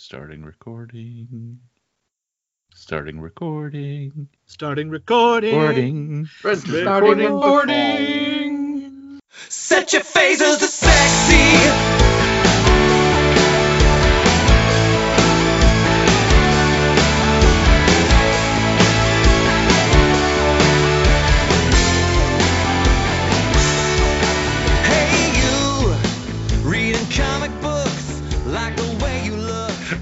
[0.00, 1.58] Starting recording.
[2.72, 4.28] Starting recording.
[4.46, 5.58] Starting recording.
[5.58, 6.26] Recording.
[6.26, 7.34] Starting recording.
[7.34, 9.20] recording.
[9.48, 11.97] Set your phasers to sexy.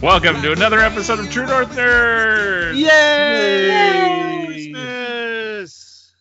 [0.02, 2.76] Welcome to another episode of True North Nerds.
[2.76, 3.66] Yay!
[3.68, 4.46] Yay!
[4.46, 6.12] Christmas.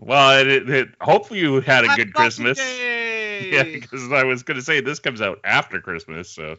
[0.00, 2.58] Well, it, it, it- hopefully you had a Happy good Christmas.
[2.58, 3.50] Day.
[3.52, 6.56] Yeah, because I was going to say this comes out after Christmas, so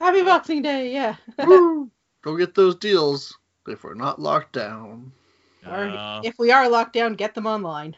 [0.00, 1.16] Happy Boxing Day, yeah.
[1.46, 1.90] Woo!
[2.22, 3.36] Go get those deals
[3.66, 5.12] if we're not locked down.
[5.66, 7.96] or uh, if we are locked down, get them online.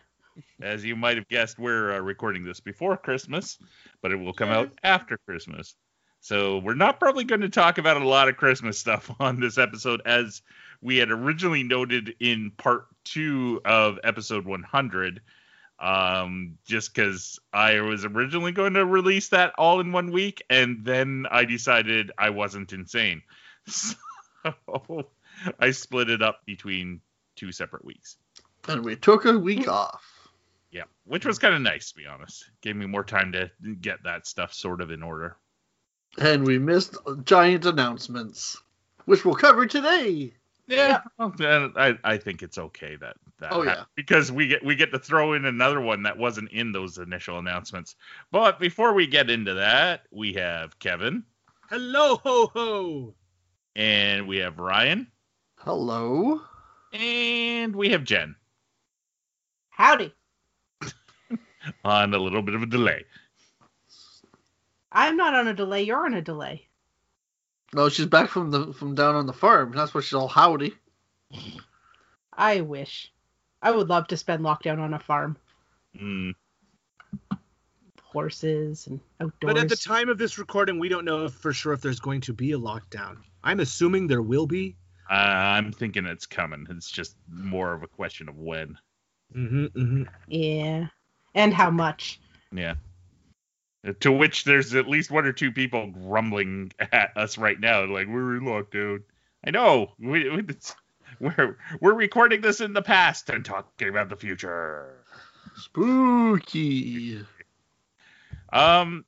[0.63, 3.59] as you might have guessed, we're uh, recording this before Christmas,
[4.03, 5.75] but it will come out after Christmas.
[6.27, 9.59] So we're not probably going to talk about a lot of Christmas stuff on this
[9.59, 10.43] episode, as
[10.83, 15.21] we had originally noted in part two of episode 100.
[15.79, 20.85] Um, just because I was originally going to release that all in one week, and
[20.85, 23.23] then I decided I wasn't insane.
[23.69, 23.97] So
[25.61, 27.03] I split it up between
[27.37, 28.17] two separate weeks.
[28.67, 30.29] And we took a week off.
[30.73, 32.51] Yeah, which was kind of nice to be honest.
[32.63, 35.37] Gave me more time to get that stuff sort of in order.
[36.19, 38.57] And we missed giant announcements,
[39.05, 40.33] which we'll cover today.
[40.69, 43.85] Yeah, well, then I I think it's okay that that Oh, hap- yeah.
[43.95, 47.39] because we get we get to throw in another one that wasn't in those initial
[47.39, 47.95] announcements.
[48.33, 51.23] But before we get into that, we have Kevin
[51.71, 53.15] Hello, ho, ho.
[53.77, 55.07] and we have Ryan
[55.59, 56.41] Hello.
[56.93, 58.35] and we have Jen
[59.71, 60.13] Howdy.
[61.85, 63.05] on a little bit of a delay.
[64.93, 66.67] I'm not on a delay, you're on a delay.
[67.75, 69.73] No, she's back from the from down on the farm.
[69.75, 70.75] That's why she's all howdy.
[72.33, 73.13] I wish.
[73.61, 75.37] I would love to spend lockdown on a farm.
[76.01, 76.35] Mm,
[78.03, 79.55] Horses and outdoors.
[79.55, 82.21] But at the time of this recording, we don't know for sure if there's going
[82.23, 83.19] to be a lockdown.
[83.43, 84.77] I'm assuming there will be.
[85.09, 86.67] I'm thinking it's coming.
[86.71, 88.79] It's just more of a question of when.
[89.35, 90.03] Mm-hmm, mm-hmm.
[90.29, 90.87] Yeah.
[91.35, 92.21] And how much?
[92.53, 92.75] Yeah.
[94.01, 98.09] To which there's at least one or two people grumbling at us right now, like
[98.09, 99.03] we're in lockdown.
[99.47, 99.93] I know.
[99.99, 100.43] We, we,
[101.21, 105.05] we're we're recording this in the past and talking about the future.
[105.57, 107.21] Spooky.
[108.53, 109.05] Um.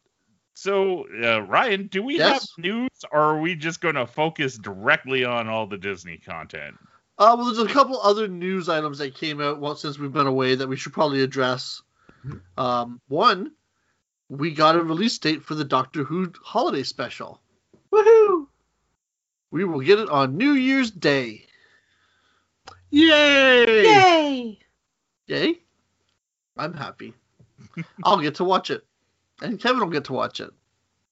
[0.54, 2.50] So, uh, Ryan, do we Yes?
[2.56, 6.76] have news, or are we just going to focus directly on all the Disney content?
[7.16, 10.26] Uh, well, there's a couple other news items that came out well, since we've been
[10.26, 11.82] away that we should probably address.
[12.56, 13.52] Um, one,
[14.28, 17.40] we got a release date for the Doctor Who holiday special.
[17.92, 18.46] Woohoo!
[19.50, 21.46] We will get it on New Year's Day.
[22.90, 23.82] Yay!
[23.84, 24.58] Yay!
[25.26, 25.58] Yay!
[26.56, 27.14] I'm happy.
[28.04, 28.84] I'll get to watch it,
[29.42, 30.50] and Kevin will get to watch it.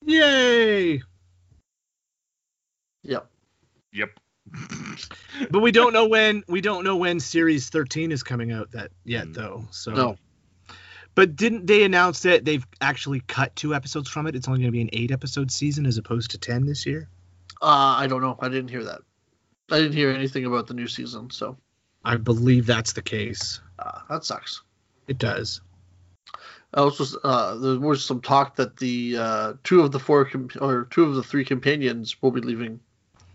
[0.04, 1.02] Yay!
[3.02, 3.30] Yep.
[3.92, 4.10] Yep.
[5.50, 8.90] But we don't know when we don't know when series 13 is coming out that
[9.04, 9.34] yet Mm.
[9.34, 9.64] though.
[9.70, 10.16] So No.
[11.16, 14.36] But didn't they announce that they've actually cut two episodes from it?
[14.36, 17.08] It's only going to be an eight episode season as opposed to 10 this year.
[17.60, 18.36] Uh, I don't know.
[18.38, 19.00] I didn't hear that.
[19.72, 21.56] I didn't hear anything about the new season, so
[22.04, 23.60] I believe that's the case.
[23.80, 24.62] uh, that sucks.
[25.08, 25.60] It does.
[26.74, 30.84] Also, uh, there was some talk that the uh, two of the four com- or
[30.90, 32.78] two of the three companions will be leaving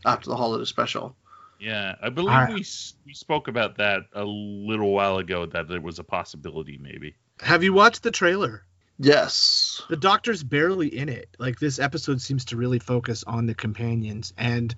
[0.05, 1.15] after the holiday special.
[1.59, 2.53] Yeah, I believe Alright.
[2.53, 5.45] we s- we spoke about that a little while ago.
[5.47, 7.15] That there was a possibility, maybe.
[7.41, 8.63] Have you watched the trailer?
[8.99, 9.81] Yes.
[9.89, 11.29] The doctor's barely in it.
[11.39, 14.73] Like this episode seems to really focus on the companions and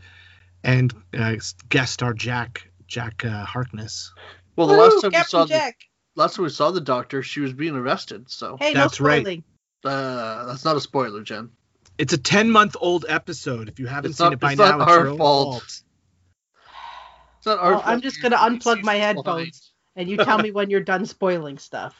[0.63, 1.35] and uh,
[1.67, 4.13] guest star Jack Jack uh, Harkness.
[4.55, 5.73] Well, the Woo, last time we Captain saw the
[6.15, 8.29] last time we saw the doctor, she was being arrested.
[8.29, 9.43] So Hey, That's no right.
[9.83, 11.49] uh, that's not a spoiler, Jen.
[11.97, 13.67] It's a ten month old episode.
[13.67, 15.17] If you haven't It's seen not- it by it's not now, it's our your own
[15.17, 15.63] fault.
[15.65, 19.71] It's not our Well, I'm just gonna unplug my headphones.
[19.97, 21.93] And you tell me when you're done spoiling stuff.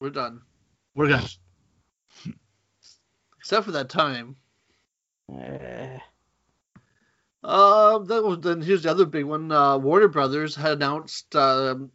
[0.00, 0.40] We're done.
[0.94, 1.28] We're gonna.
[3.38, 4.36] Except for that time.
[5.32, 5.98] Uh,
[7.42, 8.60] Uh, that was then.
[8.60, 9.50] Here's the other big one.
[9.52, 11.34] Uh, Warner Brothers had announced.
[11.36, 11.90] Um,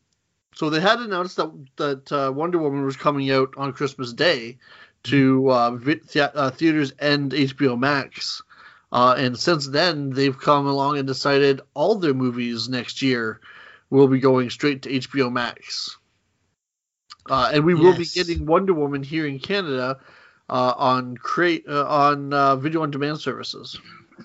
[0.55, 4.57] so they had announced that that uh, Wonder Woman was coming out on Christmas Day
[5.03, 5.79] to uh,
[6.15, 8.41] uh, theaters and HBO Max.
[8.91, 13.41] Uh, and since then, they've come along and decided all their movies next year
[13.89, 15.97] will be going straight to HBO Max.
[17.29, 19.99] Uh, and we will be getting Wonder Woman here in Canada
[20.49, 23.79] uh, on crate uh, on uh, video on demand services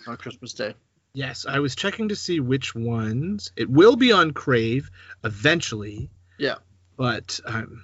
[0.06, 0.74] on Christmas Day.
[1.12, 3.52] Yes, I was checking to see which ones.
[3.56, 4.90] It will be on Crave
[5.24, 6.10] eventually.
[6.38, 6.56] Yeah.
[6.96, 7.82] But um,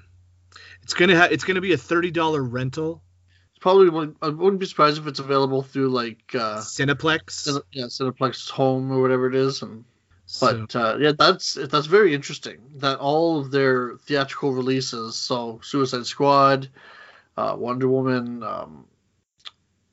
[0.83, 3.03] it's gonna ha- it's gonna be a thirty dollar rental.
[3.51, 7.49] It's probably one, I wouldn't be surprised if it's available through like uh, Cineplex.
[7.49, 9.62] Cine- yeah Cineplex Home or whatever it is.
[9.62, 9.85] And
[10.26, 15.61] So- but uh, yeah, that's that's very interesting that all of their theatrical releases, so
[15.62, 16.69] Suicide Squad,
[17.37, 18.87] uh, Wonder Woman, um,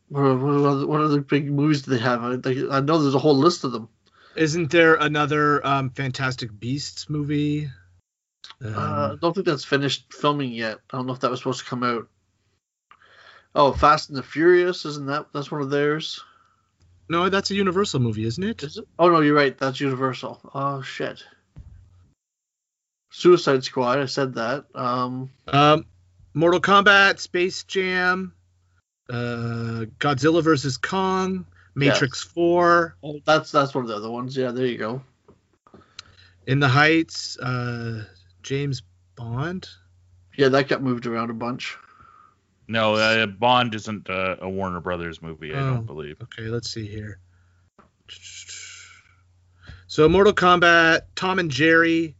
[0.10, 2.24] what, are- what, are other, big movies do they have?
[2.24, 3.90] I, they, I know there's a whole list of them.
[4.36, 7.70] Isn't there another um, Fantastic Beasts movie?
[8.62, 10.80] Um, Uh, I don't think that's finished filming yet.
[10.92, 12.08] I don't know if that was supposed to come out.
[13.56, 16.20] Oh, Fast and the Furious, isn't that that's one of theirs?
[17.10, 18.64] No, that's a Universal movie, isn't it?
[18.64, 18.86] Is it?
[18.98, 19.58] Oh no, you're right.
[19.58, 20.40] That's Universal.
[20.54, 21.24] Oh shit.
[23.12, 24.00] Suicide Squad.
[24.00, 24.66] I said that.
[24.74, 25.86] Um, Um,
[26.34, 28.34] Mortal Kombat, Space Jam,
[29.10, 31.46] uh, Godzilla vs Kong,
[31.76, 34.36] Matrix Four, oh, that's that's one of the other ones.
[34.36, 35.04] Yeah, there you go.
[36.48, 38.06] In the Heights, uh,
[38.42, 38.82] James
[39.16, 39.70] Bond.
[40.36, 41.78] Yeah, that got moved around a bunch.
[42.68, 45.54] No, uh, Bond isn't uh, a Warner Brothers movie.
[45.54, 45.74] I Oh.
[45.76, 46.18] don't believe.
[46.24, 47.20] Okay, let's see here.
[49.88, 52.16] So Mortal Kombat, Tom and Jerry,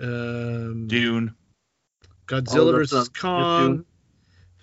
[0.00, 1.34] um, Dune.
[2.26, 3.84] Godzilla Oh, vs Kong,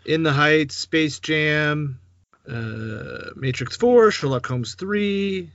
[0.05, 1.99] In the Heights, Space Jam,
[2.47, 5.51] uh, Matrix Four, Sherlock Holmes Three.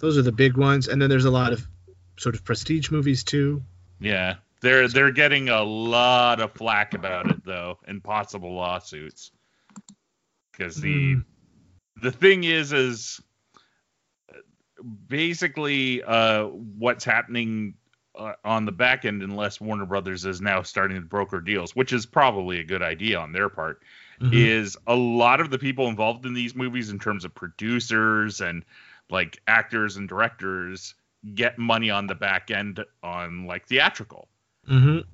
[0.00, 1.66] Those are the big ones, and then there's a lot of
[2.18, 3.62] sort of prestige movies too.
[4.00, 9.32] Yeah, they're they're getting a lot of flack about it though, and possible lawsuits.
[10.52, 11.24] Because the Mm.
[12.00, 13.20] the thing is, is
[15.08, 17.74] basically uh, what's happening
[18.14, 21.92] uh, on the back end, unless Warner Brothers is now starting to broker deals, which
[21.92, 23.82] is probably a good idea on their part,
[24.20, 24.34] Mhm.
[24.34, 28.64] is a lot of the people involved in these movies, in terms of producers and
[29.10, 30.94] like actors and directors,
[31.34, 34.28] get money on the back end on like theatrical.
[34.68, 35.04] Mhm.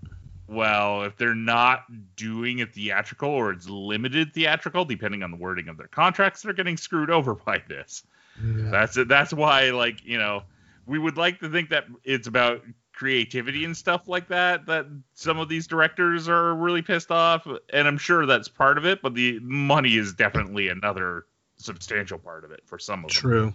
[0.47, 1.85] Well, if they're not
[2.17, 6.55] doing a theatrical or it's limited theatrical, depending on the wording of their contracts, they're
[6.55, 8.05] getting screwed over by this.
[8.43, 8.71] Yeah.
[8.71, 9.09] That's it.
[9.09, 10.43] That's why, like, you know,
[10.87, 12.63] we would like to think that it's about
[12.95, 14.67] creativity and stuff like that.
[14.67, 18.87] That some of these directors are really pissed off, and I'm sure that's part of
[18.87, 19.03] it.
[19.03, 23.21] But the money is definitely another substantial part of it for some of them.
[23.21, 23.55] True.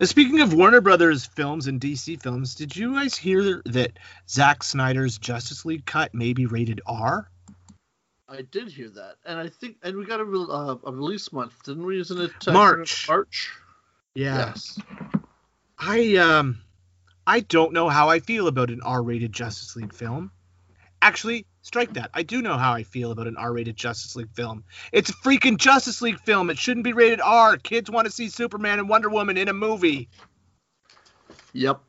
[0.00, 3.98] Speaking of Warner Brothers films and DC films, did you guys hear that
[4.28, 7.28] Zack Snyder's Justice League cut may be rated R?
[8.28, 11.32] I did hear that, and I think, and we got a, re- uh, a release
[11.32, 11.98] month, didn't we?
[11.98, 13.08] Isn't it uh, March.
[13.08, 13.50] March.
[14.14, 14.52] Yeah.
[14.52, 14.78] Yes.
[15.78, 16.60] I um
[17.26, 20.30] I don't know how I feel about an R-rated Justice League film.
[21.00, 22.10] Actually, strike that.
[22.14, 24.64] I do know how I feel about an R-rated Justice League film.
[24.92, 26.50] It's a freaking Justice League film.
[26.50, 27.56] It shouldn't be rated R.
[27.56, 30.08] Kids want to see Superman and Wonder Woman in a movie.
[31.52, 31.80] Yep.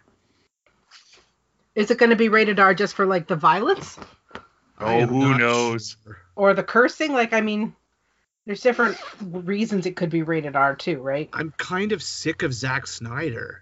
[1.76, 3.98] Is it going to be rated R just for like the violence
[4.82, 5.98] Oh, who knows?
[6.04, 6.18] sure.
[6.36, 7.12] or the cursing?
[7.14, 7.76] Like, I mean,
[8.46, 11.30] there's different reasons it could be rated R too, right?
[11.34, 13.62] I'm kind of sick of Zack Snyder.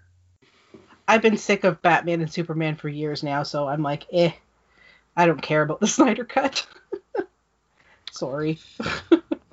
[1.06, 4.30] I've been sick of Batman and Superman for years now, so I'm like, eh,
[5.18, 6.64] I don't care about the Snyder cut.
[8.12, 8.58] Sorry.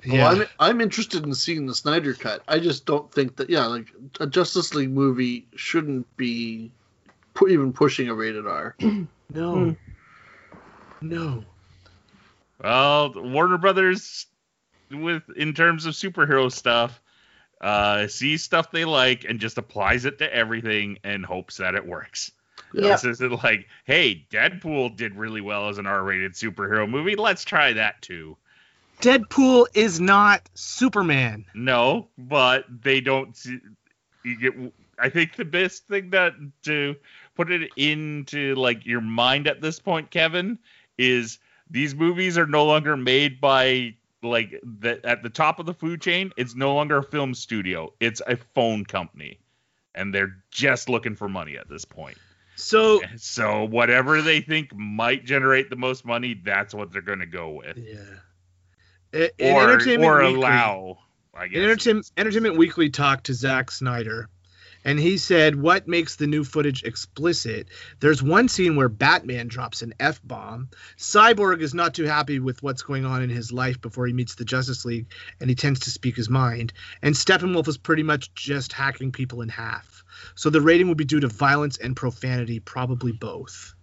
[0.04, 0.28] Yeah.
[0.28, 2.42] Well, I'm I'm interested in seeing the Snyder cut.
[2.46, 3.88] I just don't think that yeah, like
[4.20, 6.70] a Justice League movie shouldn't be
[7.34, 8.76] pu- even pushing a rated R.
[8.80, 9.06] no.
[9.30, 9.72] Hmm.
[11.02, 11.44] No.
[12.62, 14.26] Well, Warner Brothers,
[14.90, 17.02] with in terms of superhero stuff,
[17.60, 21.86] uh, sees stuff they like and just applies it to everything and hopes that it
[21.86, 22.30] works.
[22.72, 22.90] Yeah.
[22.90, 27.16] This isn't like, hey, Deadpool did really well as an R-rated superhero movie.
[27.16, 28.36] Let's try that too.
[29.00, 31.44] Deadpool is not Superman.
[31.54, 33.38] No, but they don't.
[34.24, 34.54] You get.
[34.98, 36.32] I think the best thing that
[36.62, 36.96] to
[37.34, 40.58] put it into like your mind at this point, Kevin,
[40.96, 41.38] is
[41.70, 46.00] these movies are no longer made by like the at the top of the food
[46.00, 46.32] chain.
[46.38, 47.92] It's no longer a film studio.
[48.00, 49.38] It's a phone company,
[49.94, 52.16] and they're just looking for money at this point.
[52.56, 57.26] So So whatever they think might generate the most money, that's what they're going to
[57.26, 59.28] go with, yeah.
[59.38, 60.98] In or or Weekly- allow.
[61.38, 61.62] I guess.
[61.62, 64.30] Entertainment, Entertainment Weekly talked to Zack Snyder,
[64.86, 67.68] and he said, "What makes the new footage explicit?
[67.98, 70.68] There's one scene where Batman drops an f bomb.
[70.96, 74.36] Cyborg is not too happy with what's going on in his life before he meets
[74.36, 75.08] the Justice League,
[75.40, 76.72] and he tends to speak his mind.
[77.02, 80.04] And Steppenwolf is pretty much just hacking people in half.
[80.36, 83.74] So the rating would be due to violence and profanity, probably both.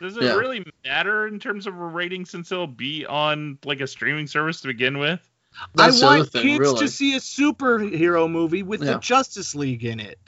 [0.00, 0.36] Does it Yeah.
[0.36, 4.62] really matter in terms of a rating since it'll be on like a streaming service
[4.62, 5.29] to begin with?
[5.74, 6.78] That's I want thing, kids really.
[6.80, 8.94] to see a superhero movie with Yeah.
[8.94, 10.18] the Justice League in it.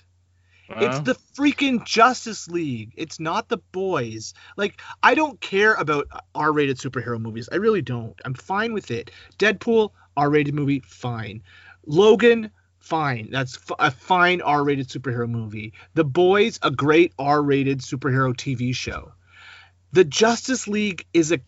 [0.74, 2.92] it's the freaking Justice League.
[2.96, 4.32] It's not the boys.
[4.56, 7.48] Like I don't care about R-rated superhero movies.
[7.52, 8.18] I really don't.
[8.24, 9.10] I'm fine with it.
[9.38, 11.42] Deadpool R-rated movie, fine.
[11.84, 13.28] Logan, fine.
[13.30, 15.72] That's f- a fine R-rated superhero movie.
[15.94, 19.12] The Boys, a great R-rated superhero TV show.
[19.92, 21.40] The Justice League is a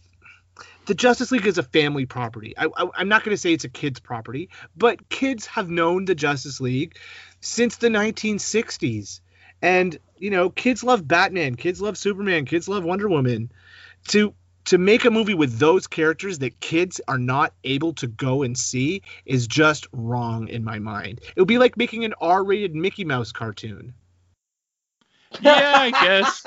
[0.86, 2.54] the Justice League is a family property.
[2.56, 6.14] I, I'm not going to say it's a kid's property, but kids have known the
[6.14, 6.96] Justice League
[7.40, 9.20] since the 1960s.
[9.62, 13.50] And, you know, kids love Batman, kids love Superman, kids love Wonder Woman.
[14.08, 14.34] To
[14.66, 18.56] to make a movie with those characters that kids are not able to go and
[18.56, 21.20] see is just wrong in my mind.
[21.36, 23.92] It would be like making an R-rated Mickey Mouse cartoon.
[25.40, 26.46] Yeah, I guess.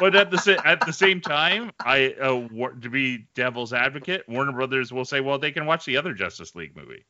[0.00, 4.28] But at the sa- at the same time, I uh, war- to be devil's advocate,
[4.28, 7.04] Warner Brothers will say, well, they can watch the other Justice League movie.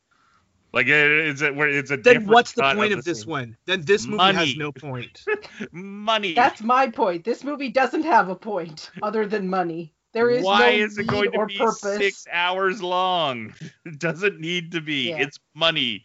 [0.73, 3.31] Like it- it's a it's a Then different what's the point of the this same-
[3.31, 3.57] one?
[3.67, 4.39] Then this movie Money.
[4.39, 5.25] has no point.
[5.73, 6.35] Money.
[6.35, 7.25] That's my point.
[7.25, 9.95] This movie doesn't have a point other than money.
[10.15, 11.81] There is Why no is it need going to or be purpose.
[11.99, 13.55] six hours long?
[13.85, 15.11] It doesn't need to be.
[15.11, 15.19] Yeah.
[15.21, 16.05] It's money.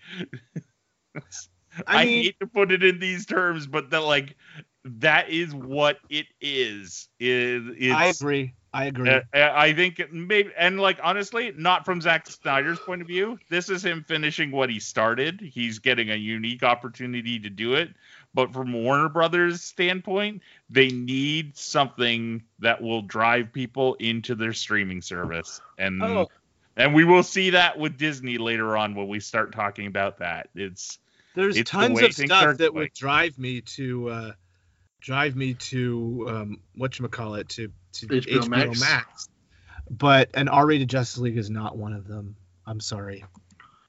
[1.16, 1.22] I
[1.88, 4.36] I, mean, hate to put it in these terms, but that like
[4.86, 7.08] that is what it is.
[7.20, 8.54] Is I agree.
[8.76, 9.10] I agree.
[9.10, 13.38] Uh, I think maybe, and like honestly, not from Zack Snyder's point of view.
[13.50, 15.40] This is him finishing what he started.
[15.42, 17.90] He's getting a unique opportunity to do it.
[18.34, 25.04] But from Warner Brothers' standpoint, they need something that will drive people into their streaming
[25.04, 26.30] service, and Oh.
[26.76, 30.50] and we will see that with Disney later on when we start talking about that.
[30.56, 30.98] It's
[31.36, 32.74] There's It's tons way of stuff that going.
[32.76, 34.32] would drive me to uh
[35.04, 38.80] drive me to um whatchamacallit to to HBO HBO, Max.
[38.80, 39.30] Max.
[39.90, 42.38] But an R-rated Justice League is not one of them.
[42.66, 43.26] I'm sorry.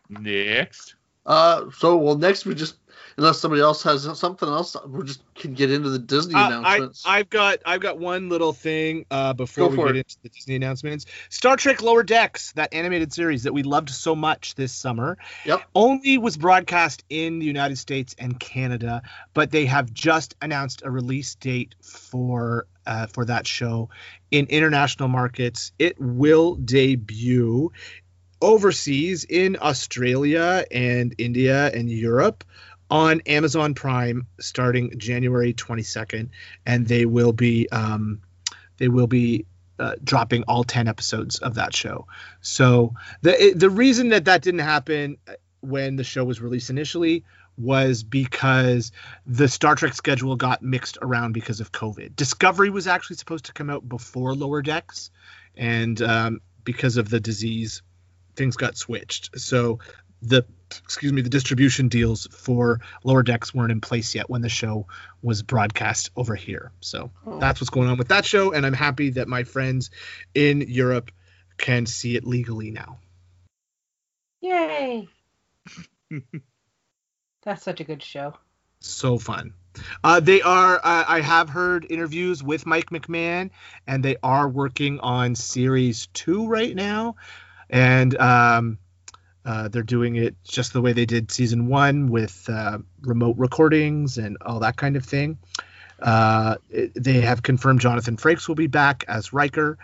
[0.09, 0.97] next.
[1.27, 2.77] Uh, so well, next we just
[3.17, 7.03] unless somebody else has something else, we just can get into the Disney Uh, announcements.
[7.07, 9.97] I've got I've got one little thing uh, before we get it.
[9.97, 11.07] into the Disney announcements.
[11.31, 15.17] Star Trek Lower Decks, that animated series that we loved so much this summer,
[15.47, 15.63] Yep.
[15.75, 19.03] only was broadcast in the United States and Canada,
[19.33, 23.89] but they have just announced a release date for uh, for that show
[24.31, 25.73] in international markets.
[25.79, 27.71] It will debut
[28.41, 32.45] overseas in Australia and India and Europe
[32.91, 36.29] on Amazon Prime starting January 22nd,
[36.67, 38.21] and they will be um,
[38.77, 39.47] they will be
[39.79, 42.07] uh, dropping all 10 episodes of that show.
[42.41, 47.25] So the the reason that that didn't happen uh, when the show was released initially
[47.57, 48.93] was because
[49.27, 52.17] the Star Trek schedule got mixed around because of COVID.
[52.17, 55.11] Discovery was actually supposed to come out before Lower Decks,
[55.57, 57.83] and um, because of the disease,
[58.37, 59.39] things got switched.
[59.41, 59.79] So
[60.23, 60.45] the
[60.83, 64.87] excuse me the distribution deals for Lower Decks weren't in place yet when the show
[65.23, 66.73] was broadcast over here.
[66.81, 67.39] So Oh.
[67.39, 69.91] that's what's going on with that show, and I'm happy that my friends
[70.35, 71.11] in Europe
[71.59, 72.99] can see it legally now.
[74.41, 75.09] Yay!
[77.45, 78.35] That's such a good show.
[78.81, 79.55] so fun.
[80.03, 80.77] Uh, they are.
[80.77, 83.51] Uh, I have heard interviews with Mike McMahan,
[83.87, 87.17] and they are working on series two right now,
[87.71, 88.79] and um,
[89.45, 94.19] uh, they're doing it just the way they did season one with uh, remote recordings
[94.19, 95.39] and all that kind of thing.
[96.01, 99.79] Uh, it- they have confirmed Jonathan Frakes will be back as Riker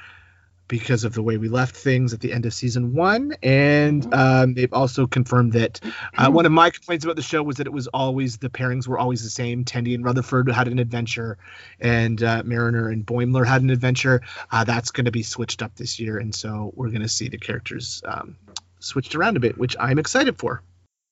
[0.71, 4.55] because of the way we left things at the end of season one, and um,
[4.55, 5.81] they've also confirmed that
[6.17, 8.87] uh, one of my complaints about the show was that it was always the pairings
[8.87, 9.65] were always the same.
[9.65, 11.39] Tendi and Rutherford had an adventure,
[11.81, 14.23] and uh, Mariner and Boimler had an adventure.
[14.51, 17.29] Uh, that's going to be switched up this year, and so we're going to see
[17.29, 18.37] the characters um,
[18.79, 20.63] switched around a bit, which I'm excited for.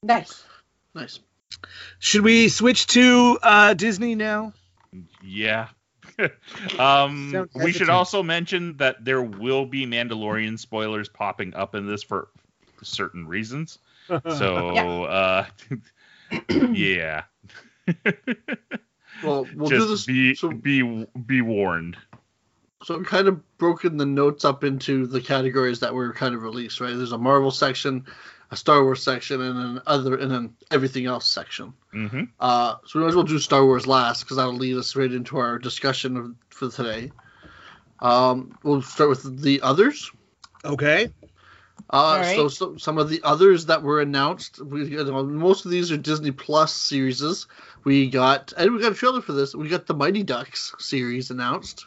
[0.04, 0.44] Nice.
[0.94, 1.18] nice.
[1.98, 4.52] Should we switch to uh, Disney now?
[5.20, 5.66] Yeah.
[6.78, 12.02] um, we should also mention that there will be Mandalorian spoilers popping up in this
[12.02, 12.28] for
[12.82, 13.78] certain reasons.
[14.08, 15.44] So, uh,
[16.72, 17.24] yeah.
[19.22, 20.06] Well, we'll do this.
[20.06, 21.98] be so, be be warned.
[22.82, 26.42] so I've kind of broken the notes up into the categories that were kind of
[26.42, 26.80] released.
[26.80, 28.06] Right, there's a Marvel section,
[28.50, 31.72] a Star Wars section, and an other, and then everything else section.
[31.92, 34.96] hmm Uh, so we might as well do Star Wars last because that'll lead us
[34.96, 37.12] right into our discussion of, for today.
[38.00, 40.10] Um, we'll start with the others.
[40.64, 41.10] Okay.
[41.90, 42.36] Uh, right.
[42.36, 45.90] so, so some of the others that were announced, we you know, most of these
[45.90, 47.46] are Disney Plus series.
[47.84, 49.54] We got and we got a trailer for this.
[49.54, 51.86] We got the Mighty Ducks series announced.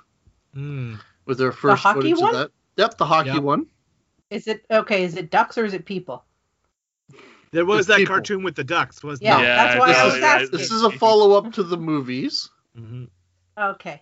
[0.54, 0.96] Hmm.
[1.26, 2.36] with their first hockey footage one?
[2.36, 2.52] of that.
[2.78, 3.44] Yep, the hockey Yep.
[3.44, 3.68] one.
[4.30, 5.04] Is it okay?
[5.04, 6.26] Is it ducks or is it people?
[7.52, 8.14] There was that people.
[8.16, 9.56] cartoon with the ducks, wasn't Yeah, there?
[9.56, 10.52] that's why I this was is- asking.
[10.58, 13.10] This is a follow up to the movies Mhm.
[13.58, 14.02] Okay.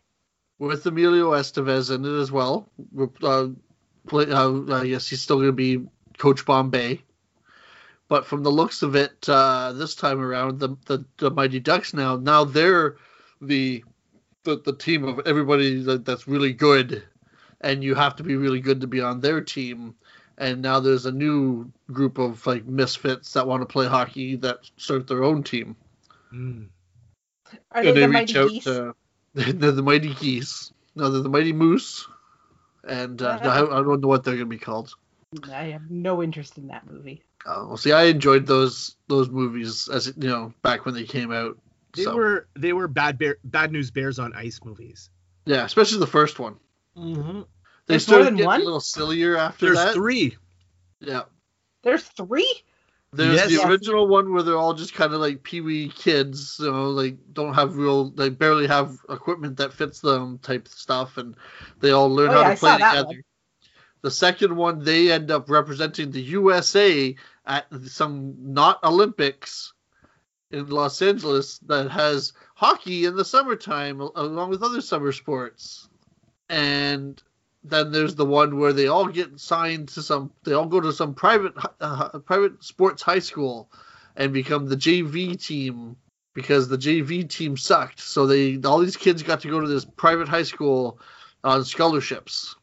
[0.60, 2.70] with Emilio Estevez in it as well.
[3.24, 3.48] Uh,
[4.08, 5.88] play, uh, I guess he's still going to be
[6.18, 7.02] Coach Bombay.
[8.08, 11.94] But from the looks of it, uh, this time around, the, the the Mighty Ducks
[11.94, 12.98] now now they're
[13.42, 13.84] the
[14.44, 17.04] the, the team of everybody that, that's really good,
[17.62, 19.94] and you have to be really good to be on their team.
[20.40, 24.60] And now there's a new group of like misfits that want to play hockey that
[24.78, 25.76] start their own team.
[26.34, 26.70] Mm.
[27.72, 28.64] Are And they the reach mighty out geese?
[28.64, 28.96] to-
[29.34, 30.72] they're the mighty geese.
[30.96, 32.08] No, they're the mighty moose.
[32.88, 34.96] And uh, I, I don't know what they're going to be called.
[35.52, 37.22] I have no interest in that movie.
[37.46, 41.32] Uh, well, see, I enjoyed those those movies as you know back when they came
[41.32, 41.58] out.
[41.96, 45.10] They So, were they were bad bear, bad news bears on ice movies.
[45.46, 46.56] yeah, especially the first one.
[46.98, 47.42] Mm-hmm.
[47.90, 48.62] They There's more than getting one?
[48.62, 49.94] a little sillier after There's that.
[49.96, 50.38] three.
[51.02, 51.24] Yeah,
[51.82, 52.48] There's three.
[53.12, 53.50] there's Yes.
[53.50, 57.18] the original one where they're all just kind of like pee-wee kids, you know, like
[57.34, 61.36] don't have real, they barely have equipment that fits them type stuff, and
[61.80, 63.06] they all learn Oh, how yeah, to play together.
[63.08, 63.24] one.
[64.04, 67.16] The second one, they end up representing the USA
[67.48, 69.74] at some not Olympics
[70.52, 75.90] in Los Angeles that has hockey in the summertime along with other summer sports.
[76.50, 77.22] And
[77.64, 80.94] then there's the one where they all get signed to some, they all go to
[80.94, 83.70] some private uh, private sports high school
[84.16, 85.98] and become the JV team
[86.34, 88.00] because the JV team sucked.
[88.00, 91.00] So they all these kids got to go to this private high school
[91.44, 92.56] on scholarships,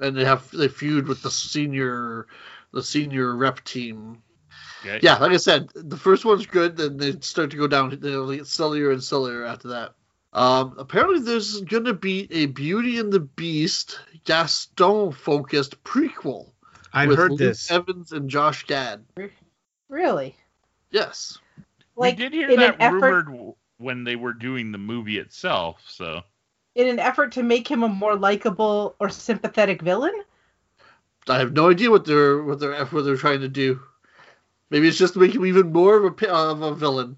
[0.00, 2.26] and they have they feud with the senior
[2.72, 4.22] the senior rep team.
[4.80, 4.98] Okay.
[5.02, 7.96] Yeah, like I said, the first one's good, then they start to go down.
[8.00, 9.94] They'll get sillier and sillier after that.
[10.32, 16.50] Um, apparently, there's going to be a Beauty and the Beast Gaston focused prequel.
[16.92, 17.70] I've heard Luke this.
[17.70, 19.04] Evans and Josh Gad.
[19.88, 20.36] Really?
[20.90, 21.38] Yes.
[21.96, 25.82] Like we did hear that an effort rumored when they were doing the movie itself.
[25.86, 26.22] So
[26.74, 30.14] in an effort to make him a more likable or sympathetic villain.
[31.28, 33.80] I have no idea what they're what they're what they're trying to do.
[34.70, 37.16] Maybe it's just to make him even more of a of a villain.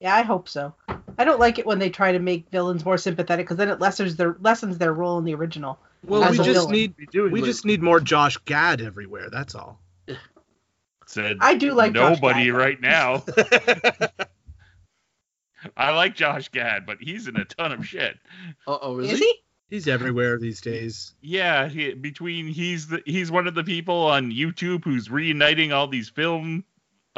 [0.00, 0.74] Yeah, I hope so.
[1.18, 3.80] I don't like it when they try to make villains more sympathetic because then it
[3.80, 5.78] lessens their lessens their role in the original.
[6.04, 6.72] Well, we just villain.
[6.72, 9.28] need Be we just need more Josh Gad everywhere.
[9.30, 9.80] That's all.
[11.06, 13.24] said I do like Josh nobody Gad, right now.
[15.76, 18.16] I like Josh Gad, but he's in a ton of shit.
[18.66, 19.24] Uh oh, is, Is he?
[19.24, 19.34] he?
[19.70, 21.14] He's everywhere these days.
[21.20, 25.88] Yeah, he, between he's the he's one of the people on YouTube who's reuniting all
[25.88, 26.64] these film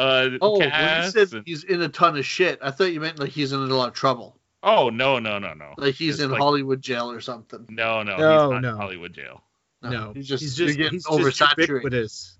[0.00, 1.12] uh Oh, when you casts.
[1.14, 3.60] said and- he's in a ton of shit, I thought you meant like he's in
[3.60, 6.80] a lot of trouble, oh no no no no like he's Just in like- Hollywood
[6.82, 7.66] jail or something.
[7.68, 8.68] no no No, he's not no.
[8.70, 9.42] in Hollywood jail.
[9.82, 11.68] No, he's just he's just getting he's just oversaturated.
[11.68, 12.36] ubiquitous.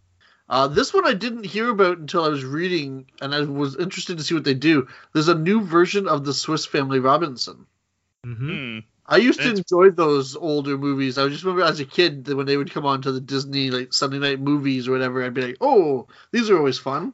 [0.49, 4.19] Uh, this one I didn't hear about until I was reading, and I was interested
[4.19, 4.89] to see what they do.
[5.13, 7.67] There's a new version of the Swiss Family Robinson.
[8.25, 8.79] hmm Hmm.
[9.07, 11.19] I used to It's- enjoy those older movies.
[11.19, 13.71] I just remember as a kid that when they would come on to the Disney
[13.71, 17.13] like Sunday night movies or whatever, I'd be like, "Oh, these are always fun."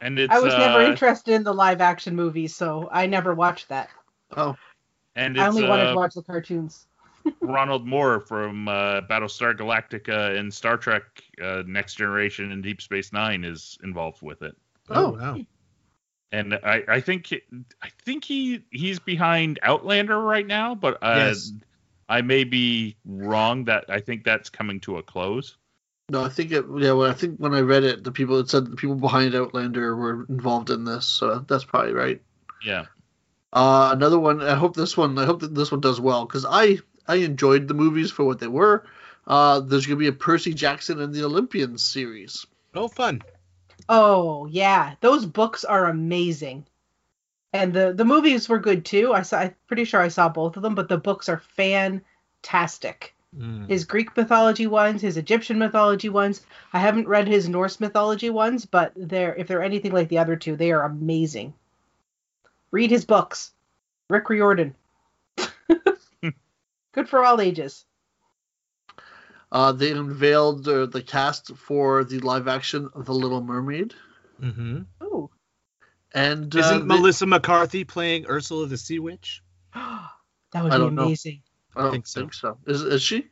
[0.00, 3.34] And it's I was never uh, interested in the live action movies, so I never
[3.34, 3.88] watched that.
[4.36, 4.56] Oh,
[5.14, 6.86] and I it's only wanted uh, to watch the cartoons.
[7.40, 11.02] Ronald Moore from uh, Battlestar Galactica and Star Trek
[11.42, 14.56] uh, Next Generation and Deep Space Nine is involved with it.
[14.90, 15.10] Oh, Oh.
[15.18, 15.36] wow.
[16.32, 17.32] and I, I think
[17.82, 21.52] I think he he's behind Outlander right now, but uh, Yes.
[22.08, 23.64] I may be wrong.
[23.64, 25.56] That I think that's coming to a close.
[26.08, 26.64] No, I think it.
[26.76, 29.34] Yeah, well, I think when I read it, the people it said the people behind
[29.34, 32.20] Outlander were involved in this, so that's probably right.
[32.64, 32.86] Yeah,
[33.52, 34.40] Uh, another one.
[34.42, 35.18] I hope this one.
[35.18, 38.38] I hope that this one does well because I I enjoyed the movies for what
[38.40, 38.84] they were.
[39.26, 42.46] Uh, there's gonna be a Percy Jackson and the Olympians series.
[42.74, 43.22] Oh, fun.
[43.88, 46.66] Oh yeah, those books are amazing,
[47.52, 49.12] and the the movies were good too.
[49.12, 49.38] I saw.
[49.38, 53.15] I'm pretty sure I saw both of them, but the books are fantastic.
[53.38, 53.68] Mm.
[53.68, 56.40] His Greek mythology ones, his Egyptian mythology ones.
[56.72, 60.36] I haven't read his Norse mythology ones, but they're if they're anything like the other
[60.36, 61.52] two, they are amazing.
[62.70, 63.52] Read his books.
[64.08, 64.74] Rick Riordan.
[66.92, 67.84] good for all ages.
[69.52, 73.94] Uh, they unveiled uh, the cast for the live action of The Little Mermaid,
[74.40, 75.30] hmm Ooh.
[76.12, 79.42] and uh, Isn't they- Melissa McCarthy playing Ursula the Sea Witch?
[79.74, 80.10] that
[80.54, 81.14] would I be don't know.
[81.76, 81.80] Amazing.
[81.80, 82.58] I don't think think so.
[82.66, 82.72] so.
[82.72, 83.26] Is is she?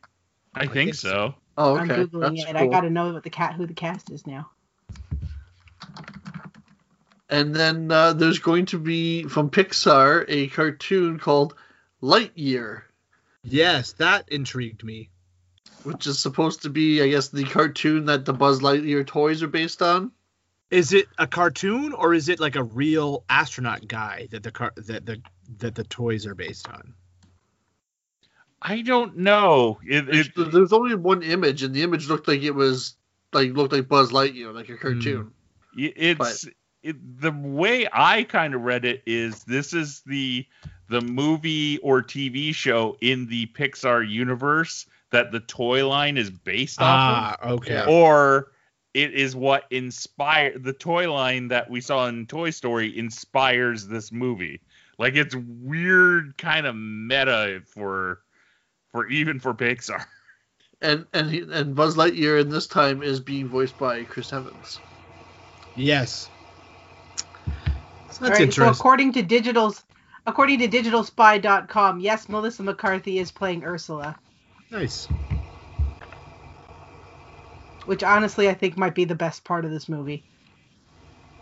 [0.53, 1.09] I, think, think so.
[1.09, 1.35] so.
[1.57, 2.55] Oh, I'm googling That's it.
[2.55, 4.49] I got to know what the cat who the cast is now.
[7.29, 11.55] And then uh, there's going to be from Pixar a cartoon called
[12.01, 12.83] Lightyear.
[13.43, 15.09] Yes, that intrigued me.
[15.85, 19.47] which is supposed to be, I guess, the cartoon that the Buzz Lightyear toys are
[19.47, 20.11] based on.
[20.71, 24.73] Is it a cartoon or is it like a real astronaut guy that the car
[24.75, 25.21] that the
[25.59, 26.95] that the toys are based on?
[28.67, 29.79] I don't know.
[29.87, 32.95] It, it, There's, there's only one image, and the image looked like it was
[33.31, 35.31] like looked like Buzz Lightyear, like a cartoon.
[35.77, 36.45] it's
[36.81, 40.45] it, the way I kind of read it is this is the
[40.89, 46.81] the movie or TV show in the Pixar universe that the toy line is based
[46.81, 47.83] off Ah, okay.
[47.87, 48.51] or
[48.93, 54.11] it is what inspired the toy line that we saw in Toy Story inspires this
[54.11, 54.61] movie.
[54.97, 58.21] Like it's weird kind of meta for
[58.95, 60.05] for even for Pixar.
[60.81, 64.77] And and he, and Buzz Lightyear in this time is being voiced by Chris Evans.
[65.73, 66.29] Yes.
[68.11, 69.85] So that's right, so according to digital's
[70.27, 74.17] according to digitalspy.com, yes, Melissa McCarthy is playing Ursula,
[74.69, 75.05] nice.
[77.85, 80.23] which honestly I think might be the best part of this movie.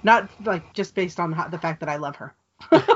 [0.04, 2.36] Not like just based on the fact that I love her.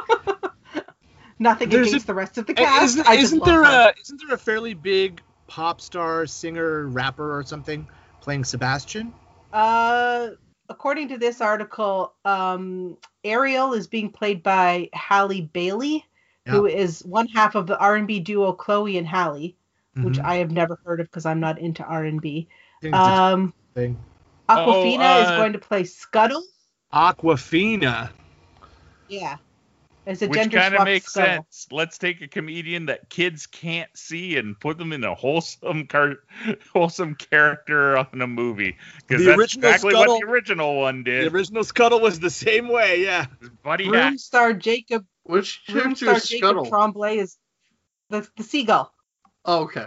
[1.39, 2.83] Nothing There's against a- the rest of the cast.
[2.83, 3.89] Isn't, I isn't love there her.
[3.89, 7.87] a isn't there a fairly big pop star, singer, rapper, or something
[8.21, 9.13] playing Sebastian?
[9.53, 10.29] Uh,
[10.69, 16.05] according to this article, um, Ariel is being played by Halle Bailey,
[16.47, 19.55] who is one half of the R&B duo Chloe and Halle,
[19.95, 20.23] which Mhm.
[20.25, 22.47] I have never heard of because I'm not into R&B.
[22.49, 23.97] I think it's Um, thing.
[24.49, 26.43] Awkwafina is uh, going to play Scuttle.
[26.93, 28.09] Awkwafina.
[29.07, 29.37] Yeah,
[30.07, 31.35] as a Which gender kind of makes Scuttle.
[31.51, 31.67] sense.
[31.71, 36.15] Let's take a comedian that kids can't see and put them in a wholesome car-
[36.73, 38.77] wholesome character on a movie.
[39.07, 41.25] Because The that's original exactly Scuttle- what the original one did.
[41.31, 43.25] The original Scuttle was the same way, yeah.
[43.63, 44.19] Buddy Room Hack.
[44.19, 46.65] star Jacob Which Room star is Jacob Scuttle?
[46.67, 47.37] Tremblay is
[48.09, 48.93] the the seagull.
[49.45, 49.85] Oh, okay.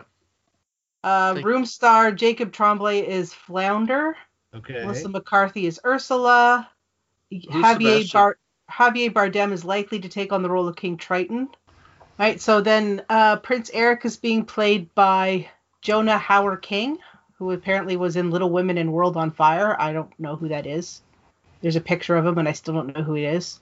[1.02, 4.16] Uh, Thank- room star Jacob Tremblay is Flounder.
[4.54, 4.74] Okay.
[4.84, 6.68] Melissa McCarthy is Ursula.
[7.32, 8.18] Javier Sebastian?
[8.18, 8.38] Bar-
[8.70, 11.48] Javier Bardem is likely to take on the role of King Triton.
[12.18, 15.48] Right, so then uh, Prince Eric is being played by
[15.80, 16.98] Jonah Hauer-King,
[17.38, 19.74] who apparently was in Little Women and World on Fire.
[19.80, 21.00] I don't know who that is.
[21.62, 23.58] There's a picture of him, and I still don't know who he is.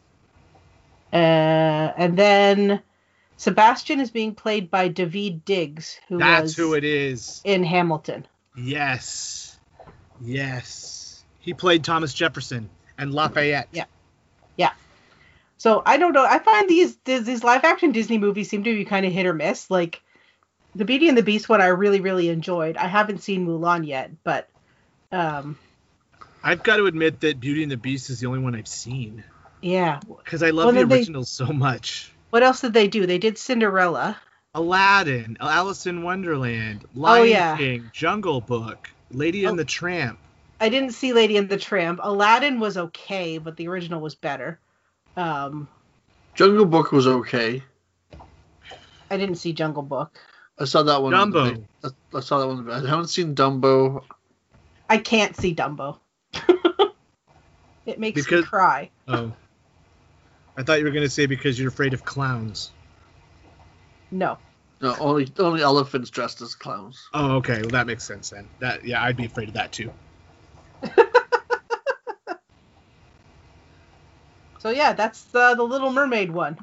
[1.12, 1.16] Uh,
[1.96, 2.82] and then
[3.36, 7.40] Sebastian is being played by Daveed Diggs, who That's was who it is.
[7.44, 8.26] in Hamilton.
[8.56, 9.58] Yes.
[10.20, 11.24] Yes.
[11.38, 12.68] He played Thomas Jefferson
[12.98, 13.68] and Lafayette.
[13.70, 13.84] Yeah,
[14.56, 14.72] yeah.
[15.58, 16.24] So I don't know.
[16.24, 19.26] I find these these these live action Disney movies seem to be kind of hit
[19.26, 19.70] or miss.
[19.70, 20.00] Like
[20.74, 22.76] the Beauty and the Beast one, I really really enjoyed.
[22.76, 24.48] I haven't seen Mulan yet, but
[25.12, 25.58] um,
[26.42, 29.24] I've got to admit that Beauty and the Beast is the only one I've seen
[29.60, 30.00] yeah.
[30.06, 32.12] because I love Well, the then they- original so much.
[32.30, 33.06] What else did they do?
[33.06, 34.16] They did Cinderella.
[34.54, 37.56] Aladdin, Alice in Wonderland, Lion Oh, yeah.
[37.56, 39.50] King, Jungle Book, Lady Oh.
[39.50, 40.18] and the Tramp.
[40.60, 42.00] I didn't see Lady and the Tramp.
[42.02, 44.58] Aladdin was okay, but the original was better.
[45.18, 45.66] Um,
[46.36, 47.60] Jungle Book was okay.
[49.10, 50.16] I didn't see Jungle Book.
[50.58, 51.12] I saw that one.
[51.12, 51.54] Dumbo.
[51.54, 52.70] big- I, I saw that one.
[52.70, 54.04] I haven't seen Dumbo.
[54.88, 55.98] I can't see Dumbo.
[57.86, 58.90] it makes me cry.
[59.08, 59.32] Oh.
[60.56, 62.70] I thought you were going to say because you're afraid of clowns.
[64.12, 64.38] No.
[64.80, 67.08] No, only only elephants dressed as clowns.
[67.12, 67.60] Oh, okay.
[67.62, 68.48] Well, that makes sense then.
[68.60, 69.90] That yeah, I'd be afraid of that too.
[74.58, 76.58] So yeah, that's the the Little Mermaid one.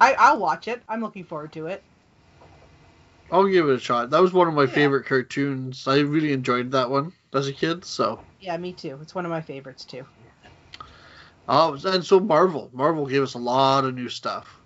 [0.00, 0.82] I I'll watch it.
[0.88, 1.82] I'm looking forward to it.
[3.30, 4.10] I'll give it a shot.
[4.10, 4.72] That was one of my Yeah.
[4.74, 5.86] favorite cartoons.
[5.88, 7.84] I really enjoyed that one as a kid.
[7.84, 8.98] So, Yeah, me too.
[9.00, 10.04] It's one of my favorites too.
[11.48, 14.60] uh, and so Marvel, Marvel gave us a lot of new stuff.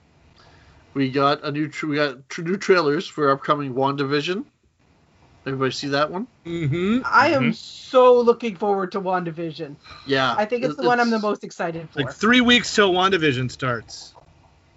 [0.94, 4.44] We got a new, we got new trailers for upcoming WandaVision.
[5.46, 6.26] Everybody see that one?
[6.44, 7.02] Mm-hmm.
[7.04, 7.54] I am Mhm.
[7.54, 9.76] so looking forward to WandaVision.
[10.04, 12.00] Yeah, I think it's it- the one I'm the most excited for.
[12.02, 14.14] Like three weeks till WandaVision starts.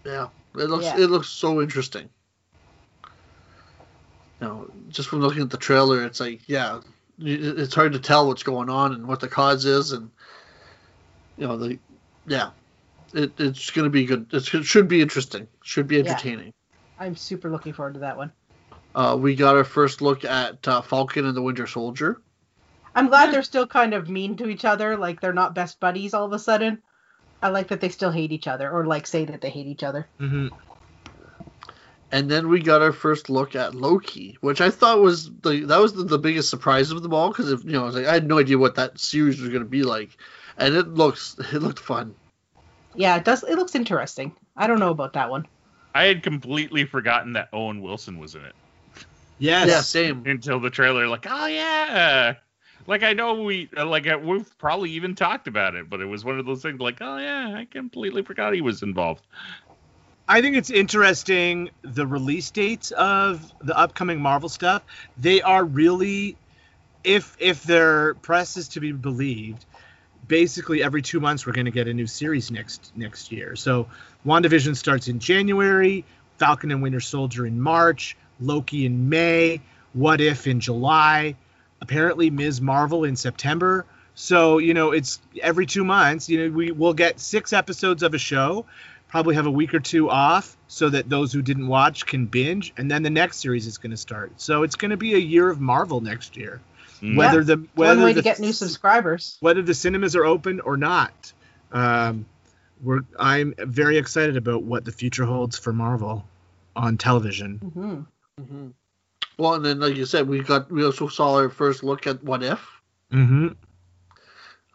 [0.06, 0.98] Yeah, it looks Yeah.
[1.00, 2.08] it looks so interesting.
[4.40, 6.80] You know, just from looking at the trailer, it's like, yeah,
[7.20, 10.12] it's hard to tell what's going on and what the cause is, and
[11.38, 11.80] you know, the
[12.28, 12.52] yeah,
[13.14, 14.28] it, it's going to be good.
[14.32, 15.48] It's, it should be interesting.
[15.64, 16.02] Should be Yeah.
[16.12, 16.54] entertaining.
[17.00, 18.32] I'm super looking forward to that one.
[19.00, 22.20] Uh, we got our first look at uh, Falcon and the Winter Soldier.
[22.94, 26.14] I'm glad they're still kind of mean to each other, like they're not best buddies
[26.14, 26.82] all of a sudden.
[27.42, 29.84] I like that they still hate each other, or like say that they hate each
[29.84, 30.06] other.
[30.20, 30.50] Mm-hmm.
[32.12, 35.80] And then we got our first look at Loki, which I thought was the that
[35.80, 38.14] was the, the biggest surprise of them all because you know I, was like, I
[38.16, 40.10] had no idea what that series was going to be like,
[40.58, 42.16] and it looks it looked fun.
[42.96, 43.44] Yeah, it does.
[43.44, 44.36] It looks interesting.
[44.58, 45.48] I don't know about that one.
[45.96, 48.56] I had completely forgotten that Owen Wilson was in it.
[49.40, 49.68] Yes.
[49.68, 50.24] Yeah, same.
[50.26, 51.08] until the trailer.
[51.08, 52.36] Like, oh yeah.
[52.88, 56.06] Like I know we uh, like uh, we've probably even talked about it, but it
[56.06, 59.26] was one of those things like, oh yeah, I completely forgot he was involved.
[60.28, 64.84] I think it's interesting the release dates of the upcoming Marvel stuff.
[65.18, 66.38] They are really,
[67.04, 69.66] if if their press is to be believed,
[70.28, 73.56] basically every two months we're going to get a new series next next year.
[73.56, 73.88] So
[74.26, 76.06] WandaVision starts in January,
[76.38, 79.62] Falcon and Winter Soldier in March, Loki in May,
[79.94, 81.36] What If in July,
[81.82, 82.62] apparently Ms.
[82.62, 83.86] Marvel in September.
[84.16, 86.30] So you know it's every two months.
[86.30, 88.66] You know we will get six episodes of a show
[89.08, 92.72] probably have a week or two off so that those who didn't watch can binge
[92.78, 95.18] and then the next series is going to start so it's going to be a
[95.18, 96.62] year of marvel next year
[97.02, 97.16] Mm.
[97.16, 99.38] whether the whether One way the, to get new subscribers.
[99.40, 101.34] whether the cinemas are open or not
[101.72, 102.28] um,
[102.84, 106.24] we're i'm very excited about what the future holds for marvel
[106.76, 108.02] on television hmm
[108.44, 108.68] hmm
[109.38, 112.24] Well, and then like you said, we got we also saw our first look at
[112.24, 112.66] What If.
[113.12, 113.50] mm-hmm.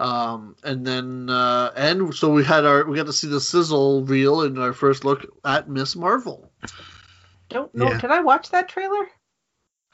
[0.00, 4.02] Um, and then uh, and so we had our we got to see the sizzle
[4.04, 6.50] reel in our first look at Miss Marvel.
[7.48, 7.90] Don't know.
[7.90, 7.98] Yeah.
[7.98, 9.08] Can I watch that trailer?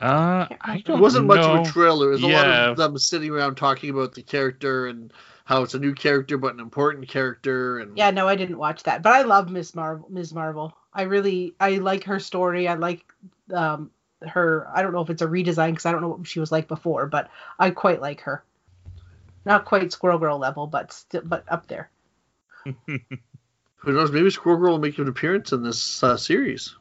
[0.01, 2.09] Uh, I It don't It wasn't much of a trailer.
[2.09, 5.13] It was a lot of them sitting around talking about the character and
[5.45, 8.85] how it's a new character but an important character and Yeah, no, I didn't watch
[8.85, 10.07] that, but I love Miss Marvel.
[10.09, 10.33] Ms.
[10.33, 10.73] Marvel.
[10.95, 12.67] I really, I like her story.
[12.67, 13.05] I like
[13.53, 13.91] um
[14.23, 14.67] her.
[14.75, 16.69] I don't know if it's a redesign because I don't know what she was like
[16.69, 18.45] before, but I quite like her.
[19.45, 21.91] Not quite Squirrel Girl level, but still, but up there.
[22.87, 24.13] who knows?
[24.13, 26.75] Maybe Squirrel Girl will make an appearance in this uh, series.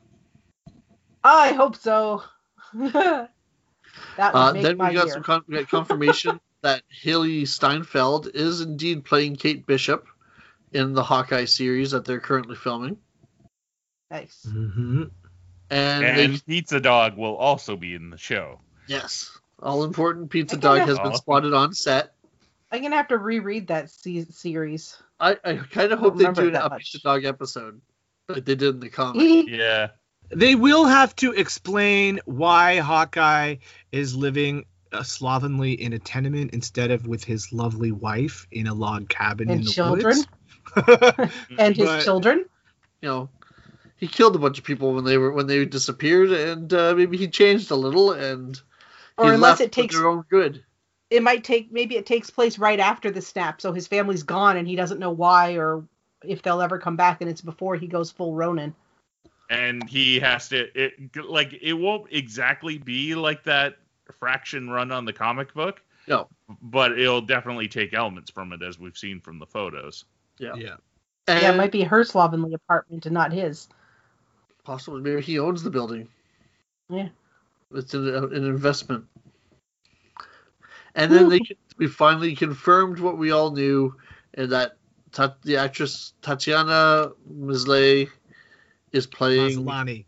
[1.23, 2.23] I hope so.
[2.73, 3.29] that
[4.17, 5.13] would Uh, make then my we got year.
[5.15, 10.07] some con- got confirmation that Hailee Steinfeld is indeed playing Kate Bishop
[10.73, 12.97] in the Hawkeye series that they're currently filming,
[14.11, 14.45] nice.
[14.47, 15.03] Mm-hmm.
[15.69, 18.59] And, And they, Pizza Dog will also be in the show.
[18.87, 22.13] yes, all important pizza dog has been spotted on set.
[22.71, 24.97] I'm gonna have to reread that se- series.
[25.19, 26.91] I, I kind of hope they do that a much.
[26.93, 27.81] pizza dog episode
[28.27, 29.47] but they did in the comic.
[29.49, 29.87] Yeah.
[30.29, 33.55] they will have to explain why hawkeye
[33.91, 38.73] is living uh, slovenly in a tenement instead of with his lovely wife in a
[38.73, 40.15] log cabin And in the children?
[40.75, 41.31] woods.
[41.57, 42.45] and his But- children.
[43.01, 43.29] you know,
[43.99, 47.17] he killed a bunch of people when they were when they disappeared, and uh, maybe
[47.17, 48.59] he changed a little, and
[49.17, 50.63] Or unless left it with takes their own good.
[51.09, 54.57] it might take maybe it takes place right after the snap so his family's gone
[54.57, 55.83] and he doesn't know why or
[56.23, 58.73] if they'll ever come back and it's before he goes full ronin.
[59.49, 63.77] And he has to it like it won't exactly be like that
[64.19, 65.81] Fraction run on the comic book.
[66.07, 66.27] No.
[66.61, 70.05] but it'll definitely take elements from it as we've seen from the photos.
[70.39, 70.75] Yeah, yeah.
[71.27, 73.67] And yeah it might be her slovenly apartment and not his
[74.63, 76.07] possibly maybe he owns the building.
[76.89, 77.09] Yeah.
[77.73, 79.05] it's an, an investment.
[80.95, 81.39] And then they
[81.77, 83.95] we finally confirmed what we all knew,
[84.33, 84.75] and that
[85.11, 88.09] Ta- the actress Tatiana Maslany
[88.91, 89.65] is playing.
[89.65, 90.05] Maslany.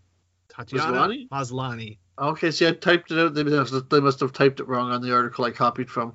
[0.50, 1.30] Tatiana Maslany?
[1.30, 1.98] Maslany.
[2.20, 3.34] Okay, see, I typed it out.
[3.34, 6.14] They must, have, they must have typed it wrong on the article I copied from.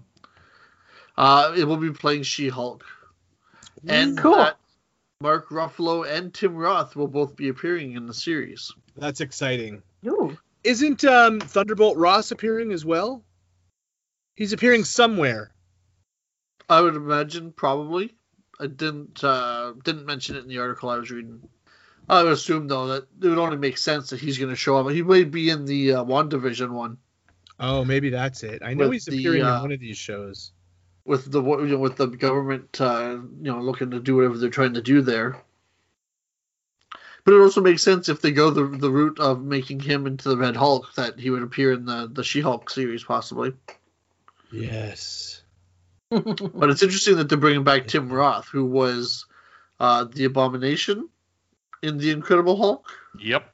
[1.16, 2.84] Uh, it will be playing She-Hulk,
[3.88, 4.36] and Cool.
[4.36, 4.58] that
[5.20, 8.72] Mark Ruffalo and Tim Roth will both be appearing in the series.
[8.96, 9.82] That's exciting.
[10.06, 10.36] Ooh.
[10.62, 13.24] Isn't um, Thunderbolt Ross appearing as well?
[14.34, 15.52] He's appearing somewhere.
[16.68, 18.14] I would imagine probably.
[18.58, 21.48] I didn't uh, didn't mention it in the article I was reading.
[22.08, 24.76] I would assume though that it would only make sense that he's going to show
[24.76, 24.90] up.
[24.90, 26.98] He may be in the uh, WandaVision one
[27.58, 28.62] Oh, maybe that's it.
[28.62, 30.52] I know With he's the, appearing uh, in one of these shows.
[31.06, 34.50] With the you know, with the government uh, you know looking to do whatever they're
[34.50, 35.40] trying to do there.
[37.24, 40.28] But it also makes sense if they go the the route of making him into
[40.28, 43.52] the Red Hulk that he would appear in the the She-Hulk series possibly.
[44.52, 45.42] Yes.
[46.10, 49.26] But it's interesting that they're bringing back Tim Roth, who was
[49.80, 51.08] uh, the Abomination
[51.82, 52.88] in the Incredible Hulk.
[53.18, 53.52] yep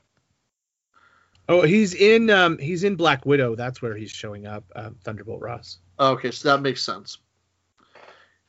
[1.48, 3.54] Oh, he's in um he's in Black Widow.
[3.54, 4.64] That's where he's showing up.
[4.74, 5.78] Uh, Thunderbolt Ross.
[5.98, 7.18] Okay, so that makes sense.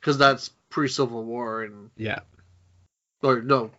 [0.03, 2.19] Because that's pre Civil War and Yeah.
[3.21, 3.71] or no,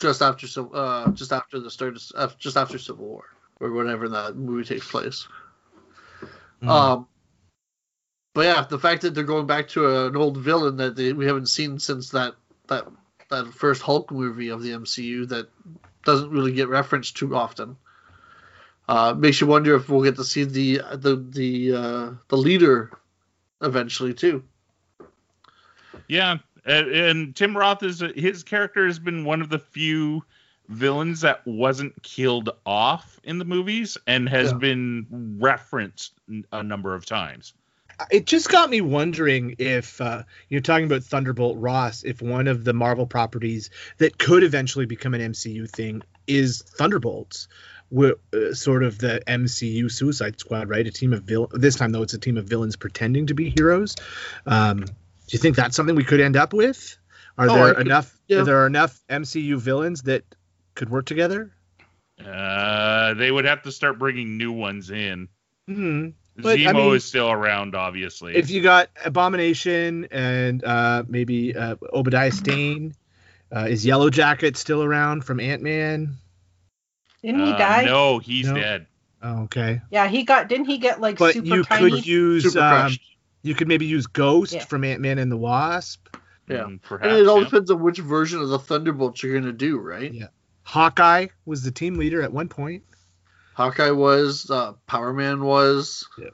[0.00, 3.24] just after uh just after the start of, af- just after Civil War
[3.60, 5.28] or whenever that movie takes place.
[6.60, 6.68] Mm.
[6.68, 7.06] Um,
[8.34, 11.26] but yeah, the fact that they're going back to an old villain that they, we
[11.26, 12.34] haven't seen since that
[12.66, 12.88] that
[13.30, 15.48] that first Hulk movie of the MCU that
[16.04, 17.76] doesn't really get referenced too often.
[18.88, 22.90] Uh, makes you wonder if we'll get to see the the the uh, the leader
[23.62, 24.42] eventually too.
[26.08, 30.22] Yeah and, and tim roth is his character has been one of the few
[30.68, 34.58] villains that wasn't killed off in the movies and has Yeah.
[34.58, 36.14] been referenced
[36.52, 37.52] a number of times.
[38.10, 42.64] it just got me wondering if uh, you're talking about Thunderbolt Ross, if one of
[42.64, 47.46] the Marvel properties that could eventually become an MCU thing is Thunderbolts,
[47.94, 48.12] uh,
[48.54, 50.86] sort of the MCU Suicide Squad, right?
[50.86, 51.52] A team of villains.
[51.54, 53.94] This time though, it's a team of villains pretending to be heroes.
[54.46, 54.86] Um,
[55.28, 56.96] do you think that's something we could end up with?
[57.38, 58.18] Are Oh, there I could- enough?
[58.28, 58.38] yeah.
[58.40, 60.24] Are there enough MCU villains that
[60.74, 61.52] could work together?
[62.24, 65.28] Uh, they would have to start bringing new ones in.
[65.66, 66.08] Hmm.
[66.36, 68.34] But, I Zemo mean, is still around, obviously.
[68.34, 72.94] if you got Abomination and uh, maybe uh, Obadiah Stane,
[73.54, 76.16] uh, is Yellow Jacket still around from Ant Man?
[77.22, 77.84] Didn't he Uh, die?
[77.84, 78.54] No, he's No.
[78.54, 78.86] dead.
[79.22, 80.48] Oh, okay, Yeah, he got.
[80.48, 81.90] Didn't he get like but super you tiny?
[81.90, 83.13] could use Super um, crushed.
[83.44, 84.64] You could maybe use Ghost Yeah.
[84.64, 86.08] from Ant Man and the Wasp.
[86.48, 86.56] Yeah.
[86.58, 87.14] Mm, And perhaps.
[87.14, 87.44] it all yeah.
[87.44, 90.12] depends on which version of the Thunderbolts you're going to do, right?
[90.12, 90.26] Yeah.
[90.64, 92.82] Hawkeye was the team leader at one point.
[93.54, 96.06] Hawkeye was, uh, Power Man was.
[96.18, 96.30] Yeah.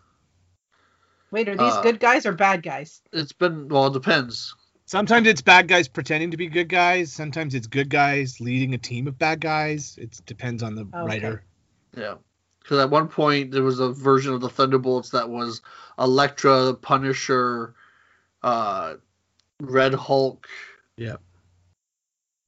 [1.33, 3.03] Wait, are these uh, good guys or bad guys?
[3.13, 4.55] It's been, well, it depends.
[4.87, 7.13] Sometimes it's bad guys pretending to be good guys.
[7.13, 9.97] Sometimes it's good guys leading a team of bad guys.
[10.01, 11.07] It depends on the Okay.
[11.07, 11.45] writer.
[11.97, 12.15] Yeah.
[12.63, 15.63] Because at one point there was a version of the Thunderbolts that was
[15.99, 17.75] Elektra, Punisher,
[18.43, 18.95] uh,
[19.61, 20.47] Red Hulk,
[20.97, 21.17] Yeah.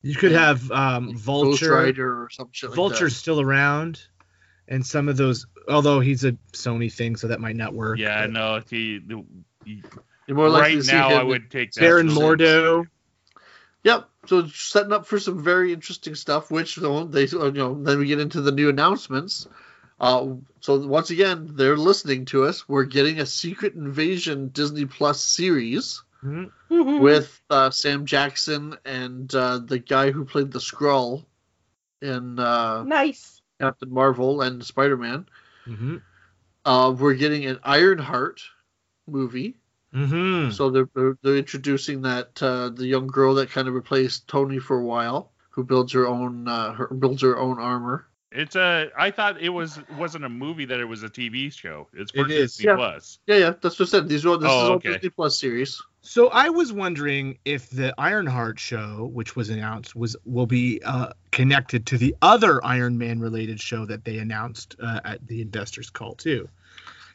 [0.03, 1.75] You could have um, Ghost Vulture.
[1.75, 4.03] Rider, or some shit like Vulture's still around,
[4.67, 7.99] and some of those, although he's a Sony thing, so that might not work.
[7.99, 8.63] Yeah, but- no.
[8.69, 9.01] He,
[9.65, 10.03] he, that.
[10.27, 11.81] You're more likely right to see now, him I would take that.
[11.81, 12.87] Baron for Mordo.
[13.85, 14.09] Yep.
[14.27, 17.99] So setting up for some very interesting stuff, which you know, they you know then
[17.99, 19.49] we get into the new announcements.
[20.03, 22.69] Uh, so once again, they're listening to us.
[22.69, 26.51] We're getting a Secret Invasion Disney Plus series Mhm.
[26.71, 27.01] Mhm.
[27.01, 31.25] with uh, Sam Jackson and uh, the guy who played the Skrull
[32.01, 33.41] in uh, nice.
[33.61, 35.27] Captain Marvel and Spider Man.
[35.69, 36.03] Mhm.
[36.65, 38.43] Uh, we're getting an Ironheart
[39.07, 39.57] movie.
[39.95, 40.53] Mhm.
[40.53, 44.59] So they're, they're they're introducing that uh, the young girl that kind of replaced Tony
[44.59, 48.07] for a while, who builds her own uh, her builds her own armor.
[48.35, 48.91] It's a.
[48.99, 51.89] I thought it was wasn't a movie that it was a TV show.
[51.93, 52.77] It's for It is, Disney yeah.
[52.77, 53.19] Plus.
[53.27, 54.09] Yeah, yeah, that's what I said.
[54.09, 54.93] These are this Oh, is all okay.
[54.95, 55.81] Disney Plus series.
[56.01, 61.13] So I was wondering if the Ironheart show, which was announced, was will be uh,
[61.31, 65.91] connected to the other Iron Man related show that they announced uh, at the investors
[65.91, 66.49] call too.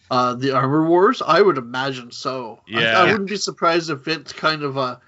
[0.09, 2.61] Uh, the Armor Wars, I would imagine so.
[2.73, 2.99] I- Yeah.
[2.99, 5.01] I, wouldn't be surprised if it's kind of a,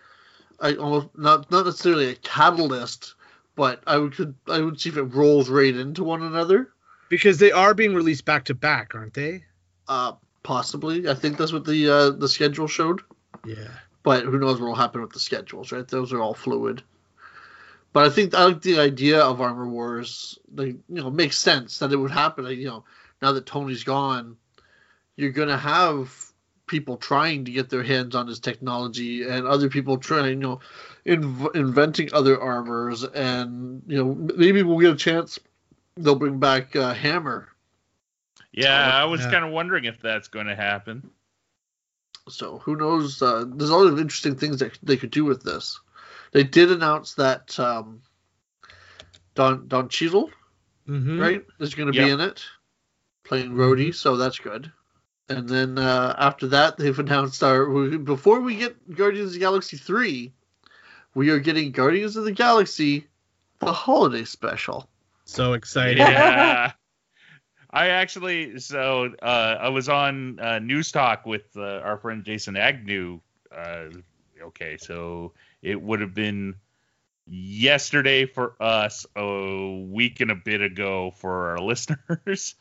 [0.60, 3.14] I almost not not necessarily a catalyst,
[3.60, 6.70] but I would could I would see if it rolls right into one another.
[7.10, 9.44] Because they are being released back to back, aren't they?
[9.86, 13.02] Uh, possibly, I think that's what the uh, the schedule showed.
[13.46, 13.68] Yeah.
[14.02, 15.86] but who knows what will happen with the schedules, right?
[15.86, 16.84] Those are all fluid.
[17.92, 20.40] But I think I like the idea of Armor Wars.
[20.56, 22.46] Like, you know, makes sense that it would happen.
[22.46, 22.86] Like, you know,
[23.22, 24.38] now that Tony's gone,
[25.18, 26.29] you're gonna have
[26.70, 30.60] people trying to get their hands on his technology, and other people trying, you know,
[31.06, 35.40] inv- inventing other armors, and you know, maybe we'll get a chance.
[35.98, 37.50] They'll bring back uh, Hammer.
[38.54, 39.32] Yeah, I was Yeah.
[39.32, 41.12] kind of wondering if that's going to happen.
[42.30, 43.22] So who knows?
[43.22, 45.80] Uh, there's a lot of interesting things that they could do with this.
[46.32, 48.02] They did announce that um,
[49.36, 50.30] Don Don Cheadle,
[50.88, 51.20] Mm-hmm.
[51.22, 52.06] right, is going to Yep.
[52.06, 52.46] be in it,
[53.24, 53.94] playing Rhodey.
[53.96, 54.72] So that's good.
[55.30, 57.66] And then uh, after that, they've announced our
[58.00, 60.34] before we get Guardians of the Galaxy three,
[61.14, 63.08] we are getting Guardians of the Galaxy,
[63.60, 64.90] the holiday special.
[65.26, 66.00] So excited.
[66.00, 66.72] Yeah.
[67.72, 72.58] I actually, so uh, I was on uh, News Talk with uh, our friend Jason
[72.58, 73.20] Agnew.
[73.56, 73.90] Uh,
[74.42, 76.56] okay, so it would have been
[77.28, 82.56] yesterday for us, a week and a bit ago for our listeners,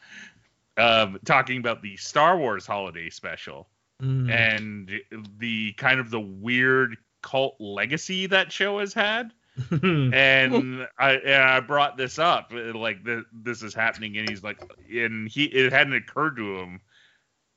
[0.78, 3.68] um, talking about the Star Wars holiday special
[4.00, 4.30] Mm.
[4.30, 4.92] and
[5.38, 9.32] the kind of the weird cult legacy that show has had
[9.72, 14.60] and I and I brought this up like th- this is happening and he's like
[14.88, 16.80] and he it hadn't occurred to him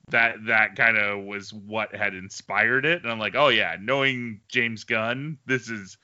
[0.09, 4.41] that that kind of was what had inspired it and I'm like oh yeah knowing
[4.47, 5.95] James Gunn this is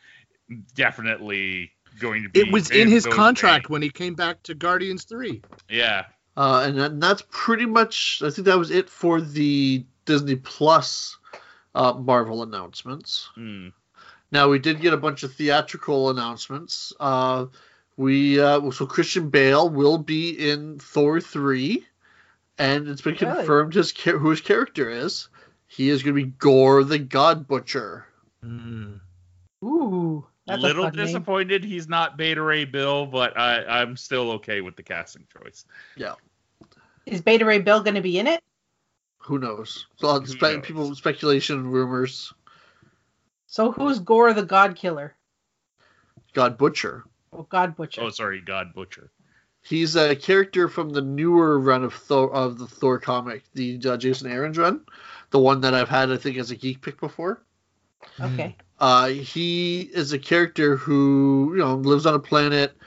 [0.75, 5.03] definitely going to be it was in his contract when he came back to Guardians
[5.05, 5.41] Three.
[5.69, 6.05] yeah
[6.37, 8.21] Uh, and, and that's pretty much.
[8.23, 11.17] I think that was it for the Disney Plus
[11.73, 13.29] uh, Marvel announcements.
[13.35, 13.73] Mm.
[14.31, 16.93] Now we did get a bunch of theatrical announcements.
[16.99, 17.47] Uh,
[17.97, 21.85] we uh, so Christian Bale will be in Thor three,
[22.59, 23.35] and it's been Really?
[23.37, 25.29] confirmed his char- who his character is.
[25.65, 28.05] He is going to be Gore the God Butcher.
[28.45, 28.99] Mm.
[29.63, 30.25] Ooh.
[30.45, 31.05] That's a little fun name.
[31.05, 35.65] disappointed he's not Beta Ray Bill, but I, I'm still okay with the casting choice.
[37.07, 38.43] Is Beta Ray Bill going to be in it?
[39.19, 39.87] Who knows?
[39.95, 40.65] So Who spe- knows?
[40.65, 42.33] people speculation, rumors.
[43.47, 45.15] So who's Gore the God Killer?
[46.33, 47.05] God Butcher.
[47.31, 48.01] Oh, God Butcher.
[48.01, 49.09] Oh, sorry, God Butcher.
[49.61, 53.97] He's a character from the newer run of Thor of the Thor comic, the uh,
[53.97, 54.81] Jason Aaron's run,
[55.31, 57.41] the one that I've had I think as a geek pick before.
[58.19, 58.55] Okay.
[58.79, 62.77] Uh, he is a character who you know lives on a planet.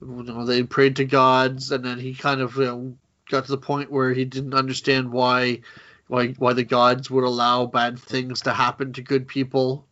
[0.00, 2.96] You know, they prayed to gods, and then he kind of you know,
[3.30, 5.60] got to the point where he didn't understand why
[6.08, 9.86] why why the gods would allow bad things to happen to good people,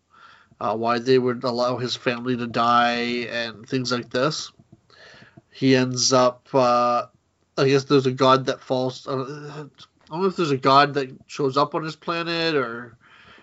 [0.60, 4.52] uh, why they would allow his family to die, and things like this.
[5.50, 6.48] He ends up.
[6.52, 7.06] Uh,
[7.58, 9.06] I guess there's a god that falls.
[9.06, 9.66] Uh,
[10.10, 12.96] I don't know if there's a god that shows up on his planet or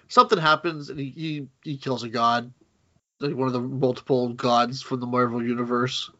[0.08, 2.52] something happens and he, he, he kills a god,
[3.20, 6.12] like one of the multiple gods from the Marvel universe.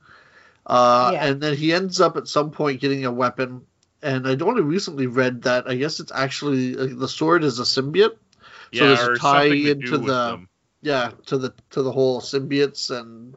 [0.70, 1.26] Uh, Yeah.
[1.26, 3.66] And then he ends up at some point getting a weapon.
[4.02, 7.64] And I'd only recently read that I guess it's actually like, the sword is a
[7.64, 8.16] symbiote.
[8.72, 10.50] Yeah, there's a tie into the- them.
[10.82, 13.36] Yeah, to the to the whole symbiotes and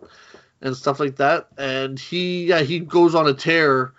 [0.60, 1.48] and stuff like that.
[1.58, 3.94] And he yeah he goes on a tear,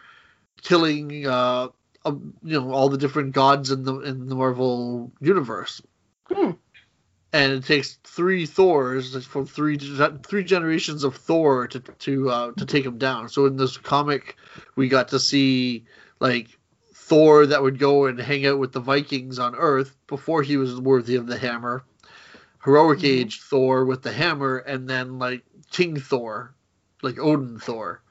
[0.61, 1.67] killing uh,
[2.05, 5.81] uh you know all the different gods in the in the Marvel universe
[6.31, 6.51] Hmm.
[7.33, 12.65] And it takes three Thors from three three generations of Thor to to uh, to
[12.65, 13.27] take him down.
[13.27, 14.37] So in this comic,
[14.75, 15.83] we got to see
[16.19, 16.47] like
[16.93, 20.79] Thor that would go and hang out with the Vikings on Earth before he was
[20.79, 21.83] worthy of the hammer.
[22.63, 23.05] Heroic Mhm.
[23.05, 26.53] Age Thor with the hammer, and then like King Thor,
[27.01, 28.01] like Odin Thor.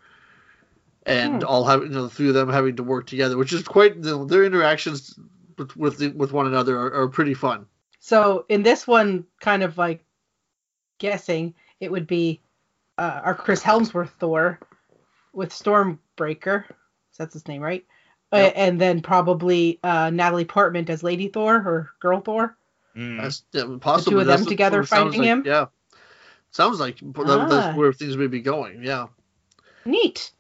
[1.07, 1.49] And Hmm.
[1.49, 3.97] all having you know, the three of them having to work together, which is quite
[3.97, 5.19] you know, their interactions
[5.57, 7.67] with with, the, with one another are, are pretty fun.
[8.05, 10.05] So in this one, kind of like
[10.99, 12.41] guessing, it would be
[12.99, 14.59] uh, our Chris Hemsworth Thor
[15.33, 16.65] with Stormbreaker.
[17.17, 17.87] That's his name, right?
[18.33, 22.57] Uh, and then probably uh, Natalie Portman as Lady Thor or Girl Thor.
[22.97, 23.23] Mm.
[23.23, 24.15] That's yeah, possibly.
[24.15, 25.45] two of them together fighting like, him?
[25.47, 25.67] Yeah,
[26.51, 27.47] sounds like Ah.
[27.49, 28.83] that's where things may be going.
[28.83, 29.07] Yeah,
[29.85, 30.33] Neat.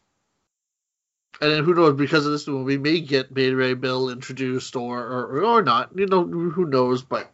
[1.42, 1.94] And then who knows?
[1.94, 5.90] Because of this, one, we may get Beta Ray Bill introduced, or or, or not.
[5.94, 7.02] You know, who knows?
[7.02, 7.30] But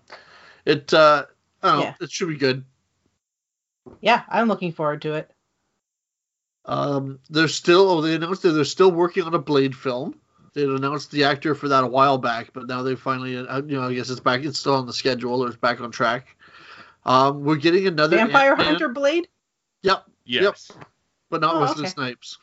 [0.65, 1.27] it, uh,
[1.63, 1.95] I don't know, Yeah.
[2.01, 2.65] it should be good.
[4.01, 5.31] Yeah, I'm looking forward to it.
[6.65, 7.89] Um, they're still.
[7.89, 10.19] Oh, they announced that they're still working on a Blade film.
[10.55, 13.77] They announced the actor for that a while back, but now they finally, uh, you
[13.77, 14.43] know, I guess it's back.
[14.45, 16.27] It's still on the schedule, or it's back on track.
[17.05, 19.29] Um, we're getting another Vampire Ant-Man- Hunter Blade?
[19.83, 20.71] Yep, Yes.
[21.31, 21.91] but not Oh, Wesley okay.
[21.91, 22.39] Snipes.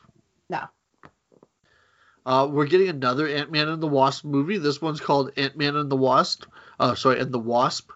[2.26, 2.32] No.
[2.32, 4.58] Uh, we're getting another Ant Man and the Wasp movie.
[4.58, 6.44] This one's called Ant Man and the Wasp.
[6.78, 7.90] Uh, sorry, and the Wasp.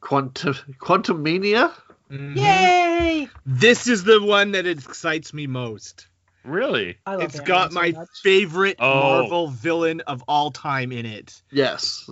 [0.00, 1.72] Quantum Quantum Mania.
[2.10, 2.36] Mhm.
[2.36, 3.28] Yay!
[3.44, 6.06] This is the one that excites me most.
[6.44, 6.96] Really?
[7.04, 8.08] I love It's Ant-Man got so my much.
[8.22, 9.00] favorite Oh.
[9.00, 11.42] Marvel villain of all time in it.
[11.50, 12.08] Yes.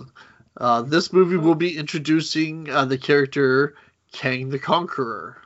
[0.57, 3.75] Uh, this movie will be introducing uh, the character
[4.11, 5.37] Kang the Conqueror.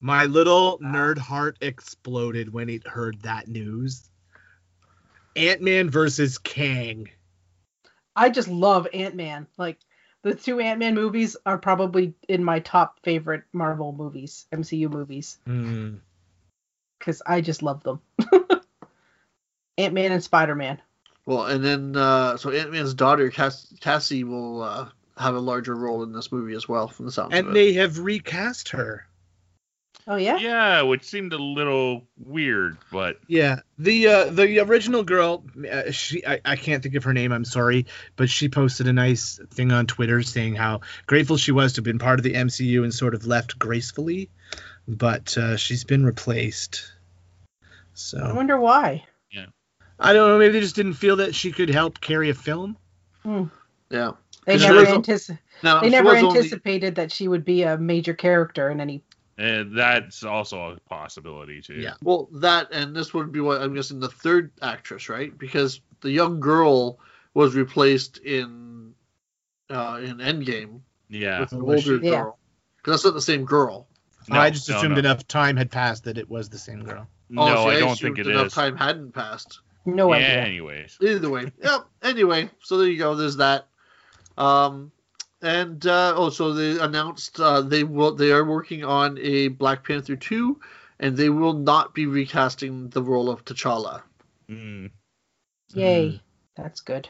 [0.00, 4.09] My little nerd heart exploded when it heard that news.
[5.36, 7.08] Ant Man versus Kang.
[8.16, 9.46] I just love Ant Man.
[9.56, 9.78] Like
[10.22, 15.38] the two Ant Man movies are probably in my top favorite Marvel movies, MCU movies,
[15.46, 15.94] Hmm.
[16.98, 18.00] because I just love them.
[19.78, 20.80] Ant Man and Spider Man.
[21.26, 25.74] Well, and then uh, so Ant Man's daughter Cass- Cassie will uh, have a larger
[25.74, 27.54] role in this movie as well, from the sound of And it.
[27.54, 29.06] they have recast her.
[30.08, 30.36] Oh yeah.
[30.38, 36.26] Yeah, which seemed a little weird, but Yeah, the uh, the original girl, uh, she
[36.26, 37.32] I, I can't think of her name.
[37.32, 37.86] I'm sorry,
[38.16, 41.84] but she posted a nice thing on Twitter saying how grateful she was to have
[41.84, 44.30] been part of the MCU and sort of left gracefully,
[44.88, 46.90] but uh, she's been replaced.
[47.94, 49.04] So I wonder why.
[49.30, 49.46] Yeah,
[49.98, 50.38] I don't know.
[50.38, 52.76] Maybe they just didn't feel that she could help carry a film.
[53.24, 54.12] yeah.
[54.46, 57.76] They never was- antici- Now they never was only- anticipated that she would be a
[57.76, 59.02] major character in any.
[59.40, 61.74] Uh, that's also a possibility too.
[61.74, 61.94] Yeah.
[62.02, 65.36] Well, that and this would be what I'm guessing the third actress, right?
[65.36, 66.98] Because the young girl
[67.34, 68.94] was replaced in
[69.70, 71.40] uh, in Endgame Yeah.
[71.40, 71.96] with an older?
[71.96, 72.10] Yeah.
[72.10, 72.38] girl.
[72.76, 73.86] Because that's not the same girl.
[74.28, 74.98] No, I just no, assumed no.
[75.00, 77.06] enough time had passed that it was the same girl.
[77.28, 78.52] No, Oh, see, I don't think it enough is.
[78.52, 79.60] time hadn't passed.
[79.86, 80.28] No yeah, idea.
[80.42, 80.98] anyways.
[81.00, 81.86] Either way, yep.
[82.02, 83.14] Anyway, so there you go.
[83.14, 83.66] There's that.
[84.36, 84.92] Um,
[85.42, 89.84] and uh, oh, so they announced uh, they will they are working on a Black
[89.86, 90.60] Panther two,
[90.98, 94.02] and they will not be recasting the role of T'Challa.
[94.50, 94.90] Mm.
[95.74, 96.20] Yay.
[96.56, 97.08] That's good.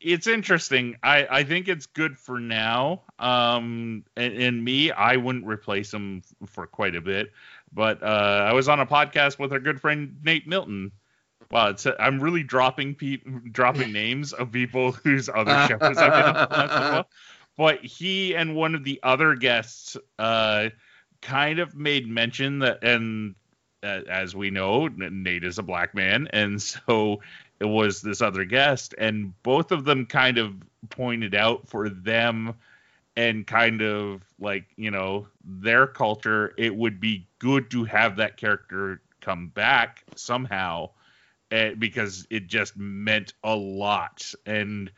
[0.00, 0.96] it's interesting.
[1.02, 3.02] I, I think it's good for now.
[3.18, 7.32] Um, and, and me, I wouldn't replace him for quite a bit.
[7.72, 8.06] But uh,
[8.46, 10.92] I was on a podcast with our good friend Nate Milton.
[11.50, 16.02] Wow, it's I'm really dropping pe- dropping names of people whose other shows I've been
[16.02, 17.08] on last while.
[17.56, 20.70] But he and one of the other guests uh,
[21.20, 23.34] kind of made mention that, and
[23.82, 27.20] uh, as we know, Nate is a black man, and so
[27.60, 30.54] it was this other guest, and both of them kind of
[30.90, 32.54] pointed out for them
[33.16, 38.36] and kind of like you know their culture it would be good to have that
[38.36, 40.90] character come back somehow
[41.50, 44.32] uh, because it just meant a lot.
[44.44, 44.90] And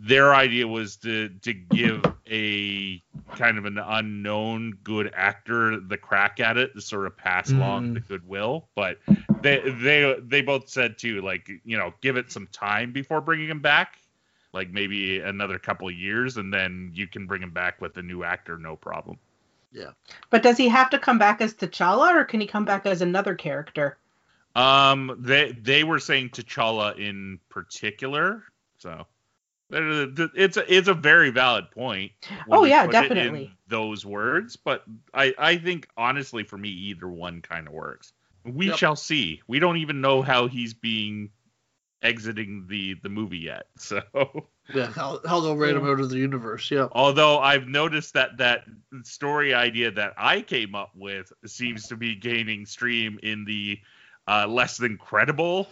[0.00, 3.02] their idea was to to give a
[3.36, 7.88] kind of an unknown good actor the crack at it to sort of pass along
[7.88, 7.94] Mm.
[7.94, 8.98] the goodwill but
[9.42, 13.48] they they they both said too like you know give it some time before bringing
[13.48, 13.98] him back
[14.52, 18.02] like maybe another couple of years and then you can bring him back with a
[18.02, 19.18] new actor no problem
[19.72, 19.90] yeah
[20.30, 23.02] But does he have to come back as T'Challa, or can he come back as
[23.02, 23.98] another character?
[24.56, 28.44] um they they were saying T'Challa in particular
[28.78, 29.06] so
[29.70, 32.12] it's a, it's a very valid point
[32.50, 33.50] Oh, yeah, put it in definitely.
[33.68, 38.12] those words but i i think honestly for me either one kind of works
[38.44, 38.76] we Yep.
[38.76, 41.30] shall see we don't even know how he's being
[42.02, 44.00] exiting the the movie yet so
[44.74, 45.92] Yeah, how, how they'll write him Yeah.
[45.92, 46.70] out of the universe.
[46.70, 46.88] Yeah.
[46.92, 48.64] although i've noticed that that
[49.02, 53.78] story idea that i came up with seems to be gaining stream in the
[54.26, 55.68] uh, less than credible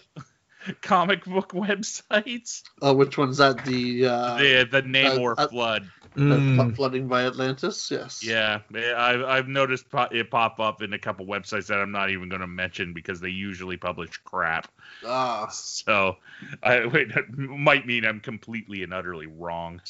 [0.83, 3.65] comic book websites Uh, which one's that?
[3.65, 5.83] The uh, the the namor uh, flood
[6.17, 6.75] uh, Mm.
[6.75, 7.91] flooding by Atlantis.
[7.91, 8.23] Yes.
[8.25, 12.11] Yeah, I've I've noticed po- it pop up in a couple websites that I'm not
[12.11, 14.69] even going to mention because they usually publish crap.
[15.05, 15.49] Ah.
[15.49, 16.17] So,
[16.63, 19.83] I wait, that might mean I'm completely and utterly wrong.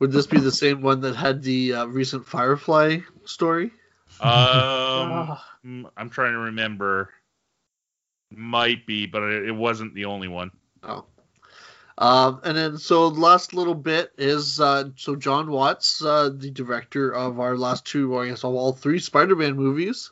[0.00, 3.70] Would this be the same one that had the uh, recent Firefly story?
[4.20, 7.10] Um, mm, I'm trying to remember.
[8.36, 10.50] Might be, but it it wasn't the only one.
[10.82, 11.04] Oh.
[11.96, 17.10] Um, and then so last little bit is uh, so Jon Watts, uh, the director
[17.14, 20.10] of our last two, or I guess all three Spider-Man movies,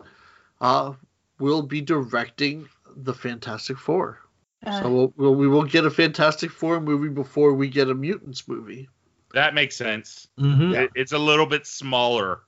[0.60, 0.92] uh,
[1.40, 4.20] will be directing the Fantastic Four.
[4.64, 7.94] Uh, So we'll, we'll, we will get a Fantastic Four movie before we get a
[7.94, 8.88] Mutants movie.
[9.34, 10.28] That makes sense.
[10.38, 10.74] Mhm.
[10.74, 12.42] It, it's a little bit smaller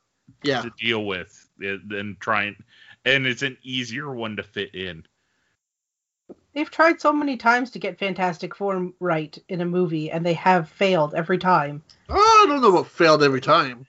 [0.45, 2.55] Yeah, to deal with eh, than trying,
[3.05, 5.07] and it's an easier one to fit in.
[6.55, 10.35] They've tried so many times to get Fantastic Four right in a movie, and they
[10.35, 11.83] have failed every time.
[12.09, 13.87] oh, I don't know what failed every time.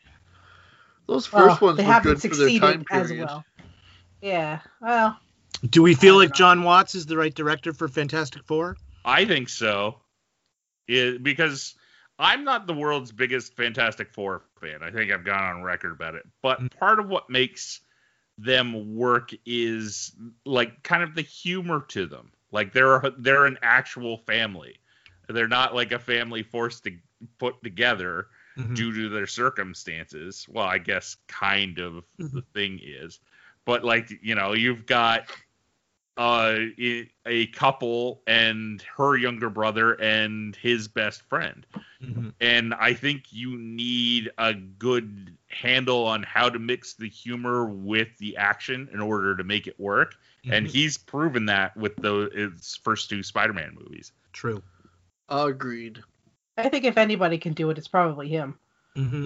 [1.07, 3.27] Those first Well, ones they were haven't good for their succeeded time as period.
[3.27, 3.45] well.
[4.21, 5.19] Yeah, well,
[5.69, 6.35] Do we feel like know.
[6.35, 8.75] Jon Watts is the right director for Fantastic Four?
[9.03, 9.97] I think so.
[10.87, 11.75] It, because
[12.17, 14.81] I'm not the world's biggest Fantastic Four fan.
[14.81, 16.23] I think I've gone on record about it.
[16.41, 16.79] But Mm.
[16.79, 17.81] part of what makes
[18.37, 20.11] them work is
[20.45, 22.31] like kind of the humor to them.
[22.55, 24.77] Like they're they're an actual family.
[25.29, 26.97] They're not like a family forced to
[27.39, 28.27] put together
[28.57, 28.75] Mhm.
[28.75, 30.47] due to their circumstances.
[30.49, 33.19] Well, I guess kind of the thing is,
[33.65, 35.29] but like you know, you've got
[36.17, 41.65] uh i- a couple and her younger brother and his best friend,
[42.01, 42.33] Mhm.
[42.39, 48.17] and I think you need a good handle on how to mix the humor with
[48.17, 50.15] the action in order to make it work.
[50.45, 50.69] And Mhm.
[50.69, 54.11] he's proven that with the his first two Spider-Man movies.
[54.31, 54.61] True.
[55.27, 56.01] Agreed.
[56.57, 58.57] I think if anybody can do it, it's probably him.
[58.95, 59.25] Mm-hmm.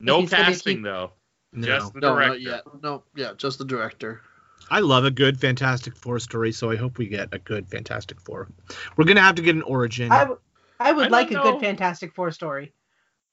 [0.00, 1.12] No casting keep- though,
[1.52, 1.66] No.
[1.66, 2.28] just the No, director.
[2.28, 2.82] not yet.
[2.82, 4.22] No, yeah, just the director.
[4.70, 8.20] I love a good Fantastic Four story, so I hope we get a good Fantastic
[8.20, 8.48] Four.
[8.96, 10.12] We're gonna have to get an origin.
[10.12, 10.38] I, w-
[10.78, 11.60] I would I like a don't good.
[11.66, 12.72] Fantastic Four story.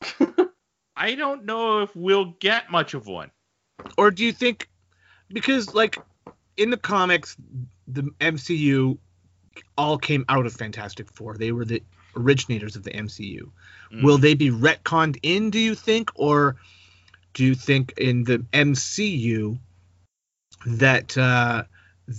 [0.95, 3.31] I don't know if we'll get much of one.
[3.97, 4.67] or do you think
[5.29, 5.97] because like
[6.57, 7.37] in the comics
[7.87, 8.97] the MCU
[9.77, 11.35] all came out of Fantastic Four.
[11.37, 11.83] They were the
[12.15, 13.49] originators of the MCU.
[13.93, 14.03] Mm.
[14.03, 16.11] Will they be retconned in, do you think?
[16.15, 16.57] Or
[17.33, 19.57] do you think in the MCU
[20.65, 21.63] that uh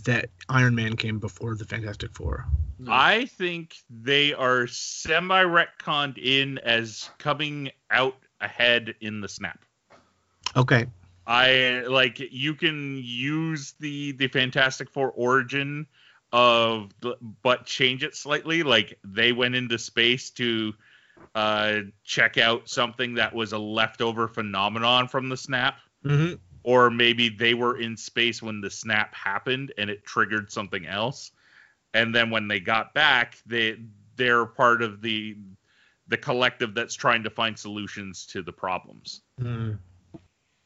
[0.05, 2.47] that Iron Man came before the Fantastic Four?
[2.87, 9.65] I think they are semi retconned in as coming out ahead in the snap.
[10.57, 10.87] Okay.
[11.27, 15.87] I like you can use the the Fantastic Four origin
[16.33, 16.93] of
[17.43, 18.63] but change it slightly.
[18.63, 20.73] Like they went into space to
[21.35, 25.79] uh check out something that was a leftover phenomenon from the snap.
[26.05, 26.35] Mm-hmm.
[26.63, 31.33] Or maybe they were in space when the snap happened and it triggered something else
[31.95, 33.77] and then when they got back they
[34.17, 35.37] they're part of the
[36.09, 39.21] the collective that's trying to find solutions to the problems.
[39.39, 39.73] Hmm.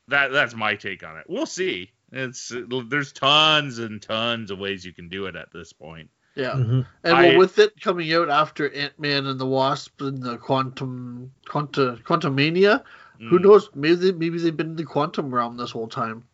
[0.08, 1.24] That that's my take on it.
[1.28, 1.90] We'll see.
[2.12, 2.52] It's
[2.88, 6.10] there's tons and tons of ways you can do it at this point.
[6.34, 6.52] Yeah.
[6.52, 6.86] Mhm.
[7.04, 10.36] And I- well, with it coming out after Ant Man and the Wasp and the
[10.38, 12.84] Quantum Quanta Quantumania, who
[13.22, 13.70] Mm, knows?
[13.74, 16.24] Maybe they, maybe they've been in the quantum realm this whole time.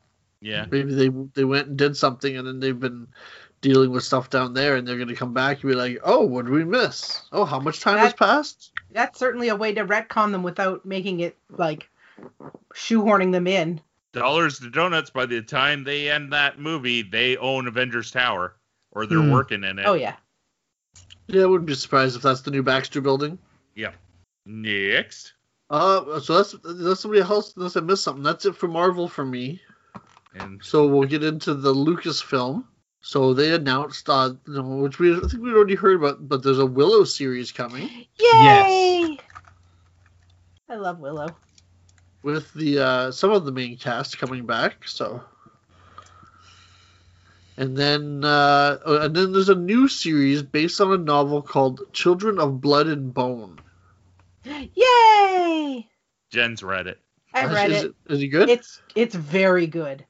[0.40, 0.66] Yeah.
[0.70, 3.08] Maybe they they went and did something, and then they've been
[3.60, 6.24] dealing with stuff down there, and they're going to come back and be like, "Oh,
[6.24, 7.22] what did we miss?
[7.32, 11.20] Oh, how much time has passed?" That's certainly a way to retcon them without making
[11.20, 11.90] it like
[12.74, 13.80] shoehorning them in.
[14.12, 15.10] Dollars to donuts.
[15.10, 18.54] By the time they end that movie, they own Avengers Tower,
[18.92, 19.32] or they're Hmm.
[19.32, 19.86] working in it.
[19.86, 20.16] Oh yeah.
[21.26, 23.38] Yeah, I wouldn't be surprised if that's the new Baxter building.
[23.74, 23.92] Yeah.
[24.46, 25.34] Next.
[25.70, 27.54] Uh, so that's that's somebody else.
[27.56, 28.22] Unless I missed something.
[28.22, 29.60] That's it for Marvel for me.
[30.34, 32.64] And So we'll get into the Lucasfilm.
[33.00, 36.66] So they announced, uh, which we I think we already heard about, but there's a
[36.66, 37.88] Willow series coming
[38.18, 39.18] Yay!
[40.68, 41.28] I love Willow.
[42.22, 44.86] with the uh, some of the main cast coming back.
[44.86, 45.22] So,
[47.56, 51.92] and then uh, oh, and then there's a new series based on a novel called
[51.92, 53.60] Children of Blood and Bone.
[54.44, 55.88] Yay!
[56.30, 57.00] Jen's read it.
[57.34, 57.94] I read is it.
[58.08, 58.48] Is it good?
[58.48, 60.04] It's it's very good.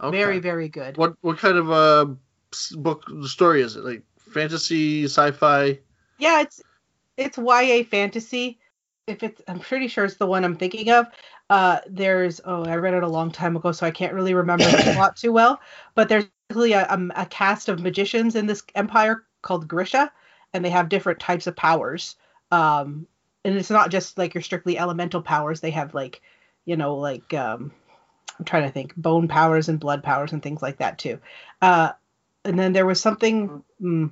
[0.00, 0.16] Okay.
[0.16, 0.96] Very very good.
[0.96, 2.06] What what kind of uh
[2.52, 3.84] s- book story is it?
[3.84, 5.78] Like fantasy, sci-fi?
[6.18, 6.62] Yeah, it's
[7.16, 8.58] it's YA fantasy.
[9.06, 11.06] If it's, I'm pretty sure it's the one I'm thinking of.
[11.48, 14.64] Uh, there's oh, I read it a long time ago, so I can't really remember
[14.64, 15.60] the plot too well.
[15.96, 20.12] But there's basically a, um, a cast of magicians in this empire called Grisha,
[20.52, 22.14] and they have different types of powers.
[22.52, 23.06] Um,
[23.44, 25.60] and it's not just like your strictly elemental powers.
[25.60, 26.20] They have like,
[26.64, 27.72] you know, like um,
[28.38, 31.18] I'm trying to think, bone powers and blood powers and things like that too.
[31.62, 31.92] Uh,
[32.44, 33.62] and then there was something.
[33.80, 34.10] Mm,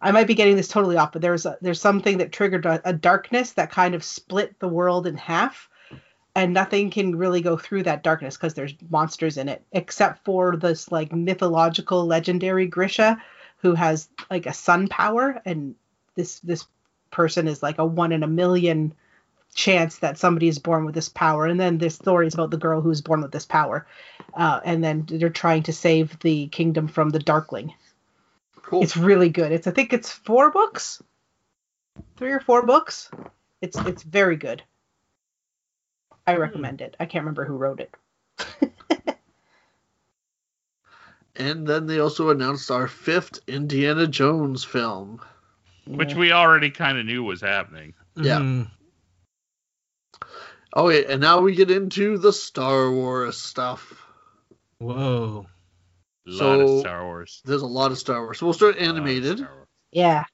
[0.00, 2.80] I might be getting this totally off, but there's a, there's something that triggered a,
[2.88, 5.68] a darkness that kind of split the world in half,
[6.34, 10.56] and nothing can really go through that darkness because there's monsters in it, except for
[10.56, 13.22] this like mythological legendary Grisha,
[13.58, 15.76] who has like a sun power, and
[16.16, 16.66] this this
[17.12, 18.92] person is like a one in a million
[19.54, 22.56] chance that somebody is born with this power, and then this story is about the
[22.56, 23.86] girl who's born with this power,
[24.34, 27.72] uh, and then they're trying to save the kingdom from the Darkling.
[28.62, 28.82] Cool.
[28.82, 29.52] It's really good.
[29.52, 31.02] It's I think it's four books,
[32.16, 33.10] three or four books.
[33.60, 34.62] It's it's very good.
[36.26, 36.96] I recommend it.
[36.98, 37.94] I can't remember who wrote it.
[41.36, 45.20] And then they also announced our fifth Indiana Jones film.
[45.86, 47.94] Which we already kind of knew was happening.
[48.16, 48.38] Yeah.
[48.38, 48.70] Mhm.
[50.74, 53.92] Oh wait, and now we get into the Star Wars stuff.
[54.78, 55.46] Whoa.
[56.26, 57.42] A lot So- of Star Wars.
[57.44, 58.38] There's a lot of Star Wars.
[58.38, 59.46] So we'll start A lot of animated.
[59.90, 60.24] Yeah.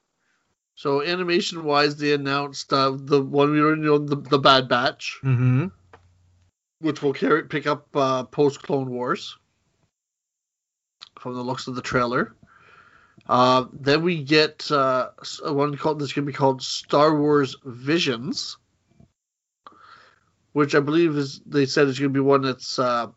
[0.76, 5.18] So animation wise, they announced uh, the one we already know, the, the Bad Batch,
[5.24, 5.66] Mm-hmm.
[6.80, 9.36] which will carry pick up uh, post Clone Wars.
[11.18, 12.36] From the looks of the trailer.
[13.28, 15.10] Uh, then we get uh,
[15.42, 18.56] one called that's going to be called Star Wars Visions,
[20.52, 23.08] which I believe is they said is going to be one that's uh,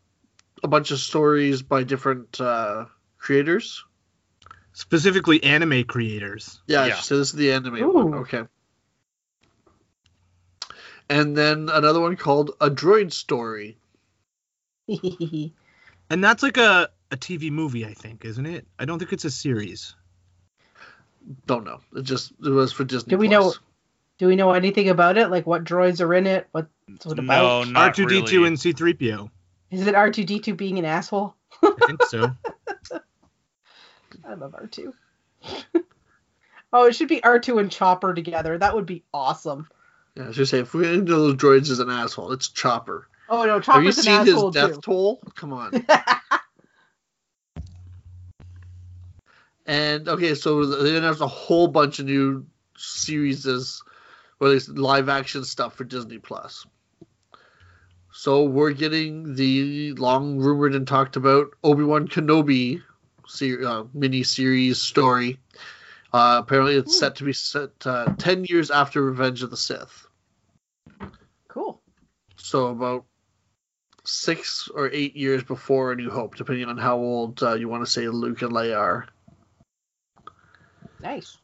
[0.64, 2.86] a bunch of stories by different uh,
[3.18, 3.86] creators.
[4.74, 6.62] Specifically, anime creators.
[6.68, 6.96] Yeah, Yeah.
[6.96, 7.84] so this is the anime one.
[7.84, 8.16] Ooh.
[8.22, 8.44] Okay.
[11.10, 13.78] And then another one called A Droid Story.
[16.10, 18.68] And that's like a, a TV movie, I think, isn't it?
[18.78, 19.96] I don't think it's a series.
[21.46, 21.80] Don't know.
[21.96, 23.12] It just it was for Disney.
[23.12, 23.56] Do we Plus.
[23.56, 23.62] know-
[24.18, 25.30] Do we know anything about it?
[25.30, 26.48] Like what droids are in it?
[26.52, 26.68] What's
[27.06, 27.68] it No, about?
[27.70, 29.30] not R2D2 and C3PO.
[29.72, 31.36] Is it R2D2 being an asshole?
[31.64, 32.32] I think so.
[34.28, 34.92] I love R2.
[36.74, 38.58] oh, it should be R2 and Chopper together.
[38.58, 39.68] That would be awesome.
[40.16, 43.08] Yeah, I was gonna say if we know those droids is an asshole, it's Chopper.
[43.30, 44.82] Oh no, Have you Chopper's an seen his asshole death too.
[44.82, 45.22] toll?
[45.36, 45.86] Come on.
[49.72, 52.46] and okay, so they announced a whole bunch of new
[52.76, 56.66] series or at least live action stuff for Disney Plus.
[58.12, 62.82] So we're getting the long rumored and talked about Obi Wan Kenobi
[63.26, 65.40] ser- uh, mini series story.
[66.12, 67.00] Uh, apparently, it's Ooh.
[67.00, 70.06] set to be set uh, ten years after Revenge of the Sith.
[71.48, 71.82] cool.
[72.36, 73.06] So about
[74.04, 77.86] six or eight years before A New Hope, depending on how old uh, you want
[77.86, 79.08] to say Luke and Leia are.
[81.02, 81.38] Nice.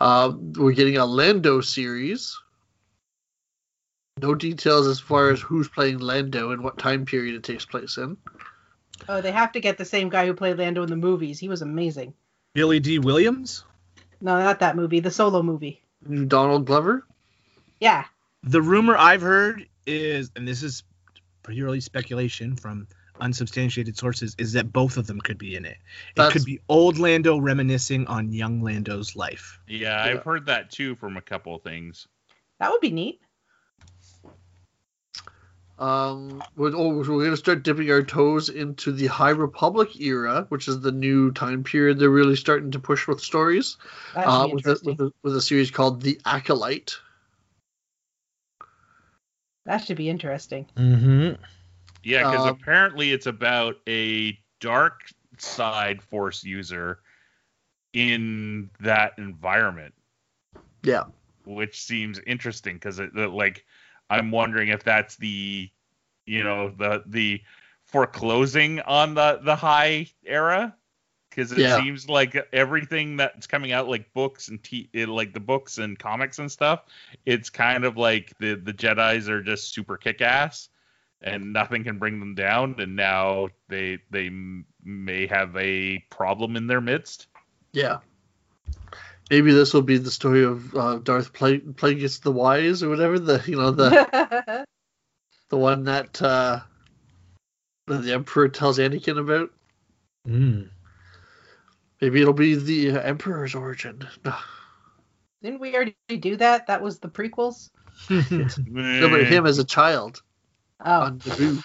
[0.00, 2.38] Uh, we're getting a Lando series.
[4.20, 7.96] No details as far as who's playing Lando and what time period it takes place
[7.96, 8.16] in.
[9.08, 11.38] Oh, they have to get the same guy who played Lando in the movies.
[11.38, 12.14] He was amazing.
[12.54, 13.64] Billy Dee Williams?
[14.20, 15.00] No, not that movie.
[15.00, 15.82] The solo movie.
[16.26, 17.06] Donald Glover.
[17.80, 18.04] Yeah.
[18.44, 20.84] The rumor I've heard is, and this is
[21.42, 22.86] purely speculation from
[23.20, 25.72] unsubstantiated sources, is that both of them could be in it.
[25.72, 29.58] It That's- could be old Lando reminiscing on young Lando's life.
[29.68, 30.12] Yeah, Yeah.
[30.12, 32.08] I've heard that too from a couple of things.
[32.60, 33.20] That would be neat.
[35.78, 40.46] Um, we're, oh, we're going to start dipping our toes into the High Republic era,
[40.48, 43.78] which is the new time period they're really starting to push with stories.
[44.14, 46.94] Uh, with, a, with, a, with a series called The Acolyte.
[49.64, 50.66] That should be interesting.
[50.76, 51.42] Mm-hmm.
[52.02, 55.02] Yeah, because Um, apparently it's about a dark
[55.38, 57.00] side force user
[57.92, 59.94] in that environment,
[60.82, 61.04] Yeah.
[61.44, 63.64] which seems interesting because it, like
[64.10, 65.70] I'm wondering if that's the
[66.26, 67.42] you know the the
[67.84, 70.74] foreclosing on the the high era
[71.30, 71.76] because it Yeah.
[71.76, 75.98] seems like everything that's coming out like books and t- it, like the books and
[75.98, 76.84] comics and stuff
[77.26, 80.68] it's kind of like the the jedis are just super kick-ass
[81.22, 84.30] and nothing can bring them down and now they they
[84.84, 87.26] may have a problem in their midst
[87.72, 87.98] Yeah.
[89.30, 93.18] Maybe this will be the story of uh, Darth Pla- Plagueis the Wise or whatever
[93.18, 94.66] the you know the
[95.48, 96.60] the one that uh,
[97.86, 99.50] the Emperor tells Anakin about.
[100.28, 100.68] Mm.
[102.00, 104.06] Maybe it'll be the uh, Emperor's origin.
[105.42, 106.66] Didn't we already do that?
[106.66, 107.70] That was the prequels.
[108.10, 110.22] No, but him as a child.
[110.84, 111.62] Oh, on Naboo.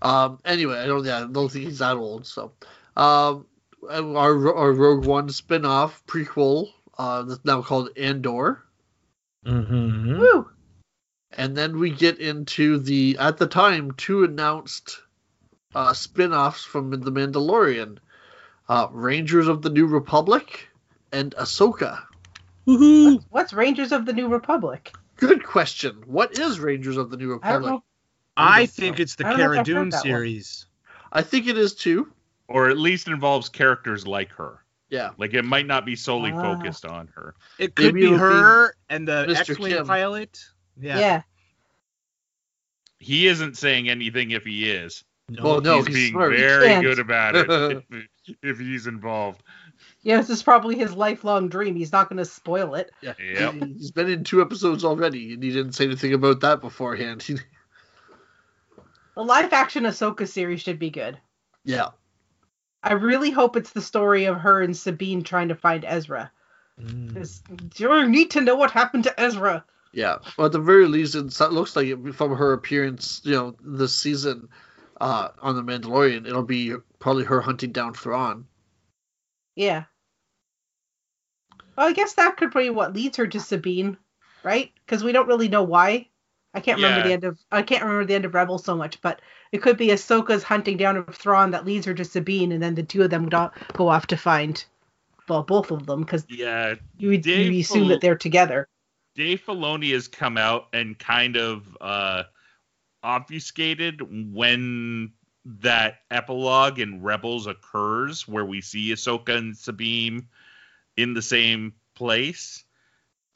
[0.00, 0.38] Um.
[0.44, 1.04] Anyway, I don't.
[1.04, 2.26] Yeah, I don't think he's that old.
[2.26, 2.52] So,
[2.96, 3.46] um,
[3.88, 8.62] our our Rogue One spin-off prequel, uh, that's now called Andor,
[9.46, 10.18] mm-hmm.
[10.18, 10.50] woo!
[11.32, 15.00] and then we get into the at the time two announced
[15.74, 17.98] uh, spin-offs from The Mandalorian,
[18.68, 20.68] uh, Rangers of the New Republic,
[21.12, 22.02] and Ahsoka.
[22.66, 23.22] Woohoo!
[23.30, 24.92] What's Rangers of the New Republic?
[25.22, 26.02] Good question.
[26.06, 27.70] What is Rangers of the New Republic?
[27.70, 27.84] know.
[28.36, 30.02] I think it's the I don't know if Cara Dune that one.
[30.02, 30.66] series.
[31.12, 32.12] I think it is too.
[32.48, 35.10] or at least involves characters like her Yeah.
[35.18, 36.42] like it might not be solely Ah.
[36.42, 39.50] focused on her It could Maybe be it'll be her and the Mr.
[39.50, 39.86] X-wing Kim.
[39.86, 40.40] pilot.
[40.78, 40.98] Yeah.
[40.98, 41.22] Yeah.
[42.98, 45.04] he isn't saying anything if he is
[45.40, 46.36] Well, no, he's, he's being smart.
[46.36, 46.84] Very can't.
[46.84, 49.42] good about it if, if he's involved.
[50.02, 51.76] Yeah, this is probably his lifelong dream.
[51.76, 52.90] He's not going to spoil it.
[53.02, 53.14] Yeah.
[53.20, 53.54] Yep.
[53.54, 57.24] He- He's been in two episodes already, and he didn't say anything about that beforehand.
[59.14, 61.18] The live action Ahsoka series should be good.
[61.64, 61.88] yeah.
[62.84, 66.32] I really hope it's the story of her and Sabine trying to find Ezra.
[66.80, 67.14] Mm.
[67.14, 67.42] 'Cause
[67.76, 69.64] You need to know what happened to Ezra.
[69.92, 70.16] Yeah.
[70.36, 73.94] Well, at the very least, it looks like it, from her appearance, you know, this
[73.96, 74.48] season
[75.00, 78.46] uh, on The Mandalorian, it'll be probably her hunting down Thrawn.
[79.54, 79.84] Yeah.
[81.76, 83.96] Well, I guess that could be what leads her to Sabine,
[84.42, 84.70] right?
[84.84, 86.08] Because we don't really know why.
[86.54, 89.00] I can't remember the end of I can't remember the end of Rebels so much,
[89.00, 92.62] but it could be Ahsoka's hunting down of Thrawn that leads her to Sabine, and
[92.62, 94.62] then the two of them go go off to find,
[95.28, 98.68] well, both of them, because Yeah, you would you assume Fil- that they're together.
[99.14, 102.24] Dave Filoni has come out and kind of uh,
[103.02, 105.12] obfuscated when
[105.44, 110.28] that epilogue in Rebels occurs, where we see Ahsoka and Sabine
[110.96, 112.64] in the same place.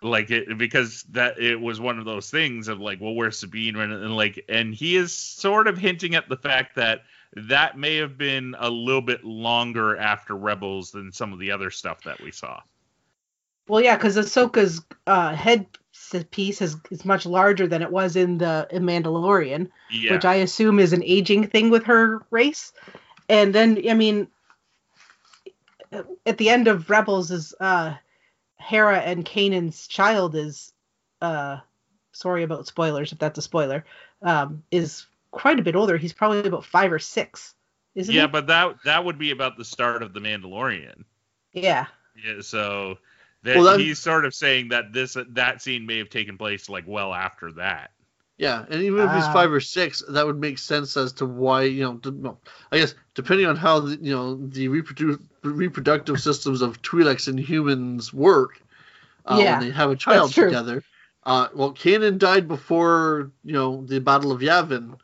[0.03, 3.77] Like it because that it was one of those things of like, well, where's Sabine?
[3.77, 7.03] And, and like, and he is sort of hinting at the fact that
[7.33, 11.71] that may have been a little bit longer after Rebels than some of the other
[11.71, 12.61] stuff that we saw.
[13.69, 15.67] Well, yeah, because Ahsoka's uh, head
[16.31, 19.71] piece is, is much larger than it was in the in Mandalorian.
[19.91, 20.13] Yeah.
[20.13, 22.73] which I assume is an aging thing with her race.
[23.29, 24.29] And then, I mean,
[26.25, 27.95] at the end of Rebels, is uh,
[28.59, 30.73] Hera and Kanan's child is,
[31.21, 31.59] uh,
[32.13, 33.85] sorry about spoilers if that's a spoiler,
[34.23, 35.97] um, is quite a bit older.
[35.97, 37.55] He's probably about five or six,
[37.95, 38.29] isn't yeah, he?
[38.29, 41.05] but that that would be about the start of the Mandalorian.
[41.53, 41.87] yeah.
[42.25, 42.97] Yeah, so
[43.43, 46.85] that Well, he's sort of saying that this that scene may have taken place like
[46.87, 47.91] well after that.
[48.39, 49.33] Yeah, and even if he's Ah.
[49.33, 51.95] five or six, that would make sense as to why you know.
[51.95, 56.83] d- well, I guess depending on how the, you know the reprodu- reproductive systems of
[56.83, 58.61] Twi'leks and humans work,
[59.27, 60.83] uh, Yeah, when they have a child together.
[61.25, 64.97] Uh, well, Kanan died before you know the Battle of Yavin,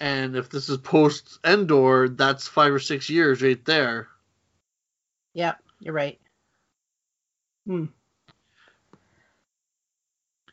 [0.00, 4.08] and if this is post Endor, that's five or six years right there.
[5.34, 6.18] Yeah, you're right.
[7.66, 7.84] Hmm.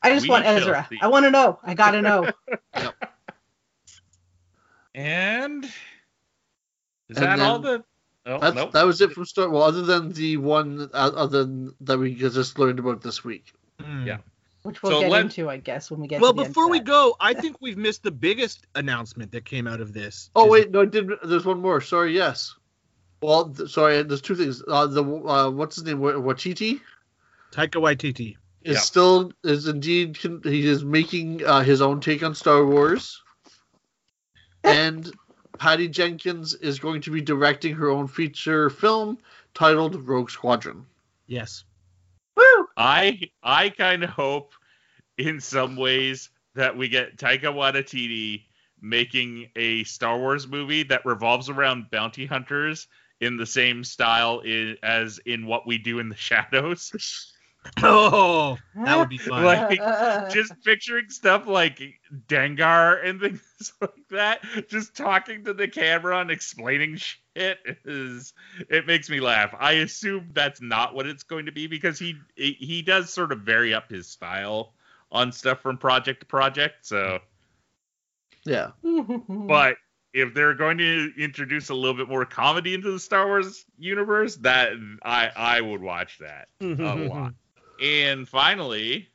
[0.01, 0.87] I just We want Ezra.
[0.89, 0.99] see.
[1.01, 1.59] I want to know.
[1.63, 2.29] I gotta know.
[2.77, 2.95] yep.
[4.93, 5.65] And
[7.09, 7.83] is And that all the
[8.27, 8.71] Oh, That's, nope.
[8.71, 9.49] That was it from Star.
[9.49, 13.53] Well, other than the one uh, other than, that we just learned about this week.
[13.79, 14.07] Hmm.
[14.07, 14.17] Yeah.
[14.63, 16.49] Which we'll So get let- into, I guess, when we get Well, to the end
[16.49, 19.93] before of we go, I think we've missed the biggest announcement that came out of
[19.93, 20.31] this.
[20.35, 21.07] Oh Is- wait, no, I did.
[21.23, 21.81] There's one more.
[21.81, 22.55] Sorry, yes.
[23.21, 24.01] Well, th- sorry.
[24.01, 24.63] There's two things.
[24.67, 25.99] Uh, the uh, what's his name?
[25.99, 26.81] Wa- Wachiti
[27.51, 28.37] Taika Waititi.
[28.63, 28.79] is Yeah.
[28.79, 33.21] still is indeed he is making uh, his own take on Star Wars,
[34.63, 35.11] and
[35.57, 39.17] Patty Jenkins is going to be directing her own feature film
[39.53, 40.85] titled Rogue Squadron.
[41.27, 41.63] Yes.
[42.35, 42.67] Woo!
[42.77, 44.53] I I kind of hope,
[45.17, 48.43] in some ways, that we get Taika Waititi
[48.81, 52.87] making a Star Wars movie that revolves around bounty hunters
[53.21, 57.31] in the same style i as in What We Do in the Shadows.
[57.83, 59.43] Oh, that would be fun.
[59.43, 59.79] Like,
[60.31, 61.81] Just picturing stuff like
[62.27, 68.33] Dengar and things like that, just talking to the camera and explaining shit is
[68.69, 69.53] it makes me laugh.
[69.59, 73.41] I assume that's not what it's going to be because he he does sort of
[73.41, 74.73] vary up his style
[75.11, 76.85] on stuff from project to project.
[76.85, 77.19] So,
[78.45, 79.77] Yeah, but
[80.13, 84.37] if they're going to introduce a little bit more comedy into the Star Wars universe,
[84.37, 84.71] that
[85.03, 87.33] I I would watch that a lot.
[87.81, 89.09] And finally,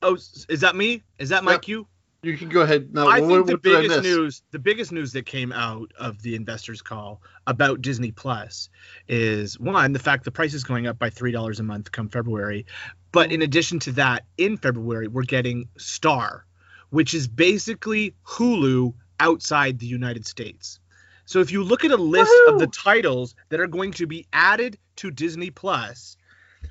[0.00, 0.14] Oh,
[0.48, 1.02] is that me?
[1.18, 1.62] Is that my Yep.
[1.62, 1.86] cue?
[2.22, 3.06] you can go ahead now.
[3.08, 6.34] I what, think the what biggest news, the biggest news that came out of the
[6.34, 8.68] investors' call about Disney Plus
[9.06, 12.08] is one, the fact the price is going up by three dollars a month come
[12.08, 12.66] February.
[13.12, 16.44] But in addition to that, in February we're getting Star,
[16.90, 20.80] which is basically Hulu outside the United States.
[21.24, 24.26] So if you look at a list of the titles that are going to be
[24.32, 26.16] added to Disney Plus,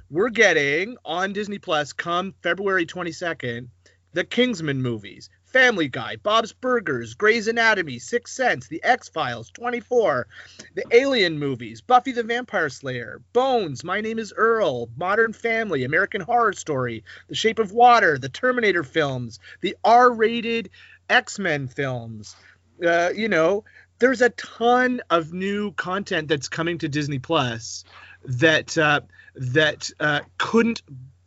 [0.10, 3.68] we're getting on Disney Plus come February 22nd
[4.14, 10.28] the Kingsman movies, Family Guy, Bob's Burgers, Grey's Anatomy, Sixth Sense, The X Files, 24,
[10.76, 16.22] the Alien movies, Buffy the Vampire Slayer, Bones, My Name is Earl, Modern Family, American
[16.22, 20.72] Horror Story, The Shape of Water, the Terminator films, the R rated
[21.10, 22.36] X Men films.
[22.84, 23.66] Uh, you know,
[24.00, 27.84] there's a ton of new content that's coming to Disney Plus
[28.26, 29.02] that uh,
[29.36, 30.82] that uh, couldn't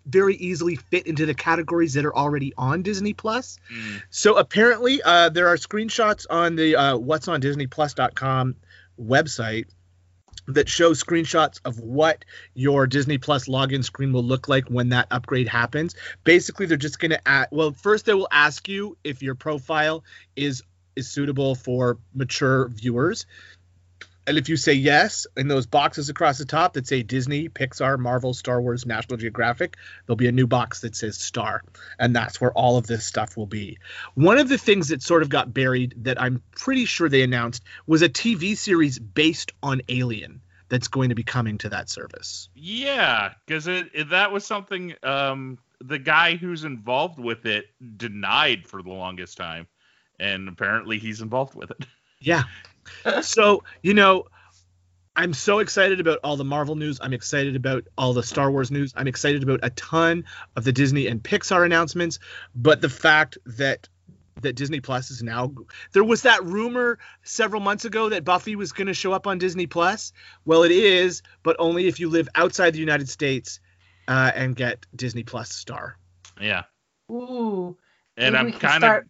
[0.07, 3.59] very easily fit into the categories that are already on Disney Plus.
[3.73, 8.57] mm, So apparently, uh, there are screenshots on the uh, what's on DisneyPlus.com
[9.01, 9.66] website
[10.49, 15.07] that show screenshots of what your Disney Plus login screen will look like when that
[15.11, 15.95] upgrade happens.
[16.25, 17.49] Basically, they're just going to add.
[17.51, 20.03] Well, first they will ask you if your profile
[20.35, 20.62] is
[21.01, 23.26] is suitable for mature viewers.
[24.26, 27.98] And if you say yes, in those boxes across the top that say Disney, Pixar,
[27.98, 29.76] Marvel, Star Wars, National Geographic,
[30.07, 31.62] there'll be a new box that says Star.
[31.98, 33.78] And that's where all of this stuff will be.
[34.14, 37.64] One of the things that sort of got buried that I'm pretty sure they announced
[37.86, 42.48] was a TV series based on Alien that's going to be coming to that service.
[42.55, 48.90] Yeah, because that was something um, the guy who's involved with it denied for the
[48.90, 49.66] longest time,
[50.21, 51.87] and apparently he's involved with it.
[52.21, 52.43] Yeah.
[53.23, 54.27] so, you know,
[55.16, 56.99] I'm so excited about all the Marvel news.
[57.03, 58.93] I'm excited about all the Star Wars news.
[58.97, 62.21] I'm excited about a ton of the Disney and Pixar announcements,
[62.55, 63.89] but the fact that
[64.43, 65.53] that Disney Plus is now
[65.93, 69.37] there was that rumor several months ago that Buffy was going to show up on
[69.39, 70.12] Disney Plus.
[70.47, 73.61] Well, it is, but only if you live outside the United States
[74.09, 75.99] uh, and get Disney Plus Star.
[76.41, 76.62] Yeah,
[77.11, 77.77] Ooh.
[78.16, 79.09] and Maybe I'm kind of start-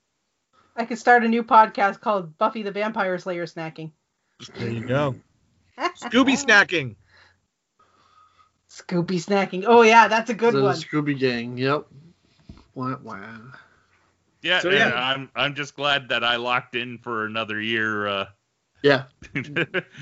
[0.76, 3.90] I could start a new podcast called Buffy the Vampire Slayer Snacking.
[4.56, 5.16] There you go.
[5.78, 6.96] Scooby snacking.
[8.68, 9.64] Scooby snacking.
[9.66, 10.76] Oh yeah, that's a good the one.
[10.76, 11.58] Scooby Gang.
[11.58, 11.86] Yep.
[12.74, 13.18] Wah, wah.
[14.42, 14.92] yeah, So, and yeah.
[14.94, 18.06] I'm I'm just glad that I locked in for another year.
[18.06, 18.26] Uh,
[18.82, 19.04] Yeah.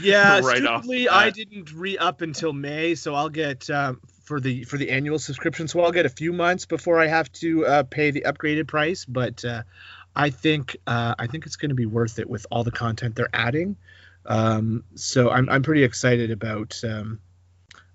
[0.01, 4.01] Yeah, right off stupidly, the I didn't re up until May, so I'll get um,
[4.23, 5.67] for the for the annual subscription.
[5.67, 9.05] So I'll get a few months before I have to uh, pay the upgraded price.
[9.05, 9.63] But uh,
[10.17, 13.15] I think uh, I think it's going to be worth it with all the content
[13.17, 13.77] they're adding.
[14.27, 17.21] Um, so I'm I'm pretty excited about um,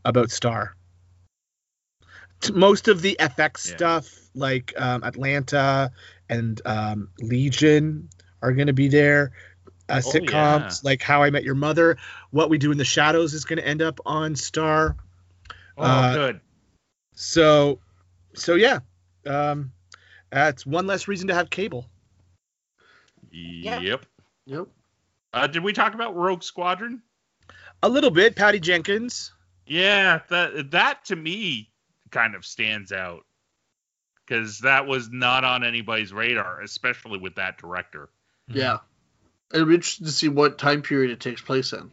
[0.05, 0.75] about Star.
[2.53, 3.75] Most of the FX Yeah.
[3.75, 5.91] stuff, like um, Atlanta
[6.29, 8.09] and um, Legion,
[8.41, 9.31] are going to be there.
[9.89, 10.89] Uh, Oh, sitcoms yeah.
[10.89, 11.97] like How I Met Your Mother,
[12.31, 14.95] What We Do in the Shadows is going to end up on Star.
[15.77, 16.41] oh, Uh, good.
[17.15, 17.79] So,
[18.33, 18.79] so yeah,
[19.25, 19.71] um,
[20.31, 21.89] that's one less reason to have cable.
[23.33, 24.05] Yep.
[24.45, 24.67] Yep.
[25.33, 27.01] Uh, did we talk about Rogue Squadron?
[27.81, 29.33] A little bit, Patty Jenkins.
[29.65, 31.69] Yeah, that that to me
[32.11, 33.25] kind of stands out
[34.25, 38.09] because that was not on anybody's radar, especially with that director.
[38.47, 38.79] Yeah.
[39.53, 41.91] It'll be interesting to see what time period it takes place in.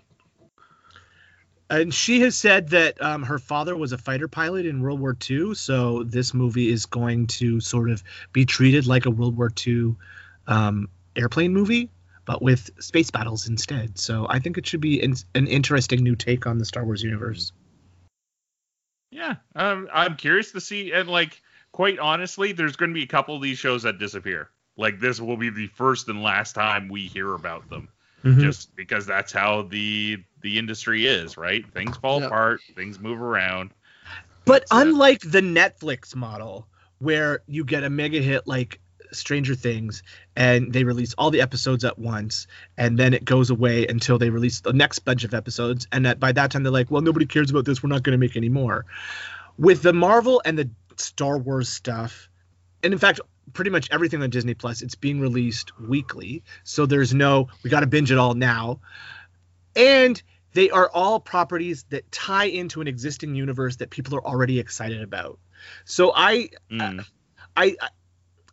[1.69, 5.17] And she has said that um, her father was a fighter pilot in World War
[5.29, 9.51] II, so this movie is going to sort of be treated like a World War
[9.67, 9.95] II
[10.49, 11.91] um, airplane movie,
[12.25, 13.99] but with space battles instead.
[13.99, 17.03] So I think it should be in, an interesting new take on the Star Wars
[17.03, 17.53] universe.
[19.11, 21.43] Yeah, um, I'm curious to see, and like,
[21.73, 24.51] quite honestly, there's going to be a couple of these shows that disappear.
[24.77, 27.89] Like, this will be the first and last time we hear about them,
[28.25, 28.41] Mhm.
[28.41, 31.71] just because that's how the the industry is, right?
[31.75, 32.27] Things fall Yeah.
[32.27, 33.71] apart, things move around.
[34.47, 34.89] But That's it.
[34.89, 36.67] unlike the Netflix model,
[36.99, 38.81] where you get a mega hit like
[39.13, 40.03] Stranger Things
[40.37, 42.47] and they release all the episodes at once
[42.77, 46.21] and then it goes away until they release the next bunch of episodes, and that
[46.21, 48.37] by that time they're like, well, nobody cares about this, we're not going to make
[48.37, 48.87] any more.
[49.59, 52.29] With the Marvel and the Star Wars stuff,
[52.83, 53.21] and in fact,
[53.53, 56.45] pretty much everything on Disney Plus, it's being released weekly.
[56.65, 58.81] So there's no, we got to binge it all now.
[59.77, 60.21] And
[60.53, 65.03] they are all properties that tie into an existing universe that people are already excited
[65.03, 65.39] about.
[65.85, 67.05] So I, Mm.
[67.57, 67.89] I, I-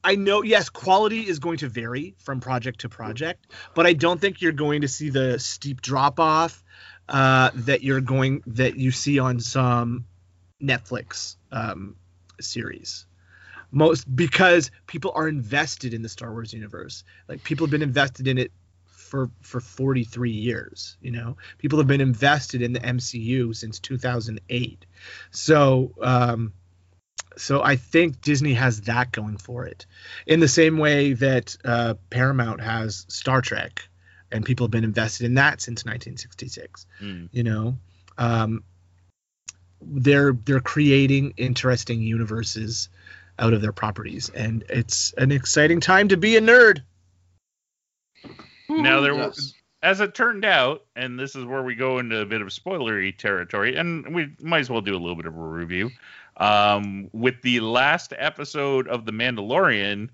[0.04, 4.20] I know, yes, quality is going to vary from project to project, but I don't
[4.20, 6.64] think you're going to see the steep drop off
[7.10, 10.06] uh, that you're going that you see on some
[10.62, 11.96] Netflix um,
[12.40, 13.06] series.
[13.72, 17.04] Most because people are invested in the Star Wars universe.
[17.28, 18.52] Like people have been invested in it
[18.86, 20.98] for for 43 years.
[21.02, 24.86] You know, people have been invested in the MCU since 2008.
[25.32, 25.94] So.
[26.02, 26.54] Um,
[27.38, 29.86] so I think Disney has that going for it,
[30.26, 33.88] in the same way that uh, Paramount has Star Trek,
[34.32, 36.86] and people have been invested in that since 1966.
[37.02, 37.30] Mm.
[37.32, 37.78] You know,
[38.18, 38.64] um,
[39.82, 42.90] they're they're creating interesting universes
[43.40, 46.82] out of their properties, and it's an exciting time to be a nerd.
[48.70, 52.26] Now there was, as it turned out, and this is where we go into a
[52.26, 55.40] bit of spoilery territory, and we might as well do a little bit of a
[55.40, 55.92] review.
[56.38, 60.10] Um, with the last episode of The Mandalorian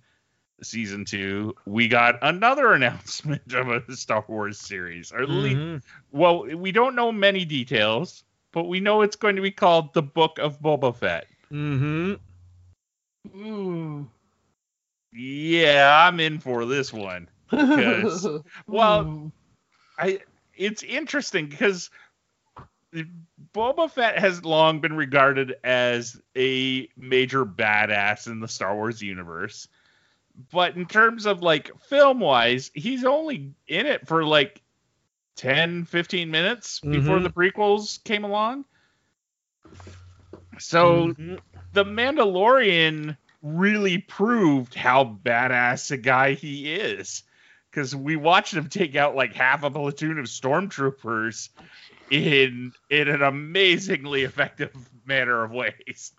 [0.61, 5.11] season two, we got another announcement of a Star Wars series.
[5.11, 5.83] Or Mhm.
[6.11, 10.03] well, we don't know many details, but we know it's going to be called The
[10.03, 11.27] Book of Boba Fett.
[11.51, 12.19] Mhm.
[13.35, 14.07] Mm.
[15.11, 17.27] Yeah, I'm in for this one.
[18.67, 19.31] Well.
[19.99, 20.19] I
[20.55, 21.89] it's interesting because
[23.53, 29.67] Boba Fett has long been regarded as a major badass in the Star Wars universe.
[30.51, 34.61] But in terms of like film wise, he's only in it for like
[35.35, 37.23] 10, 15 minutes before Mhm.
[37.23, 38.65] the prequels came along.
[40.59, 41.39] So Mhm.
[41.73, 47.23] the Mandalorian really proved how badass a guy he is.
[47.69, 51.49] Because we watched him take out like half a platoon of stormtroopers
[52.09, 54.71] in in an amazingly effective
[55.05, 56.11] manner of ways.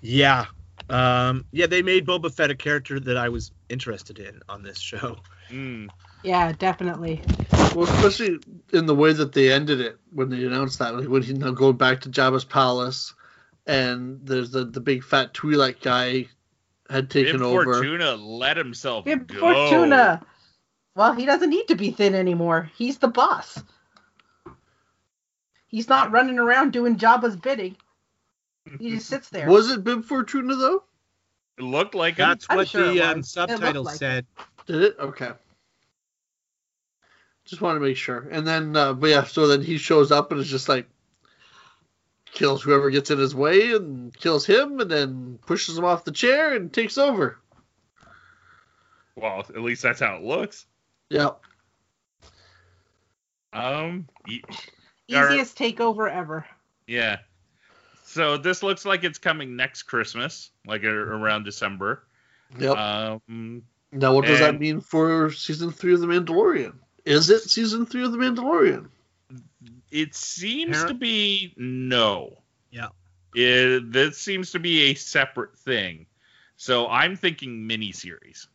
[0.00, 0.46] Yeah.
[0.90, 4.78] Um, yeah, they made Boba Fett a character that I was interested in on this
[4.78, 5.18] show.
[5.50, 5.88] Mm.
[6.22, 7.22] Yeah, definitely.
[7.74, 8.38] Well, especially
[8.72, 11.52] in the way that they ended it when they announced that, like when he's now
[11.52, 13.14] going back to Jabba's palace,
[13.66, 16.26] and there's the the big fat Twi'lek guy
[16.90, 17.64] had taken Bib over.
[17.64, 19.40] Fortuna let himself Bib go.
[19.40, 20.22] Fortuna.
[20.94, 22.70] Well, he doesn't need to be thin anymore.
[22.76, 23.62] He's the boss.
[25.66, 27.76] He's not running around doing Jabba's bidding.
[28.78, 29.48] He just sits there.
[29.48, 30.84] Was it Bib Fortuna though?
[31.58, 32.28] It looked like him.
[32.28, 33.34] That's I'm what sure the um, was.
[33.36, 33.98] It looked subtitle like it.
[33.98, 34.26] said.
[34.66, 34.96] Did it?
[34.98, 35.30] Okay.
[37.44, 38.28] Just want to make sure.
[38.30, 40.86] And then, uh, but yeah, so then he shows up and is just like
[42.26, 46.12] kills whoever gets in his way and kills him, and then pushes him off the
[46.12, 47.38] chair and takes over.
[49.16, 50.66] Well, at least that's how it looks.
[51.12, 51.30] Yeah.
[53.52, 54.40] Um, y-
[55.08, 56.46] Easiest takeover ever.
[56.86, 57.18] yeah.
[58.04, 62.04] So this looks like it's coming next Christmas, like around December.
[62.58, 62.76] Yep.
[62.76, 66.74] Um, now, what does that mean for season three of The Mandalorian?
[67.06, 68.88] Is it season three of The Mandalorian?
[69.90, 72.38] It seems Par- to be no.
[72.70, 72.88] Yeah.
[73.34, 76.06] It, this seems to be a separate thing.
[76.56, 78.46] So I'm thinking miniseries.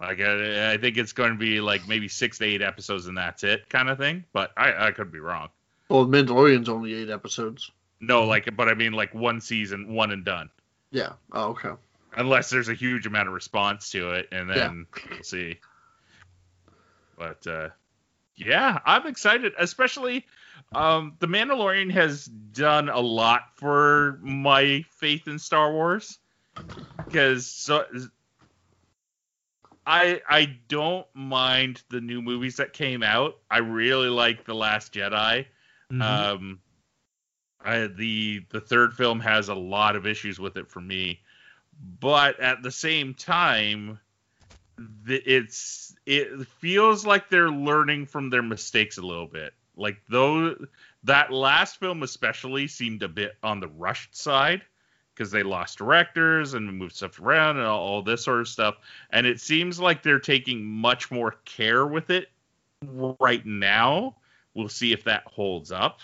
[0.00, 3.16] Like I, I think it's going to be like maybe six to eight episodes and
[3.18, 4.24] that's it, kind of thing.
[4.32, 5.50] But I, I could be wrong.
[5.88, 7.70] Well, Mandalorian's only eight episodes.
[8.00, 10.48] No, like, but I mean like one season, one and done.
[10.90, 11.12] Yeah.
[11.32, 11.70] Oh, okay.
[12.16, 15.58] Unless there's a huge amount of response to it, and then we'll see.
[17.16, 17.68] But uh,
[18.34, 20.26] yeah, I'm excited, especially
[20.74, 26.18] um, the Mandalorian has done a lot for my faith in Star Wars
[27.04, 27.84] because so
[29.90, 33.38] I I don't mind the new movies that came out.
[33.50, 35.46] I really like The Last Jedi.
[35.90, 36.00] Mhm.
[36.00, 36.60] Um,
[37.60, 41.20] I, the the third film has a lot of issues with it for me,
[41.98, 43.98] but at the same time,
[44.78, 49.52] the, it's it feels like they're learning from their mistakes a little bit.
[49.76, 50.54] Like though
[51.02, 54.62] that last film especially seemed a bit on the rushed side
[55.20, 58.76] because they lost directors and moved stuff around and all, all this sort of stuff.
[59.10, 62.30] And it seems like they're taking much more care with it
[63.20, 64.16] right now.
[64.54, 66.00] We'll see if that holds up.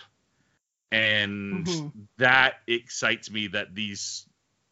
[0.92, 1.92] And Mhm.
[2.18, 4.26] that excites me that these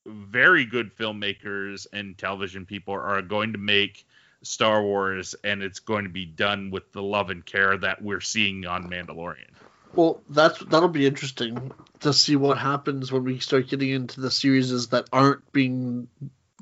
[0.05, 4.07] very good filmmakers and television people are going to make
[4.42, 8.20] Star Wars and it's going to be done with the love and care that we're
[8.20, 9.55] seeing on Mandalorian.
[9.97, 14.30] Well, that's that'll be interesting to see what happens when we start getting into the
[14.30, 16.09] series that aren't being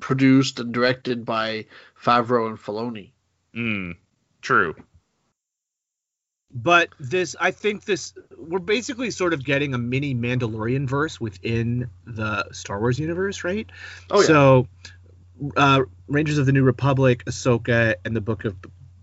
[0.00, 1.66] produced and directed by
[2.02, 3.10] Favreau and Filoni.
[3.54, 3.96] Mm,
[4.40, 4.74] true.
[6.54, 11.88] but this i think this we're basically sort of getting a mini mandalorian verse within
[12.06, 13.70] the star wars universe right
[14.10, 14.68] Oh yeah, so
[15.56, 18.54] uh rangers of the new republic ahsoka and the book of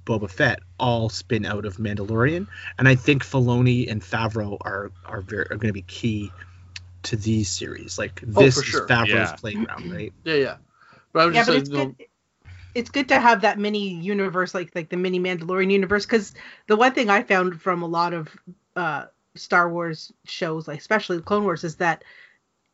[0.10, 2.48] boba fett all spin out of mandalorian
[2.78, 6.32] and i think Filoni and favreau are are very are going to be key
[7.04, 8.88] to these series like Oh, this for is sure.
[8.88, 9.36] favreau's Yeah.
[9.36, 10.56] playground right yeah, yeah.
[11.14, 12.08] But I was yeah, just but saying, it's good.
[12.76, 16.34] It's good to have that mini universe, like like the mini Mandalorian universe, because
[16.68, 18.30] the one thing I found from a lot of
[18.76, 19.06] uh,
[19.36, 22.04] Star Wars shows, like especially the Clone Wars, is that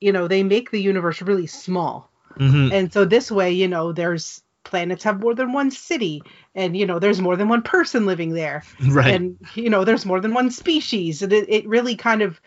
[0.01, 2.73] you know they make the universe really small, Mhm.
[2.73, 6.21] and so this way, you know, there's planets have more than one city,
[6.55, 10.05] and you know there's more than one person living there, right and you know there's
[10.05, 12.41] more than one species, and it, it really kind of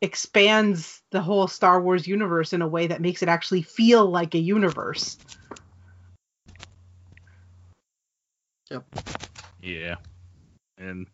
[0.00, 4.34] expands the whole Star Wars universe in a way that makes it actually feel like
[4.34, 5.18] a universe.
[8.70, 8.84] Yep
[9.60, 9.96] yeah.
[10.78, 11.06] And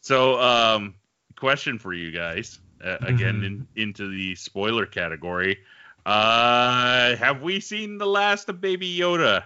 [0.00, 0.94] so, um,
[1.38, 3.44] question for you guys, uh, again, Mhm.
[3.44, 5.58] in, into the spoiler category.
[6.06, 9.44] Uh, have we seen the last of Baby Yoda?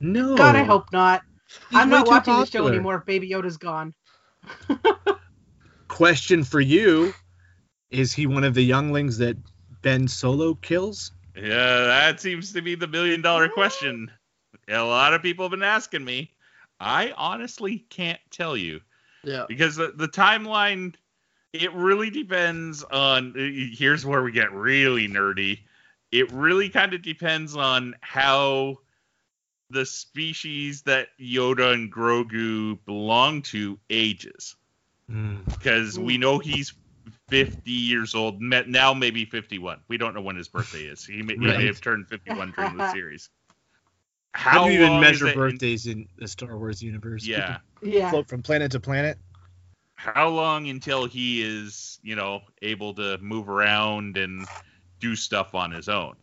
[0.00, 1.22] No God, I hope not.
[1.70, 3.94] He's I'm not too watching the show anymore if Baby Yoda's gone.
[5.88, 7.12] question for you
[7.90, 9.36] is he one of the younglings that
[9.82, 11.42] ben solo kills Yeah,
[11.84, 14.10] that seems to be the million dollar question.
[14.68, 16.30] A lot of people have been asking me.
[16.78, 18.80] I honestly can't tell you.
[19.24, 20.94] yeah, because the, the timeline
[21.52, 25.58] it really depends on uh, here's where we get really nerdy
[26.12, 28.78] it really kind of depends on how
[29.70, 34.56] the species that yoda and grogu belong to ages.
[35.10, 35.38] Hmm.
[35.46, 36.74] Because we know he's
[37.28, 41.04] 50 years old now maybe 51 we don't know when his birthday is.
[41.04, 43.30] He may, he may have turned 51 during the series.
[44.32, 47.24] How, do you even measure it in- birthdays in the star wars universe?
[47.24, 47.58] Yeah.
[47.80, 48.10] Yeah.
[48.10, 49.18] float from planet to planet?
[49.94, 54.48] How long until he is, you know, able to move around and
[54.98, 56.16] do stuff on his own?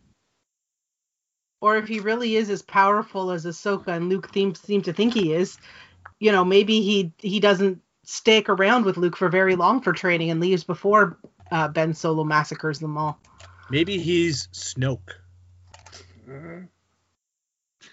[1.60, 5.14] Or if he really is as powerful as Ahsoka and Luke seem, seem to think
[5.14, 5.58] he is,
[6.20, 10.30] you know, maybe he he doesn't stick around with Luke for very long for training
[10.30, 11.18] and leaves before
[11.50, 13.18] uh, Ben Solo massacres them all.
[13.70, 15.14] maybe he's snoke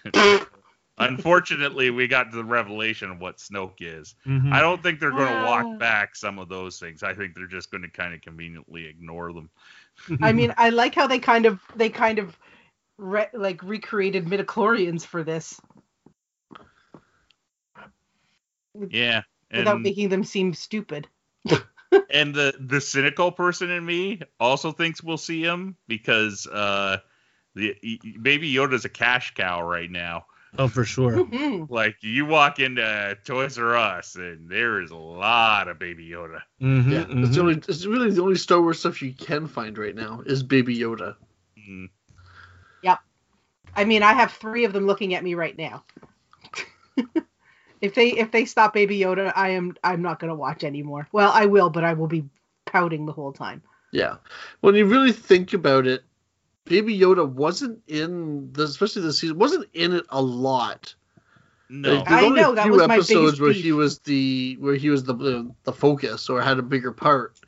[0.98, 4.14] Unfortunately, we got the revelation of what Snoke is.
[4.26, 4.52] Mm-hmm.
[4.52, 7.02] I don't think they're going to walk back some of those things.
[7.02, 9.50] I think they're just going to kind of conveniently ignore them.
[10.22, 12.38] I mean, I like how they kind of they kind of
[12.98, 15.60] re- like recreated midichlorians for this
[18.90, 19.22] Yeah.
[19.50, 21.08] without And, making them seem stupid.
[22.10, 26.98] and the the cynical person in me also thinks we'll see him because uh
[27.54, 27.76] the
[28.20, 30.24] baby Yoda's a cash cow right now.
[30.58, 31.68] oh for sure Mhm.
[31.70, 36.40] Like you walk into Toys R Us and there is a lot of Baby Yoda.
[36.60, 37.04] Mhm, yeah.
[37.04, 37.24] mhm.
[37.24, 37.54] It's the only.
[37.54, 41.16] It's really the only Star Wars stuff you can find right now is Baby Yoda.
[41.58, 41.88] Mm.
[43.76, 45.84] I mean, I have three of them looking at me right now.
[47.80, 51.08] if they if they stop Baby Yoda, I am I'm not gonna watch anymore.
[51.12, 52.24] Well, I will, but I will be
[52.64, 53.62] pouting the whole time.
[53.92, 54.16] Yeah.
[54.60, 56.04] When you really think about it,
[56.64, 60.94] Baby Yoda wasn't in the especially this season wasn't in it a lot.
[61.68, 61.94] No.
[61.94, 63.64] Like, there's I only know, a that few was my episodes biggest where beef.
[63.64, 67.40] he was the where he was the the, the focus or had a bigger part.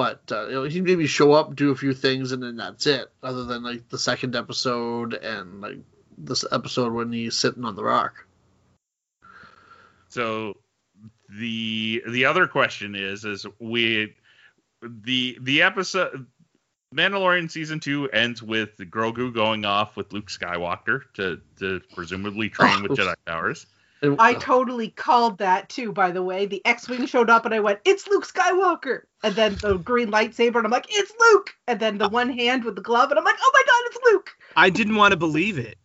[0.00, 2.86] But uh, you know, he'd maybe show up, do a few things, and then that's
[2.86, 3.12] it.
[3.22, 5.76] Other than like the second episode and like
[6.16, 8.24] this episode when he's sitting on the rock.
[10.08, 10.56] So
[11.28, 14.14] the the other question is is we
[14.80, 16.24] the the episode
[16.94, 22.84] Mandalorian season two ends with Grogu going off with Luke Skywalker to to presumably train
[22.84, 22.92] with.
[22.98, 23.66] Jedi powers.
[24.02, 26.46] And- I totally called that too, by the way.
[26.46, 29.02] The X-Wing showed up and I went, it's Luke Skywalker.
[29.22, 31.54] And then the green lightsaber and I'm like, it's Luke.
[31.66, 33.98] And then the one hand with the glove and I'm like, oh my god, it's
[34.12, 34.30] Luke.
[34.56, 35.76] I didn't want to believe it.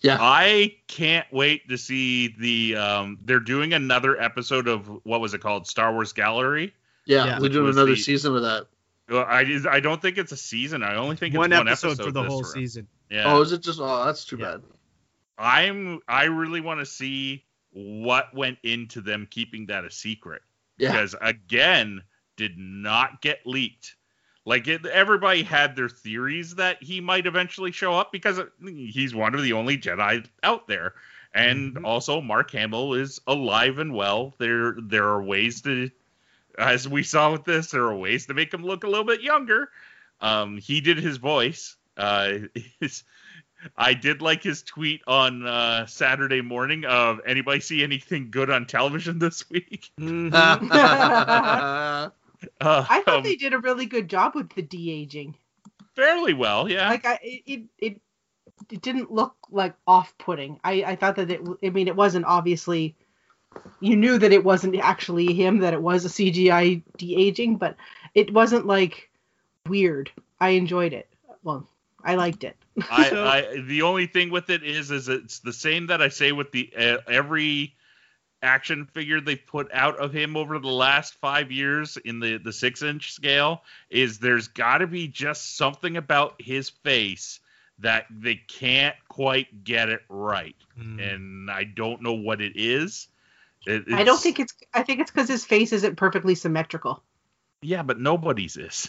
[0.00, 0.16] yeah.
[0.20, 2.76] I can't wait to see the.
[2.76, 6.72] Um, they're doing another episode of what was it called, Star Wars Gallery.
[7.04, 7.38] yeah, Yeah.
[7.40, 8.66] We're doing another the- season of that.
[9.10, 10.82] Well, I I don't think it's a season.
[10.82, 12.52] I only think it's One one, episode, for the whole round.
[12.52, 12.86] season.
[13.10, 13.24] Yeah.
[13.32, 13.80] Oh, is it just?
[13.80, 14.52] Oh, that's too Yeah.
[14.56, 14.62] bad.
[15.38, 20.42] I'm I really want to see what went into them keeping that a secret
[20.78, 20.92] Yeah.
[20.92, 22.02] because again
[22.36, 23.94] did not get leaked.
[24.44, 29.34] Like it, everybody had their theories that he might eventually show up because he's one
[29.34, 30.94] of the only Jedi out there.
[31.34, 31.84] And Mhm.
[31.84, 34.34] also Mark Hamill is alive and well.
[34.38, 35.90] There there are ways to
[36.56, 39.20] as we saw with this, there are ways to make him look a little bit
[39.20, 39.70] younger.
[40.20, 41.76] Um, he did his voice.
[41.96, 42.38] Uh,
[42.80, 43.04] his,
[43.76, 48.66] I did like his tweet on uh, Saturday morning of anybody see anything good on
[48.66, 49.90] television this week?
[49.98, 52.12] Mhm.
[52.60, 55.34] Uh, I thought um, they did a really good job with the de-aging.
[55.96, 56.88] fairly well, yeah.
[56.88, 58.00] Like I it it
[58.70, 60.60] it didn't look like off-putting.
[60.62, 62.94] I I thought that it I mean it wasn't obviously
[63.80, 67.74] you knew that it wasn't actually him that it was a CGI de-aging, but
[68.14, 69.10] it wasn't like
[69.66, 70.08] weird.
[70.38, 71.08] I enjoyed it.
[71.42, 71.66] Well,
[72.04, 72.56] I liked it.
[72.90, 76.08] I, So- I the only thing with it is is it's the same that I
[76.08, 77.74] say with the uh, every
[78.40, 82.52] action figure they've put out of him over the last five years in the the
[82.52, 87.40] six inch scale is there's got to be just something about his face
[87.80, 91.12] that they can't quite get it right Mm.
[91.14, 93.08] and I don't know what it is.
[93.66, 97.02] It- I don't think it's I think it's cuz his face isn't perfectly symmetrical.
[97.62, 98.88] yeah, but nobody's is.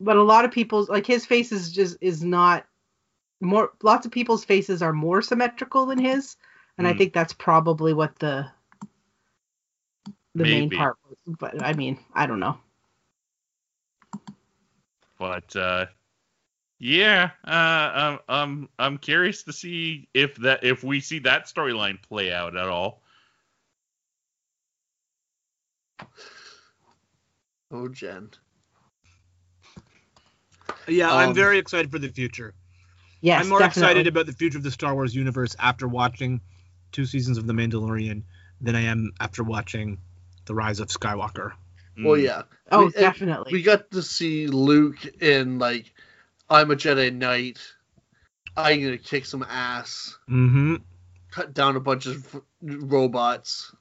[0.00, 2.66] but a lot of people's like his face is just is not
[3.40, 6.36] more lots of people's faces are more symmetrical than his
[6.78, 6.98] and i Mm.
[6.98, 8.46] think that's probably what the
[10.34, 12.58] the main part was but i mean i don't know
[15.18, 15.86] But uh,
[16.78, 22.00] yeah, uh, I'm I'm I'm curious to see if that if we see that storyline
[22.02, 23.02] play out at all.
[27.70, 28.30] Oh, Jen.
[30.88, 32.54] Yeah, I'm Um, very excited for the future.
[33.20, 33.82] Yes I'm more definitely.
[33.90, 36.40] excited about the future of the Star Wars universe after watching
[36.92, 38.22] two seasons of The Mandalorian
[38.60, 39.98] than I am after watching
[40.46, 41.52] The Rise of Skywalker.
[41.98, 42.22] Well, Mm.
[42.24, 42.42] yeah.
[42.72, 45.92] oh we- definitely We got to see Luke in like,
[46.48, 47.58] I'm a Jedi Knight.
[48.56, 50.16] I'm gonna kick some ass.
[50.28, 50.76] Mm-hmm.
[51.30, 53.72] Cut down a bunch of robots.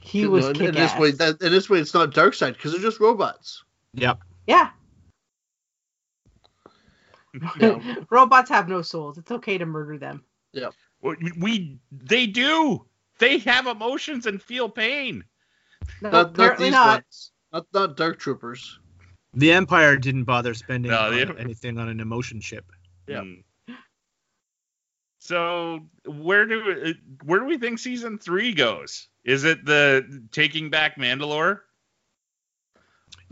[0.00, 2.34] he You was know, and, kick this way, that, and this way, it's not dark
[2.34, 3.62] side because they're just robots.
[3.94, 4.18] Yep.
[4.46, 4.70] yeah
[7.60, 7.96] Yeah.
[8.10, 10.68] robots have no souls it's okay to murder them Yeah.
[11.02, 12.86] Well, we they do.
[13.18, 15.24] They have emotions and feel pain.
[16.00, 17.04] no, Not, not apparently these not.
[17.52, 18.78] Not not dark troopers.
[19.34, 22.70] The Empire didn't bother spending No, on the- anything on an emotion ship.
[23.08, 23.22] Yeah.
[23.22, 23.42] Mm.
[25.18, 26.92] So where do uh,
[27.24, 29.08] where do we think season three goes?
[29.24, 31.60] Is it the taking back Mandalore?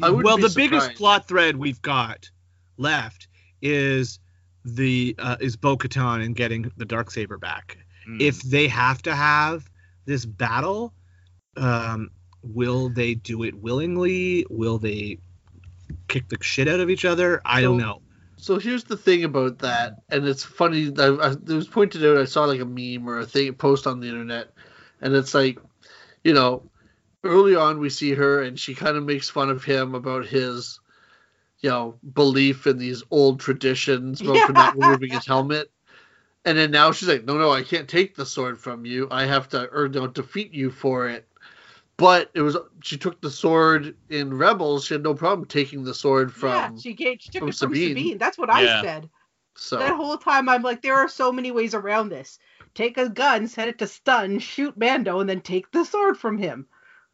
[0.02, 2.30] I wouldn't well, be the biggest plot thread we've got
[2.76, 3.28] left
[3.62, 4.18] is
[4.64, 7.78] the uh, is Bo-Katan and getting the dark saber back.
[8.08, 8.20] Mm.
[8.20, 9.70] If they have to have
[10.06, 10.92] this battle,
[11.56, 12.10] um,
[12.42, 14.46] will they do it willingly?
[14.50, 15.18] Will they
[16.08, 17.40] kick the shit out of each other?
[17.44, 18.02] I don't know.
[18.36, 20.90] So here's the thing about that, and it's funny.
[20.98, 22.16] I, it was pointed out.
[22.16, 24.50] I saw like a meme or a thing post on the internet,
[25.02, 25.58] and it's like,
[26.24, 26.62] you know,
[27.22, 30.79] early on we see her, and she kind of makes fun of him about his,
[31.60, 34.46] you know, belief in these old traditions but Yeah.
[34.48, 35.70] not removing his helmet.
[36.44, 39.08] And then now she's like, no, no, I can't take the sword from you.
[39.10, 41.28] I have to, or don't defeat you for it.
[41.98, 44.86] But it was she took the sword in Rebels.
[44.86, 46.48] She had no problem taking the sword from.
[46.48, 47.96] yeah she, gave, she took from it from Sabine.
[47.96, 48.56] sabine that's what Yeah.
[48.56, 49.10] i said
[49.56, 52.38] so that whole time I'm like, there are so many ways around this.
[52.74, 56.38] Take a gun, set it to stun, shoot Mando, and then take the sword from
[56.38, 56.66] him.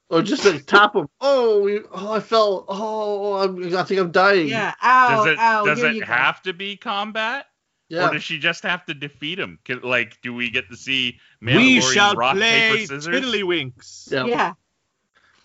[0.08, 1.08] Or just like tap him.
[1.20, 2.64] Oh, we, oh, I fell.
[2.68, 4.48] Oh, I'm, I think I'm dying.
[4.48, 5.64] Yeah, ow, does it ow.
[5.64, 6.06] does here it you go.
[6.06, 7.46] have to be combat,
[7.88, 8.08] yeah.
[8.08, 9.58] or does she just have to defeat him?
[9.64, 13.06] Can, like, do we get to see we Mandalorian shall rock play paper scissors?
[13.08, 14.12] tiddlywinks.
[14.12, 14.26] Yeah.
[14.26, 14.52] Yeah,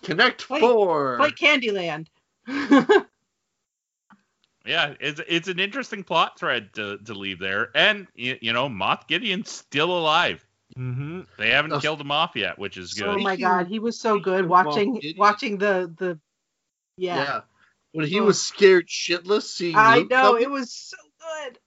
[0.04, 1.18] Connect Play- four.
[1.18, 2.06] like Candyland.
[4.64, 8.68] Yeah, it's it's an interesting plot thread to, to leave there, and you, you know,
[8.68, 10.46] Moff Gideon's still alive.
[10.78, 11.20] Mm-hmm.
[11.38, 13.08] They haven't That's- killed him off yet, which is good.
[13.08, 16.18] oh my god, he was so good Well, watching it- watching the the
[16.96, 17.16] yeah.
[17.22, 17.40] yeah.
[17.92, 18.24] when he Oh.
[18.24, 21.54] was scared shitless seeing I Luke know it was so good.
[21.54, 21.60] to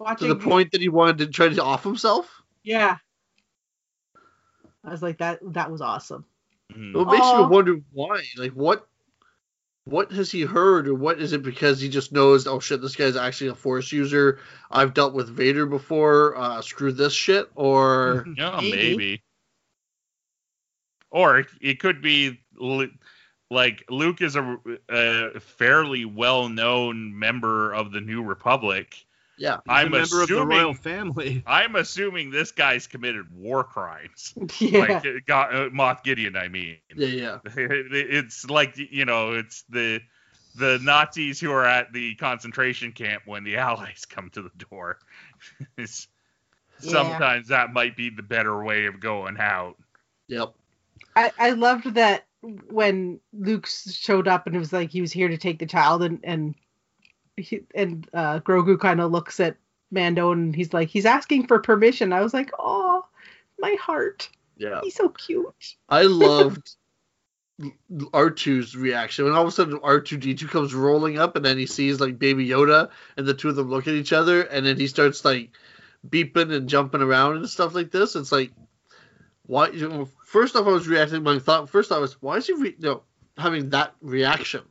[0.00, 2.28] Watching the point that he wanted to try to off himself.
[2.62, 2.98] Yeah.
[4.84, 5.40] I was like that.
[5.54, 6.24] That was awesome.
[6.72, 6.94] Mhm.
[7.00, 7.42] It makes Aw.
[7.42, 8.22] you wonder why.
[8.36, 8.86] Like what
[9.88, 12.96] what has he heard or what is it because he just knows oh shit this
[12.96, 14.38] guy's actually a force user
[14.70, 18.90] i've dealt with vader before uh screw this shit or Yeah, Maybe.
[18.90, 19.22] maybe.
[21.10, 22.38] Or it- it could be
[23.50, 24.58] like Luke is a,
[24.90, 28.94] a fairly well-known member of the New Republic.
[29.38, 31.42] Yeah He's a I'm member of the royal assuming family.
[31.46, 34.34] I'm assuming this guy's committed war crimes.
[34.60, 34.78] Yeah.
[34.80, 36.76] Like uh, got, uh, Moff Gideon, I mean.
[36.96, 40.00] yeah yeah it's like you know, it's the
[40.56, 44.98] the Nazis who are at the concentration camp when the Allies come to the door.
[45.76, 46.08] It's-
[46.80, 46.90] Yeah.
[46.92, 49.76] Sometimes that might be the better way of going out.
[50.28, 50.52] yep
[51.16, 55.26] I, I loved that when Luke showed up and it was like he was here
[55.28, 56.54] to take the child and and
[57.38, 59.56] he, and uh, Grogu kind of looks at
[59.90, 62.12] Mando and he's like he's asking for permission.
[62.12, 63.04] I was like, oh,
[63.58, 64.28] my heart.
[64.56, 65.76] yeah He's so cute.
[65.88, 66.76] i loved
[67.60, 72.00] r2's reaction when all of a sudden r2d2 comes rolling up and then he sees
[72.00, 74.86] like baby yoda and the two of them look at each other and then he
[74.86, 75.50] starts like
[76.08, 78.52] beeping and jumping around and stuff like this it's like
[79.46, 82.46] why you know, first off i was reacting my thought first thought was why is
[82.46, 83.02] he re- you know,
[83.36, 84.62] having that reaction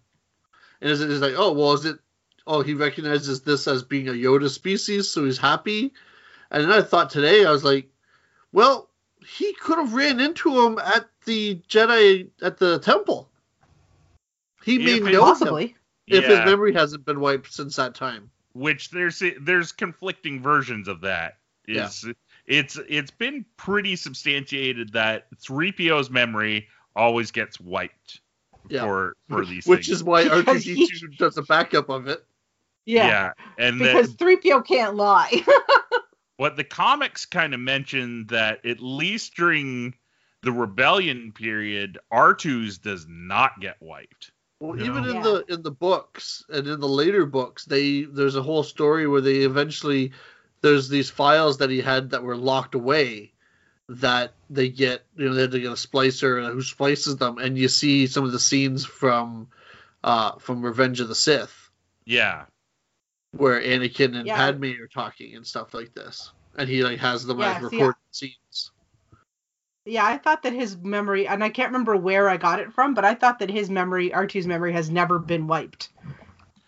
[0.80, 1.99] and is it is like oh well is it
[2.48, 5.94] oh he recognizes this as being a yoda species so he's happy
[6.49, 7.90] and then i thought today i was like
[8.52, 8.90] well
[9.28, 13.30] he could have ran into him at the jedi at the temple
[14.64, 15.76] he If may it- know him Possibly.
[16.07, 21.02] if his memory hasn't been wiped since that time which there's there's conflicting versions of
[21.02, 21.38] that.
[21.68, 22.07] Is
[22.48, 28.22] it's it's been pretty substantiated that 3PO's memory always gets wiped
[28.69, 28.82] Yeah.
[28.86, 29.98] for for these which things.
[29.98, 32.26] is why Because r2d2 does a backup of it
[32.88, 33.34] Yeah.
[33.58, 35.44] and Because 3PO can't lie.
[36.38, 39.94] what the comics kind of mentioned that at least during
[40.44, 44.32] the rebellion period, R2's does not get wiped.
[44.60, 44.86] Well, No.
[44.86, 45.22] even in Yeah.
[45.24, 49.22] the in the books and in the later books, they there's a whole story where
[49.22, 50.14] they eventually
[50.62, 53.34] there's these files that he had that were locked away
[53.90, 57.58] that they get you know they had to get a splicer who splices them and
[57.58, 59.48] you see some of the scenes from
[60.04, 61.70] uh from Revenge of the Sith
[62.06, 62.46] Yeah.
[63.32, 64.36] Where Anakin and Yeah.
[64.36, 67.91] Padme are talking and stuff like this and he like has them Yeah, as see,
[68.12, 68.72] scenes.
[69.86, 72.94] yeah, I thought that his memory, and I can't remember where I got it from,
[72.94, 75.90] but I thought that his memory, R2's memory, has never been wiped.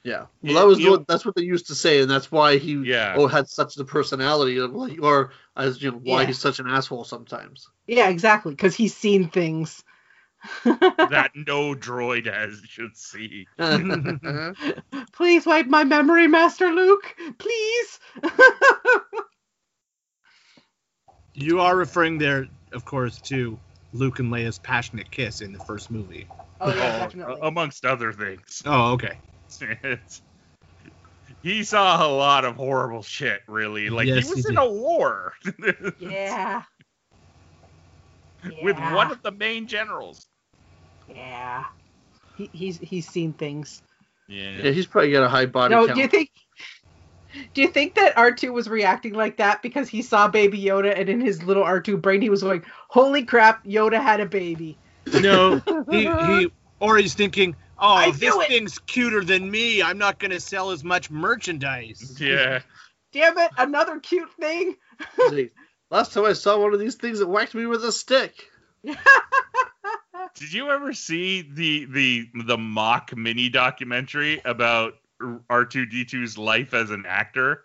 [0.04, 2.58] Yeah, well, that was you- what that's what they used to say, and that's why
[2.58, 3.16] he Yeah.
[3.18, 6.28] oh had such the personality of like, or as you know why Yeah.
[6.28, 7.68] he's such an asshole sometimes.
[7.88, 9.84] Yeah, exactly, because he's seen things.
[10.64, 13.46] That no droid has should see.
[15.14, 17.16] Please wipe my memory, Master Luke.
[17.38, 18.00] Please.
[21.36, 23.58] You are referring there, of course, to
[23.94, 26.28] Luke and Leia's passionate kiss in the first movie.
[26.60, 27.36] oh yeah, Oh, definitely.
[27.42, 28.62] Uh, amongst other things.
[28.66, 29.18] Oh, okay.
[31.42, 33.90] He saw a lot of horrible shit, really.
[33.90, 34.64] Like Yes, he was he in did.
[34.64, 35.34] a war
[36.00, 36.64] yeah.
[38.62, 40.28] With one of the main generals.
[41.10, 41.66] Yeah.
[42.38, 43.82] He, he's he's seen things.
[44.28, 44.72] yeah, Yeah.
[44.72, 45.96] he's probably got a high body No, count.
[45.96, 46.30] do you think?
[47.54, 51.10] Do you think that R2 was reacting like that because he saw Baby Yoda and
[51.10, 54.78] in his little R2 brain he was going, "Holy crap, Yoda had a baby."
[55.14, 55.60] No,
[55.92, 59.82] he, he or he's thinking, oh, I this it." thing's cuter than me.
[59.84, 62.18] I'm not going to sell as much merchandise.
[62.20, 62.62] Yeah.
[63.12, 64.76] Damn it, another cute thing.
[65.92, 68.50] Gee, Last time I saw one of these things, it whacked me with a stick.
[70.36, 77.06] Did you ever see the the the mock mini documentary about R2D2's life as an
[77.08, 77.64] actor?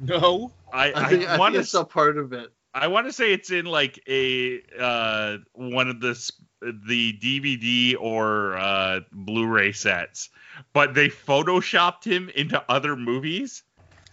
[0.00, 0.52] No.
[0.72, 2.52] I, I think I, want think I saw part of it.
[2.72, 8.56] I want to say it's in like a uh one of the the DVD or
[8.56, 10.30] uh Blu-ray sets,
[10.72, 13.62] but they photoshopped him into other movies.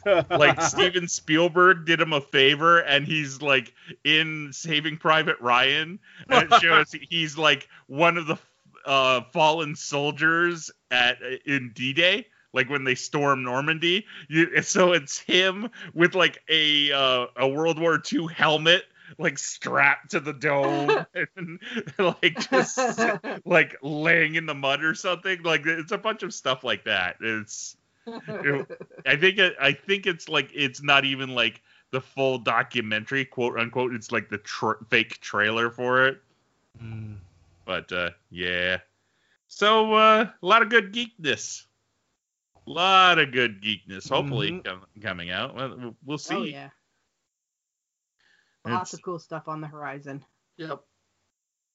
[0.06, 3.73] Like Steven Spielberg did him a favor and he's like
[4.03, 5.99] in Saving Private Ryan.
[6.30, 8.38] And it shows he's like one of the
[8.86, 14.06] uh, fallen soldiers at in D-Day like when they storm Normandy.
[14.28, 18.84] You, so it's him with like a uh, a World War II helmet
[19.18, 21.06] like strapped to the dome
[21.36, 21.60] and
[21.98, 22.99] like just
[23.45, 25.41] like laying in the mud or something.
[25.44, 27.18] Like it's a bunch of stuff like that.
[27.22, 27.76] It's
[28.07, 31.61] I think it, I think it's like it's not even like
[31.91, 33.94] the full documentary, quote unquote.
[33.94, 36.22] It's like the tr- fake trailer for it.
[36.82, 37.18] Mm.
[37.65, 38.78] But uh, yeah,
[39.48, 41.65] so uh, a lot of good geekness
[42.65, 44.10] A lot of good geekness.
[44.10, 44.64] Hopefully Mhm.
[44.65, 45.56] com- coming out.
[45.56, 46.36] Well, we'll- we'll see.
[46.36, 46.69] Oh yeah.
[48.65, 50.23] Lots It's- of cool stuff on the horizon.
[50.57, 50.82] Yep.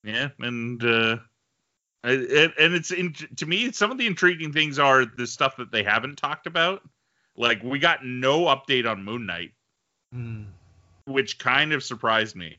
[0.04, 1.16] Yeah, and uh,
[2.10, 5.70] it, and it's in, to me some of the intriguing things are the stuff that
[5.72, 6.82] they haven't talked about.
[7.36, 9.52] Like we got no update on Moon Knight,
[10.14, 10.46] Mm.
[11.04, 12.58] which kind of surprised me.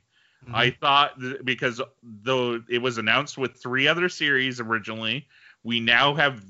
[0.53, 5.27] I thought th- because though it was announced with three other series originally,
[5.63, 6.41] we now have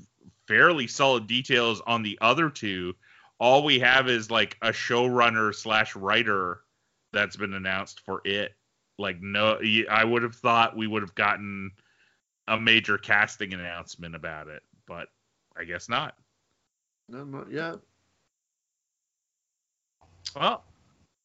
[0.46, 2.94] fairly solid details on the other two.
[3.40, 6.60] All we have is like a showrunner slash writer
[7.12, 8.54] that's been announced for it.
[8.98, 9.58] Like no,
[9.90, 11.72] i would have thought we would have gotten
[12.48, 15.08] a major casting announcement about it, but
[15.56, 16.14] I guess not.
[17.08, 17.76] No, not yet.
[20.34, 20.64] Well,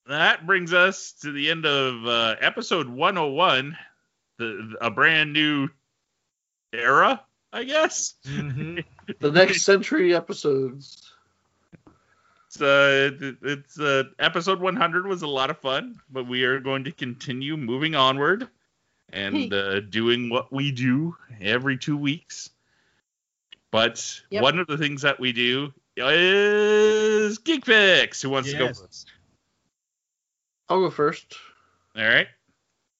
[0.07, 3.77] that brings us to the end of uh, episode 101,
[4.37, 5.69] the, a brand new
[6.73, 7.21] era,
[7.51, 8.15] I guess.
[8.25, 8.83] Mhm.
[9.19, 11.11] The next century episodes.
[12.47, 16.85] It's, uh, it's uh, episode 100 was a lot of fun, but we are going
[16.85, 18.47] to continue moving onward
[19.13, 22.49] and uh, doing what we do every two weeks.
[23.71, 24.43] But Yep.
[24.43, 28.21] one of the things that we do is Geek Picks.
[28.21, 29.11] Who wants to go first?
[30.69, 31.35] I'll go first.
[31.95, 32.27] All right.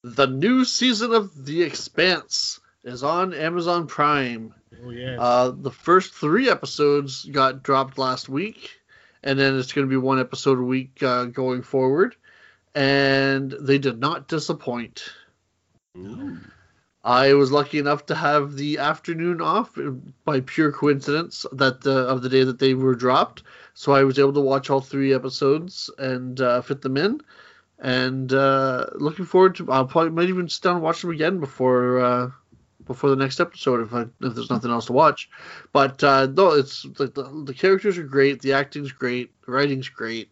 [0.04, 4.54] The new season of The Expanse is on Amazon Prime.
[4.84, 5.18] Oh yes.
[5.20, 8.72] Uh, the first three episodes got dropped last week,
[9.24, 12.16] and then it's going to be one episode a week uh, going forward.
[12.76, 15.04] And they did not disappoint.
[15.98, 16.40] Ooh.
[17.04, 19.78] I was lucky enough to have the afternoon off
[20.24, 23.44] by pure coincidence that uh, of the day that they were dropped,
[23.74, 27.20] so I was able to watch all three episodes and uh, fit them in.
[27.80, 31.42] And uh, looking forward to, I'll probably might even sit down and watch them again
[31.42, 32.32] before uh,
[32.86, 35.30] before the next episode if I, if there's nothing else to watch.
[35.74, 40.30] But uh, no, it's the, the characters are great, the acting's great, the writing's great.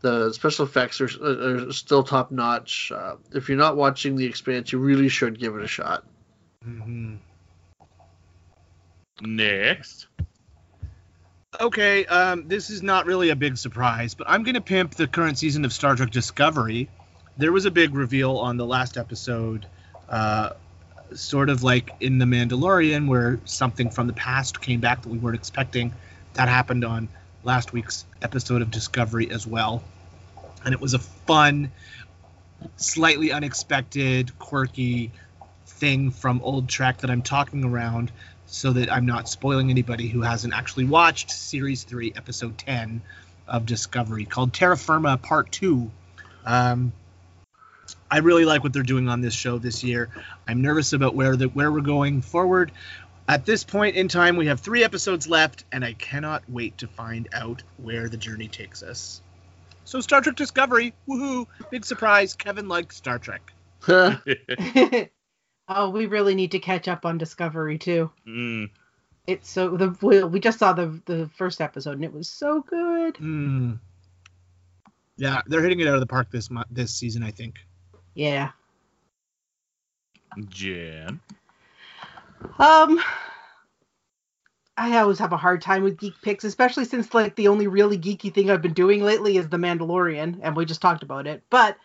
[0.00, 1.08] The special effects are,
[1.68, 2.92] are still top notch.
[2.94, 6.04] Uh, if you're not watching The Expanse, you really should give it a shot.
[6.64, 7.18] Mhm.
[9.20, 10.06] Next.
[11.60, 15.08] Okay, um, this is not really a big surprise, but I'm going to pimp the
[15.08, 16.88] current season of Star Trek Discovery.
[17.36, 19.66] There was a big reveal on the last episode,
[20.08, 20.50] uh,
[21.14, 25.18] sort of like in The Mandalorian, where something from the past came back that we
[25.18, 25.92] weren't expecting.
[26.34, 27.08] That happened on
[27.48, 29.82] last week's episode of Discovery as well.
[30.66, 31.72] And it was a fun,
[32.76, 35.12] slightly unexpected, quirky
[35.64, 38.12] thing from old Trek that I'm talking around
[38.44, 43.00] so that I'm not spoiling anybody who hasn't actually watched Series 3, Episode 10
[43.46, 45.90] of Discovery, called Terra Firma Part 2.
[46.44, 46.92] Um,
[48.10, 50.10] I really like what they're doing on this show this year.
[50.46, 52.72] I'm nervous about where the, where we're going forward.
[53.28, 56.86] At this point in time, we have three episodes left, and I cannot wait to
[56.86, 59.20] find out where the journey takes us.
[59.84, 61.46] So, Star Trek Discovery, woohoo!
[61.70, 62.34] Big surprise.
[62.34, 63.52] Kevin likes Star Trek.
[63.88, 64.18] oh,
[65.90, 68.10] we really need to catch up on Discovery too.
[68.26, 68.70] Mm.
[69.26, 72.62] It's so the we, we just saw the the first episode and it was so
[72.62, 73.18] good.
[73.18, 73.74] Hmm.
[75.18, 77.56] Yeah, they're hitting it out of the park this mo- this season, I think.
[78.14, 78.52] Yeah.
[80.48, 81.20] Jan.
[82.58, 83.00] Um
[84.76, 87.98] I always have a hard time with geek picks, especially since like the only really
[87.98, 91.42] geeky thing I've been doing lately is The Mandalorian, and we just talked about it.
[91.50, 91.76] But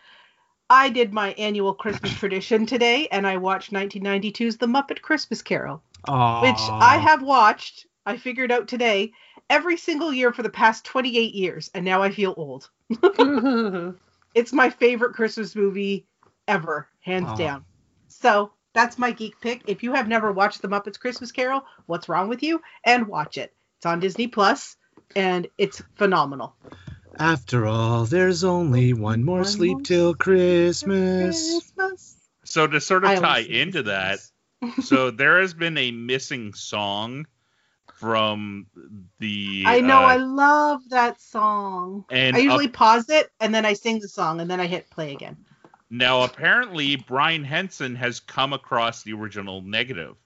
[0.70, 5.82] I did my annual Christmas tradition today, and I watched 1992's The Muppet Christmas Carol,
[6.06, 7.86] Oh, which I have watched.
[8.06, 9.12] I figured out today
[9.50, 12.70] every single year for the past 28 years, and now I feel old.
[14.34, 16.06] It's my favorite Christmas movie
[16.48, 17.36] ever, hands Aw.
[17.36, 17.64] down.
[18.08, 19.62] So that's my geek pick.
[19.66, 22.60] If you have never watched The Muppets Christmas Carol, what's wrong with you?
[22.84, 23.54] And watch it.
[23.78, 24.76] It's on Disney Plus,
[25.16, 26.54] and it's phenomenal.
[27.18, 31.70] After all, there's only one more One sleep more till Christmas.
[31.72, 32.16] Christmas.
[32.44, 34.18] So to sort of I tie into that,
[34.82, 37.26] so there has been a missing song
[38.00, 38.66] from
[39.18, 39.62] the.
[39.66, 39.98] I know.
[39.98, 42.04] uh, I love that song.
[42.10, 44.66] and I usually up- pause it and then I sing the song and then I
[44.66, 45.36] hit play again.
[45.98, 50.16] Now apparently Brian Henson has come across the original negative.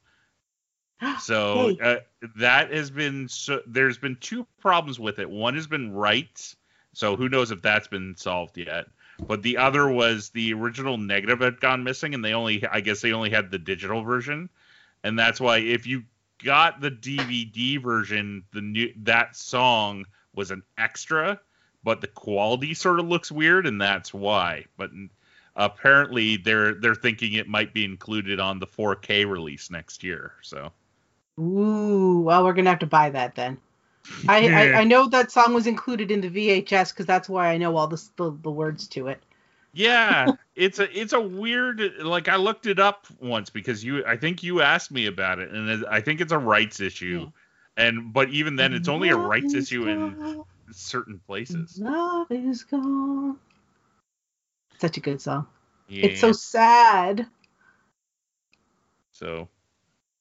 [1.21, 1.79] So Hey.
[1.81, 3.61] uh, that has been so.
[3.67, 5.31] There's been two problems with it.
[5.31, 6.57] One has been rights,
[6.93, 8.87] so who knows if that's been solved yet.
[9.21, 13.01] But the other was the original negative had gone missing, and they only, I guess,
[13.01, 14.49] they only had the digital version,
[15.05, 16.05] and that's why if you
[16.43, 20.05] got the DVD version, the new that song
[20.35, 21.41] was an extra,
[21.85, 24.65] but the quality sort of looks weird, and that's why.
[24.77, 24.91] But
[25.59, 30.33] apparently, they're they're thinking it might be included on the 4K release next year.
[30.43, 30.73] So.
[31.39, 33.59] Ooh, well, we're gonna have to buy that then.
[34.29, 37.59] I, I I know that song was included in the VHS because that's why I
[37.59, 39.23] know all the, the the words to it.
[39.75, 44.17] Yeah, it's a it's a weird like I looked it up once because you I
[44.17, 47.25] think you asked me about it and I think it's a rights issue.
[47.25, 47.31] Hmm.
[47.77, 51.79] And but even then it's only a rights issue in certain places.
[51.79, 53.39] Love is gone.
[54.79, 55.47] Such a good song.
[55.89, 56.07] Yeah.
[56.07, 57.27] It's so sad.
[59.13, 59.49] So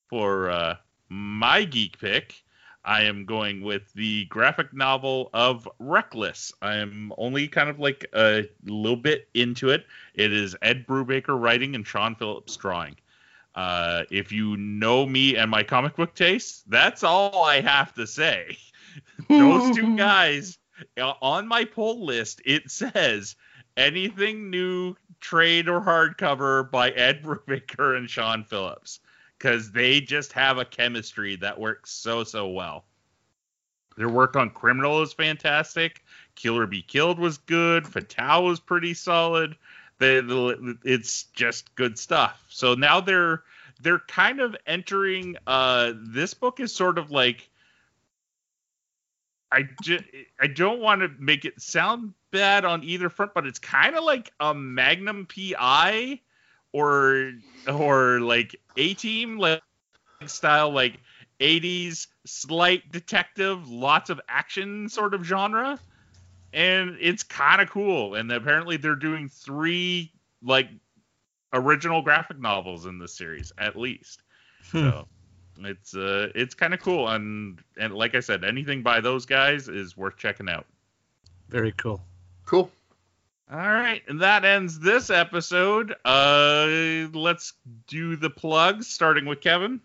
[0.09, 0.75] for uh,
[1.09, 2.43] my geek pick,
[2.83, 6.53] I am going with the graphic novel of Reckless.
[6.61, 9.85] I am only kind of like a little bit into it.
[10.13, 12.95] It is Ed Brubaker writing and Sean Phillips drawing.
[13.53, 18.07] Uh, if you know me and my comic book tastes, that's all I have to
[18.07, 18.57] say.
[19.29, 20.57] Those two guys
[20.97, 23.35] uh, on my pull list, it says
[23.77, 28.99] anything new trade or hardcover by Ed Brubaker and Sean Phillips
[29.37, 32.85] because they just have a chemistry that works so so well.
[33.95, 36.03] Their work on Criminal is fantastic.
[36.35, 37.87] Killer Be Killed was good.
[37.87, 39.55] Fatal was pretty solid.
[39.99, 42.43] The, the it's just good stuff.
[42.49, 43.43] So now they're
[43.81, 45.37] they're kind of entering.
[45.47, 47.49] Uh, this book is sort of like
[49.51, 50.03] I ju-
[50.39, 54.03] I don't want to make it sound bad on either front, but it's kind of
[54.03, 56.19] like a Magnum PI
[56.73, 57.31] or
[57.67, 59.61] or like A Team like
[60.25, 60.99] style like
[61.39, 65.79] 80s slight detective, lots of action sort of genre.
[66.53, 68.15] And it's kind of cool.
[68.15, 70.11] And apparently they're doing three
[70.41, 70.69] like
[71.53, 74.23] original graphic novels in this series at least.
[74.71, 74.89] Hmm.
[74.89, 75.07] So
[75.65, 79.67] it's uh it's kind of cool and and like I said, anything by those guys
[79.67, 80.65] is worth checking out.
[81.49, 82.01] Very cool.
[82.45, 82.69] Cool.
[83.49, 85.95] All right, and that ends this episode.
[86.03, 87.53] Uh let's
[87.87, 89.81] do the plugs starting with Kevin.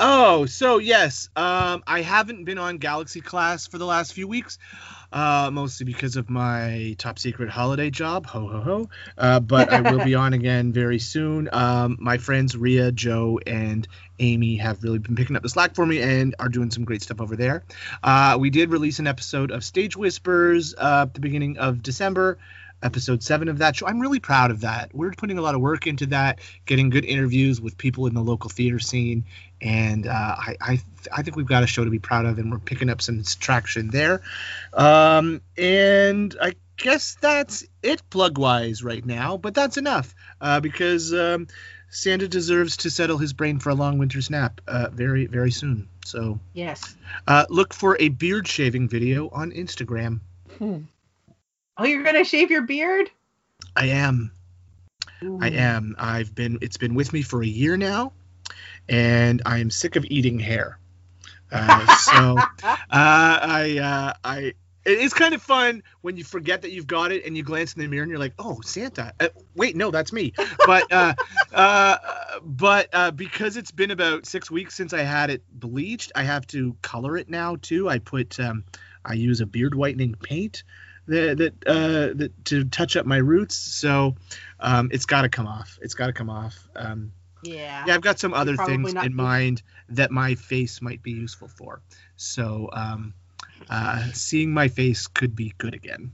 [0.00, 4.58] Oh, so yes, um, I haven't been on Galaxy class for the last few weeks,
[5.12, 8.26] uh, mostly because of my top secret holiday job.
[8.26, 8.88] Ho ho ho!
[9.16, 11.48] Uh, but I will be on again very soon.
[11.52, 13.86] Um, my friends Ria, Joe, and
[14.18, 17.02] Amy have really been picking up the slack for me and are doing some great
[17.02, 17.64] stuff over there.
[18.02, 22.38] Uh, we did release an episode of Stage Whispers uh, at the beginning of December.
[22.82, 23.86] Episode seven of that show.
[23.86, 24.94] I'm really proud of that.
[24.94, 28.22] We're putting a lot of work into that, getting good interviews with people in the
[28.22, 29.24] local theater scene,
[29.60, 30.80] and uh, I I,
[31.12, 33.22] I think we've got a show to be proud of, and we're picking up some
[33.40, 34.22] traction there.
[34.72, 41.12] Um, and I guess that's it plug wise right now, but that's enough uh, because
[41.12, 41.48] um,
[41.90, 45.88] Santa deserves to settle his brain for a long winter's nap uh, very very soon.
[46.04, 46.96] So Yes.
[47.26, 50.20] uh, look for a beard shaving video on Instagram.
[51.78, 53.08] Oh, you're gonna shave your beard?
[53.76, 54.32] I am.
[55.40, 55.94] I am.
[55.96, 56.58] I've been.
[56.60, 58.12] It's been with me for a year now,
[58.88, 60.78] and I am sick of eating hair.
[61.52, 64.54] Uh, so uh, I uh, I.
[64.84, 67.74] It is kind of fun when you forget that you've got it and you glance
[67.74, 70.32] in the mirror and you're like, "Oh, Santa." Uh, wait, no, that's me.
[70.66, 71.14] But uh,
[71.52, 71.96] uh,
[72.42, 76.44] but uh, because it's been about six weeks since I had it bleached, I have
[76.48, 77.88] to color it now too.
[77.88, 78.64] I put um,
[79.04, 80.64] I use a beard whitening paint
[81.08, 83.56] that that uh, that to touch up my roots.
[83.56, 84.14] So
[84.60, 85.78] um, it's got to come off.
[85.82, 86.56] It's got to come off.
[86.76, 87.12] Um,
[87.42, 87.84] yeah.
[87.86, 91.80] yeah, I've got some other things in mind that my face might be useful for.
[92.16, 93.14] So um,
[93.70, 96.12] uh, seeing my face could be good again.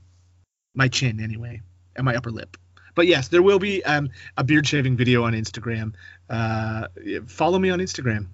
[0.75, 1.63] My chin, anyway,
[1.97, 2.57] and my upper lip.
[2.95, 5.95] But yes, there will be um, a beard shaving video on Instagram.
[6.29, 6.89] Uh,
[7.27, 8.27] follow me on Instagram.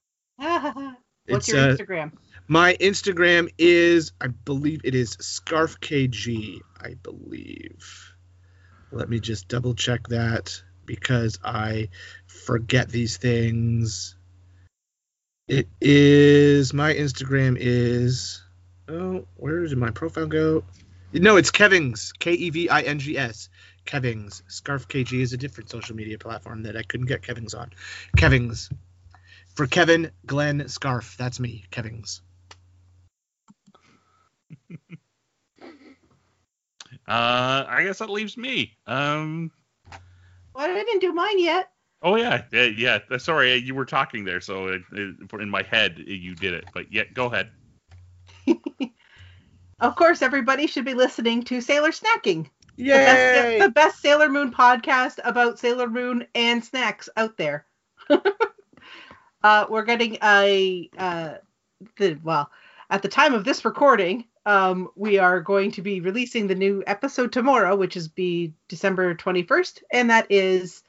[0.36, 0.96] What's
[1.26, 2.12] It's, your uh, Instagram?
[2.50, 6.58] My Instagram is, I believe it is ScarfKG.
[6.80, 8.12] I believe.
[8.90, 11.90] Let me just double check that because I
[12.26, 14.16] forget these things.
[15.46, 18.42] It is my Instagram is
[18.88, 20.64] oh where did my profile go?
[21.12, 23.48] No, it's Kevings K E V I N G S
[23.86, 27.70] Kevings Scarf KG is a different social media platform that I couldn't get Kevings on.
[28.16, 28.72] Kevings
[29.54, 31.16] for Kevin Glenn Scarf.
[31.16, 32.22] That's me, Kevings.
[37.08, 38.76] Uh, I guess that leaves me.
[38.86, 39.50] Um,
[40.54, 41.70] Well, I didn't do mine yet.
[42.02, 42.98] oh yeah, yeah, yeah.
[43.10, 46.66] uh, Sorry, you were talking there, so it, it, in my head you did it.
[46.72, 47.50] But yeah, go ahead.
[49.80, 52.44] Of course, everybody should be listening to Sailor Snacking,
[52.76, 53.58] the best, Yay!
[53.58, 57.64] the best Sailor Moon podcast about Sailor Moon and snacks out there.
[59.42, 61.34] uh, we're getting a uh,
[61.96, 62.50] the well
[62.90, 66.82] at the time of this recording, um, we are going to be releasing the new
[66.86, 70.82] episode tomorrow, which is be December twenty first, and that is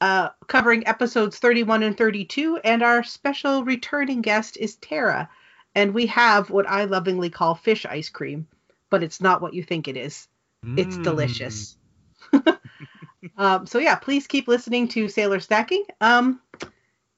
[0.00, 5.28] uh, covering episodes thirty one and thirty two, and our special returning guest is Tara.
[5.74, 8.46] and we have what I lovingly call fish ice cream,
[8.90, 10.28] but it's not what you think it is.
[10.76, 11.02] It's Mm.
[11.02, 11.76] delicious.
[13.36, 15.84] um, so yeah, please keep listening to Sailor Snacking.
[16.00, 16.40] Um,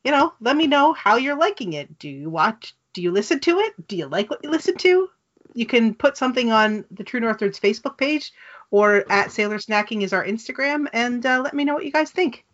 [0.04, 1.98] you know, let me know how you're liking it.
[1.98, 2.74] Do you watch?
[2.94, 3.88] Do you listen to it?
[3.88, 5.08] Do you like what you listen to?
[5.54, 8.32] You can put something on the True North Nerds Facebook page
[8.70, 12.10] or at Sailor Snacking is our Instagram, and uh, let me know what you guys
[12.10, 12.44] think.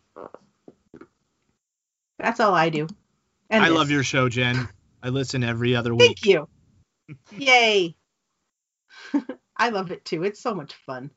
[2.19, 2.89] That's all I do.
[3.51, 3.79] And I this.
[3.79, 4.69] love your show, Jen.
[5.03, 6.19] I listen every other week.
[6.19, 6.49] Thank you.
[7.39, 7.97] Yay.
[9.57, 10.25] I love it too.
[10.25, 11.11] It's so much fun.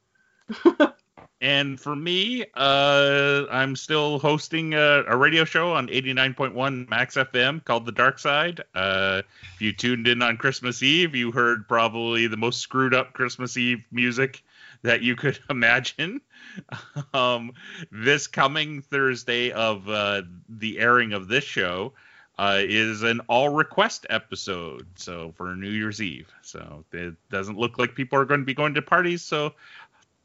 [1.41, 7.65] And for me, uh, I'm still hosting a, a radio show on 89.1 Max FM
[7.65, 8.61] called The Dark Side.
[8.75, 9.23] Uh,
[9.55, 13.57] if you tuned in on Christmas Eve, you heard probably the most screwed up Christmas
[13.57, 14.43] Eve music
[14.83, 16.21] that you could imagine.
[17.15, 17.53] um,
[17.91, 21.93] this coming Thursday of uh, the airing of this show
[22.37, 24.87] uh, is an all request episode.
[24.95, 26.31] So for New Year's Eve.
[26.41, 29.21] So it doesn't look like people are going to be going to parties.
[29.21, 29.53] So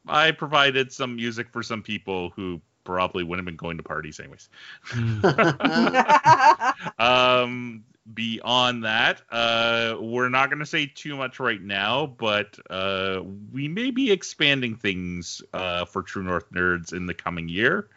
[0.09, 4.19] I provided some music for some people who probably wouldn't have been going to parties
[4.19, 4.49] anyways.
[6.99, 13.21] um, beyond that, uh, we're not going to say too much right now, but uh,
[13.51, 17.89] we may be expanding things uh, for True North Nerds in the coming year.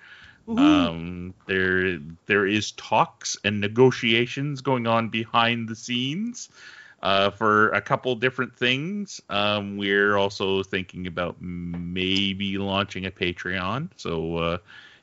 [0.49, 6.49] Um, there, there is talks and negotiations going on behind the scenes
[7.03, 9.21] uh, for a couple different things.
[9.31, 13.91] Um, we're also thinking about maybe launching a Patreon.
[13.97, 14.59] So uh,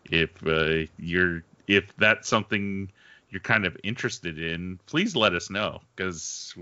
[0.05, 2.91] if uh, you're if that's something
[3.29, 6.53] you're kind of interested in, please let us know because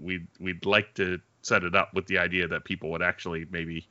[0.00, 3.86] we'd we'd like to set it up with the idea that people would actually maybe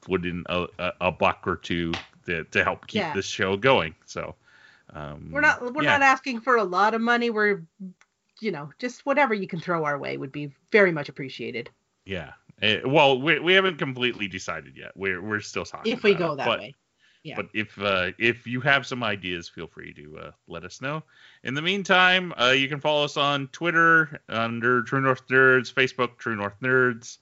[0.00, 1.92] put in a, a, a buck or two
[2.26, 3.14] to, to help keep Yeah.
[3.14, 3.94] this show going.
[4.06, 4.34] So
[4.92, 5.92] um, we're not we're yeah.
[5.98, 7.30] not asking for a lot of money.
[7.30, 7.62] We're
[8.42, 11.70] you know, just whatever you can throw our way would be very much appreciated
[12.04, 12.32] Yeah.
[12.60, 14.92] Eh, well, we, we haven't completely decided yet.
[14.94, 15.92] We're we're still talking.
[15.92, 16.74] if we about go it, that but, way.
[17.24, 17.36] Yeah.
[17.36, 21.04] But if uh, if you have some ideas, feel free to uh, let us know.
[21.44, 26.18] In the meantime, uh, you can follow us on Twitter under True North Nerds, Facebook
[26.18, 27.18] True North Nerds,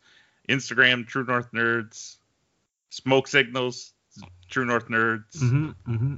[0.49, 2.17] Instagram True North Nerds,
[2.89, 3.93] Smoke Signals
[4.49, 5.39] True North Nerds.
[5.39, 6.15] hmm hmm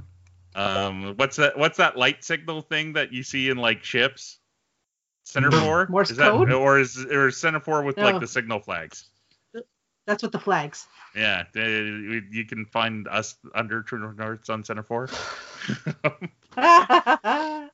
[0.55, 1.57] Um, what's that?
[1.57, 4.39] What's that light signal thing that you see in like ships?
[5.23, 5.87] Semaphore?
[5.89, 6.51] Morse is that, code?
[6.51, 9.05] or is or is Four with like the signal flags?
[10.05, 10.85] That's what the flags.
[11.15, 15.07] Yeah, you can find us under True North Nerds on Four.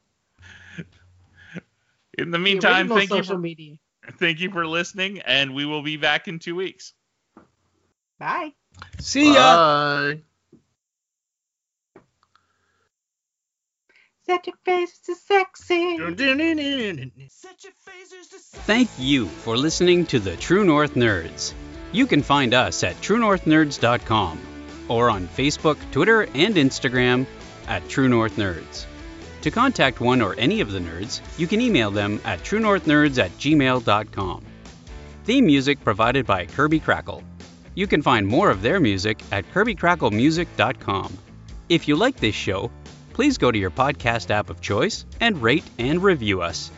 [2.18, 3.76] In the The meantime, original thank you social for, media.
[4.18, 6.94] thank you for listening, and we will be back in two weeks.
[8.20, 8.54] Bye.
[9.00, 9.58] See ya.
[9.58, 10.22] Bye.
[14.30, 15.98] Set your face to sexy.
[15.98, 16.20] Set
[17.64, 21.54] your phasers to Thank you for listening to the True North Nerds.
[21.94, 24.40] You can find us at truenorthnerds.com
[24.88, 27.26] or on Facebook, Twitter, and Instagram
[27.68, 28.86] at True North Nerds.
[29.42, 33.32] To contact one or any of the nerds, you can email them at truenorthnerds at
[33.40, 34.46] gmail.com.
[35.24, 37.24] Theme music provided by Kirby Krackle.
[37.74, 41.18] You can find more of their music at kirbykracklemusic.com.
[41.70, 42.72] If you like this show,
[43.20, 46.72] please go to your podcast app of choice and rate and review us.